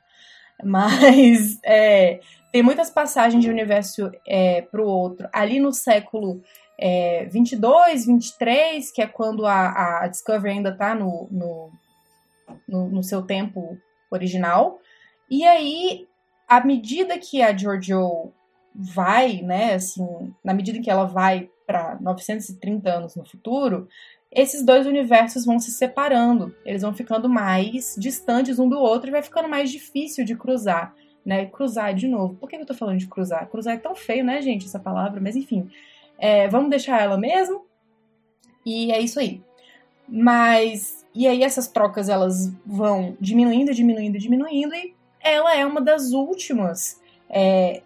Mas 0.62 1.58
é, 1.64 2.20
tem 2.52 2.62
muitas 2.62 2.90
passagens 2.90 3.42
de 3.42 3.50
um 3.50 3.54
universo 3.54 4.12
é, 4.28 4.64
para 4.64 4.82
o 4.82 4.86
outro. 4.86 5.30
Ali 5.32 5.62
no 5.62 5.72
século 5.72 6.44
é, 6.82 7.26
22, 7.26 8.08
23, 8.08 8.92
que 8.92 9.04
é 9.04 9.08
quando 9.08 9.46
a, 9.46 10.02
a 10.02 10.08
Discovery 10.08 10.56
ainda 10.56 10.70
está 10.70 10.96
no, 10.96 11.28
no, 11.30 11.72
no, 12.68 12.90
no, 12.90 13.04
seu 13.04 13.22
tempo 13.22 13.78
original. 14.10 14.80
E 15.30 15.46
aí, 15.46 16.08
à 16.48 16.66
medida 16.66 17.20
que 17.20 17.40
a 17.40 17.56
Giorgio 17.56 18.34
vai, 18.74 19.42
né, 19.44 19.76
assim, 19.76 20.34
na 20.44 20.56
medida 20.56 20.80
em 20.80 20.82
que 20.82 20.90
ela 20.90 21.06
vai 21.06 21.48
para 21.68 22.00
930 22.02 22.90
anos 22.90 23.16
no 23.16 23.26
futuro, 23.26 23.88
esses 24.32 24.66
dois 24.66 24.88
universos 24.88 25.46
vão 25.46 25.60
se 25.60 25.70
separando, 25.72 26.56
eles 26.66 26.82
vão 26.82 26.96
ficando 26.96 27.30
mais 27.30 27.96
distantes 27.96 28.58
um 28.58 28.68
do 28.68 28.80
outro 28.80 29.10
e 29.10 29.12
vai 29.12 29.22
ficando 29.22 29.48
mais 29.48 29.70
difícil 29.70 30.26
de 30.26 30.36
cruzar, 30.36 30.96
né? 31.24 31.46
Cruzar 31.46 31.94
de 31.94 32.08
novo. 32.08 32.36
Por 32.36 32.50
que 32.50 32.56
eu 32.56 32.66
tô 32.66 32.74
falando 32.74 32.98
de 32.98 33.08
cruzar? 33.08 33.48
Cruzar 33.50 33.76
é 33.76 33.78
tão 33.80 33.94
feio, 33.94 34.24
né, 34.24 34.42
gente, 34.42 34.66
essa 34.66 34.80
palavra, 34.80 35.22
mas 35.22 35.36
enfim. 35.36 35.70
É, 36.22 36.48
vamos 36.48 36.70
deixar 36.70 37.02
ela 37.02 37.18
mesmo. 37.18 37.66
E 38.66 38.92
é 38.92 39.00
isso 39.02 39.20
aí. 39.20 39.42
Mas 40.08 41.02
e 41.14 41.28
aí 41.28 41.44
essas 41.44 41.68
trocas 41.68 42.08
elas 42.08 42.54
vão 42.66 43.18
diminuindo, 43.20 43.74
diminuindo, 43.74 44.18
diminuindo 44.18 44.74
e 44.74 44.96
ela 45.20 45.56
é 45.56 45.66
uma 45.66 45.82
das 45.82 46.12
últimas 46.12 47.02
é, 47.30 47.82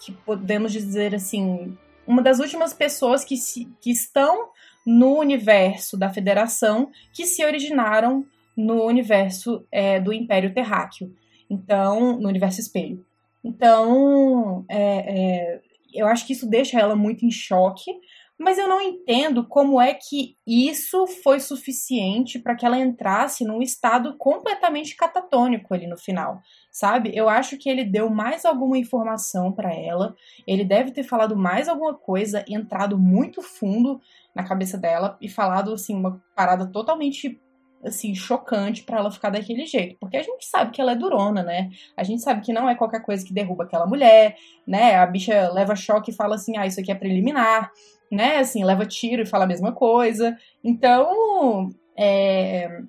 que 0.00 0.12
podemos 0.12 0.70
dizer 0.70 1.14
assim, 1.14 1.76
uma 2.06 2.20
das 2.20 2.40
últimas 2.40 2.74
pessoas 2.74 3.24
que, 3.24 3.36
se, 3.36 3.66
que 3.80 3.90
estão 3.90 4.50
no 4.84 5.18
universo 5.18 5.96
da 5.96 6.10
Federação 6.10 6.90
que 7.12 7.24
se 7.24 7.44
originaram 7.44 8.26
no 8.56 8.84
universo 8.84 9.66
é, 9.72 9.98
do 9.98 10.12
Império 10.12 10.52
Terráqueo. 10.52 11.12
Então, 11.48 12.18
no 12.18 12.28
universo 12.28 12.60
espelho. 12.60 13.04
Então, 13.42 14.64
é, 14.68 14.78
é, 14.78 15.60
eu 15.94 16.06
acho 16.06 16.26
que 16.26 16.32
isso 16.32 16.48
deixa 16.48 16.78
ela 16.78 16.96
muito 16.96 17.24
em 17.24 17.30
choque, 17.30 17.90
mas 18.38 18.58
eu 18.58 18.66
não 18.66 18.80
entendo 18.80 19.46
como 19.46 19.80
é 19.80 19.94
que 19.94 20.36
isso 20.46 21.06
foi 21.06 21.38
suficiente 21.38 22.38
para 22.38 22.56
que 22.56 22.66
ela 22.66 22.78
entrasse 22.78 23.44
num 23.44 23.62
estado 23.62 24.16
completamente 24.18 24.96
catatônico 24.96 25.72
ali 25.72 25.86
no 25.86 25.96
final, 25.96 26.40
sabe? 26.70 27.12
Eu 27.14 27.28
acho 27.28 27.56
que 27.56 27.68
ele 27.70 27.84
deu 27.84 28.10
mais 28.10 28.44
alguma 28.44 28.76
informação 28.76 29.52
para 29.52 29.72
ela, 29.72 30.16
ele 30.46 30.64
deve 30.64 30.90
ter 30.90 31.04
falado 31.04 31.36
mais 31.36 31.68
alguma 31.68 31.94
coisa, 31.94 32.44
entrado 32.48 32.98
muito 32.98 33.40
fundo 33.40 34.00
na 34.34 34.42
cabeça 34.42 34.76
dela 34.76 35.16
e 35.20 35.28
falado 35.28 35.72
assim 35.72 35.94
uma 35.94 36.20
parada 36.34 36.66
totalmente 36.66 37.40
assim, 37.84 38.14
chocante 38.14 38.82
para 38.82 38.98
ela 38.98 39.10
ficar 39.10 39.30
daquele 39.30 39.66
jeito. 39.66 39.96
Porque 40.00 40.16
a 40.16 40.22
gente 40.22 40.46
sabe 40.46 40.70
que 40.70 40.80
ela 40.80 40.92
é 40.92 40.96
durona, 40.96 41.42
né? 41.42 41.70
A 41.96 42.02
gente 42.02 42.22
sabe 42.22 42.40
que 42.40 42.52
não 42.52 42.68
é 42.68 42.74
qualquer 42.74 43.02
coisa 43.02 43.24
que 43.24 43.32
derruba 43.32 43.64
aquela 43.64 43.86
mulher, 43.86 44.36
né? 44.66 44.96
A 44.96 45.06
bicha 45.06 45.50
leva 45.52 45.76
choque 45.76 46.10
e 46.10 46.14
fala 46.14 46.34
assim: 46.36 46.56
ah, 46.56 46.66
isso 46.66 46.80
aqui 46.80 46.90
é 46.90 46.94
preliminar, 46.94 47.70
né? 48.10 48.38
Assim, 48.38 48.64
leva 48.64 48.86
tiro 48.86 49.22
e 49.22 49.26
fala 49.26 49.44
a 49.44 49.48
mesma 49.48 49.72
coisa. 49.72 50.36
Então, 50.62 51.70
é, 51.96 52.82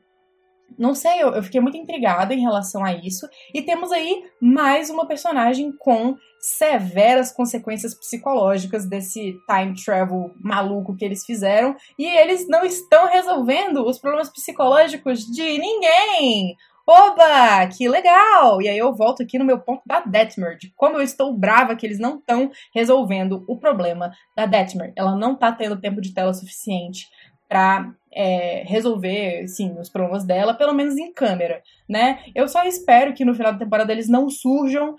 não 0.78 0.93
sei, 0.93 1.21
eu, 1.21 1.34
eu, 1.34 1.43
fiquei 1.43 1.61
muito 1.61 1.78
intrigada 1.78 2.34
em 2.34 2.41
relação 2.41 2.84
a 2.84 2.93
isso. 2.93 3.28
E 3.53 3.61
temos 3.61 3.91
aí 3.91 4.23
mais 4.41 4.89
uma 4.89 5.07
personagem 5.07 5.71
com 5.78 6.15
severas 6.39 7.32
consequências 7.32 7.93
psicológicas 7.95 8.88
desse 8.88 9.36
time 9.49 9.73
travel 9.84 10.32
maluco 10.39 10.95
que 10.95 11.03
eles 11.03 11.26
fizeram. 11.26 11.76
E 11.97 12.05
eles 12.05 12.47
não 12.47 12.63
estão 12.63 13.07
resolvendo 13.07 13.86
os 13.86 13.97
problemas 13.97 14.30
psicológicos 14.30 15.21
de 15.21 15.57
ninguém! 15.57 16.55
Oba, 16.88 17.67
que 17.76 17.89
legal! 17.89 18.61
E 18.61 18.69
aí 18.69 18.78
eu 18.78 18.93
volto 18.93 19.23
aqui 19.23 19.39
no 19.39 19.45
meu 19.45 19.59
ponto 19.59 19.82
da 19.88 20.01
Detmer, 20.01 20.55
de 20.55 20.71
como 20.76 20.97
eu 20.97 21.01
estou 21.01 21.36
brava 21.36 21.76
que 21.76 21.84
eles 21.84 21.97
não 21.97 22.19
estão 22.19 22.51
resolvendo 22.71 23.43
o 23.47 23.57
problema 23.57 24.11
da 24.36 24.45
Detmer. 24.45 24.93
Ela 24.95 25.15
não 25.15 25.34
está 25.34 25.51
tendo 25.51 25.82
tempo 25.82 25.99
de 25.99 26.13
tela 26.13 26.32
suficiente 26.32 27.07
para 27.55 27.89
é, 28.11 28.65
resolver, 28.67 29.47
sim, 29.47 29.79
os 29.79 29.87
problemas 29.87 30.25
dela, 30.25 30.53
pelo 30.53 30.73
menos 30.73 30.97
em 30.97 31.13
câmera, 31.13 31.63
né? 31.87 32.19
Eu 32.35 32.49
só 32.49 32.65
espero 32.65 33.13
que 33.13 33.23
no 33.23 33.33
final 33.33 33.53
da 33.53 33.59
temporada 33.59 33.93
eles 33.93 34.09
não 34.09 34.29
surjam 34.29 34.97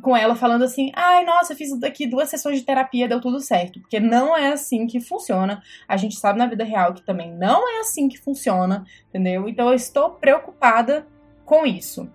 com 0.00 0.16
ela 0.16 0.34
falando 0.34 0.64
assim, 0.64 0.90
ai, 0.94 1.26
nossa, 1.26 1.54
fiz 1.54 1.78
daqui 1.78 2.06
duas 2.06 2.30
sessões 2.30 2.58
de 2.58 2.64
terapia, 2.64 3.06
deu 3.06 3.20
tudo 3.20 3.38
certo. 3.38 3.80
Porque 3.80 4.00
não 4.00 4.34
é 4.34 4.50
assim 4.50 4.86
que 4.86 4.98
funciona. 4.98 5.62
A 5.86 5.98
gente 5.98 6.16
sabe 6.16 6.38
na 6.38 6.46
vida 6.46 6.64
real 6.64 6.94
que 6.94 7.02
também 7.02 7.30
não 7.30 7.68
é 7.68 7.80
assim 7.80 8.08
que 8.08 8.16
funciona, 8.16 8.86
entendeu? 9.10 9.46
Então 9.46 9.68
eu 9.68 9.74
estou 9.74 10.12
preocupada 10.12 11.06
com 11.44 11.66
isso. 11.66 12.10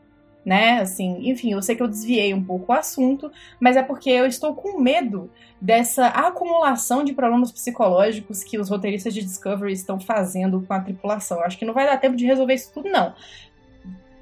Né? 0.45 0.79
Assim, 0.79 1.27
enfim, 1.29 1.53
eu 1.53 1.61
sei 1.61 1.75
que 1.75 1.81
eu 1.81 1.87
desviei 1.87 2.33
um 2.33 2.43
pouco 2.43 2.71
o 2.71 2.75
assunto, 2.75 3.31
mas 3.59 3.75
é 3.75 3.81
porque 3.81 4.09
eu 4.09 4.27
estou 4.27 4.53
com 4.53 4.79
medo 4.79 5.29
dessa 5.59 6.07
acumulação 6.07 7.03
de 7.03 7.13
problemas 7.13 7.51
psicológicos 7.51 8.43
que 8.43 8.59
os 8.59 8.69
roteiristas 8.69 9.13
de 9.13 9.23
Discovery 9.23 9.73
estão 9.73 9.99
fazendo 9.99 10.61
com 10.61 10.73
a 10.73 10.79
tripulação. 10.79 11.39
Eu 11.39 11.45
acho 11.45 11.57
que 11.57 11.65
não 11.65 11.73
vai 11.73 11.85
dar 11.85 11.97
tempo 11.97 12.15
de 12.15 12.25
resolver 12.25 12.53
isso 12.53 12.71
tudo, 12.71 12.89
não. 12.89 13.15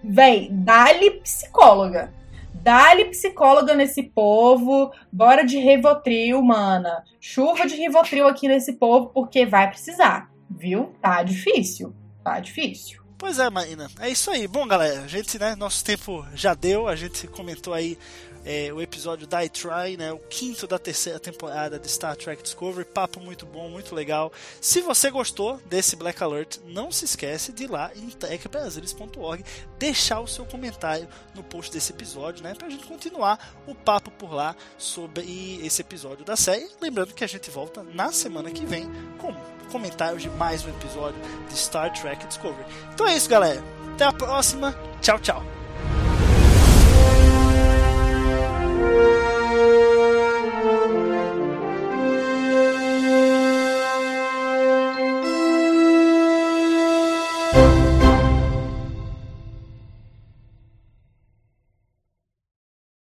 Véi, 0.01 0.47
dá-lhe 0.49 1.11
psicóloga. 1.11 2.13
Dá-lhe 2.53 3.05
psicóloga 3.05 3.75
nesse 3.75 4.03
povo. 4.03 4.93
Bora 5.11 5.43
de 5.43 5.57
Rivotril, 5.57 6.41
mana. 6.41 7.03
Chuva 7.19 7.67
de 7.67 7.75
Rivotril 7.75 8.25
aqui 8.25 8.47
nesse 8.47 8.73
povo, 8.73 9.07
porque 9.07 9.45
vai 9.45 9.69
precisar. 9.69 10.31
Viu? 10.49 10.93
Tá 11.01 11.23
difícil. 11.23 11.93
Tá 12.23 12.39
difícil. 12.39 13.02
Pois 13.23 13.39
é, 13.39 13.49
Marina. 13.49 13.89
É 14.01 14.09
isso 14.09 14.29
aí. 14.29 14.49
Bom, 14.49 14.67
galera, 14.67 15.03
a 15.03 15.07
gente, 15.07 15.39
né, 15.39 15.55
nosso 15.55 15.81
tempo 15.81 16.27
já 16.35 16.53
deu. 16.53 16.89
A 16.89 16.95
gente 16.97 17.25
comentou 17.25 17.73
aí 17.73 17.97
é, 18.45 18.71
o 18.73 18.81
episódio 18.81 19.27
Die 19.27 19.49
Try, 19.49 19.97
né, 19.97 20.11
o 20.11 20.19
quinto 20.19 20.67
da 20.67 20.77
terceira 20.77 21.19
temporada 21.19 21.79
de 21.79 21.89
Star 21.89 22.15
Trek 22.15 22.43
Discovery. 22.43 22.85
Papo 22.85 23.19
muito 23.19 23.45
bom, 23.45 23.69
muito 23.69 23.95
legal. 23.95 24.31
Se 24.59 24.81
você 24.81 25.09
gostou 25.09 25.59
desse 25.65 25.95
Black 25.95 26.21
Alert, 26.23 26.57
não 26.65 26.91
se 26.91 27.05
esquece 27.05 27.51
de 27.51 27.63
ir 27.63 27.69
lá 27.69 27.91
em 27.95 28.09
trekbrasilis.org 28.09 29.43
deixar 29.79 30.19
o 30.19 30.27
seu 30.27 30.45
comentário 30.45 31.07
no 31.33 31.43
post 31.43 31.71
desse 31.71 31.91
episódio, 31.91 32.43
né, 32.43 32.53
pra 32.53 32.69
gente 32.69 32.85
continuar 32.85 33.55
o 33.67 33.75
papo 33.75 34.11
por 34.11 34.33
lá 34.33 34.55
sobre 34.77 35.59
esse 35.63 35.81
episódio 35.81 36.25
da 36.25 36.35
série. 36.35 36.69
Lembrando 36.81 37.13
que 37.13 37.23
a 37.23 37.27
gente 37.27 37.49
volta 37.49 37.83
na 37.83 38.11
semana 38.11 38.51
que 38.51 38.65
vem 38.65 38.89
com 39.17 39.33
comentários 39.71 40.21
de 40.21 40.29
mais 40.29 40.63
um 40.65 40.69
episódio 40.69 41.19
de 41.49 41.57
Star 41.57 41.91
Trek 41.99 42.27
Discovery. 42.27 42.65
Então 42.93 43.07
é 43.07 43.15
isso, 43.15 43.29
galera. 43.29 43.63
Até 43.93 44.05
a 44.05 44.13
próxima. 44.13 44.75
Tchau, 45.01 45.19
tchau. 45.19 45.62
thank 48.83 49.17
you 49.17 49.22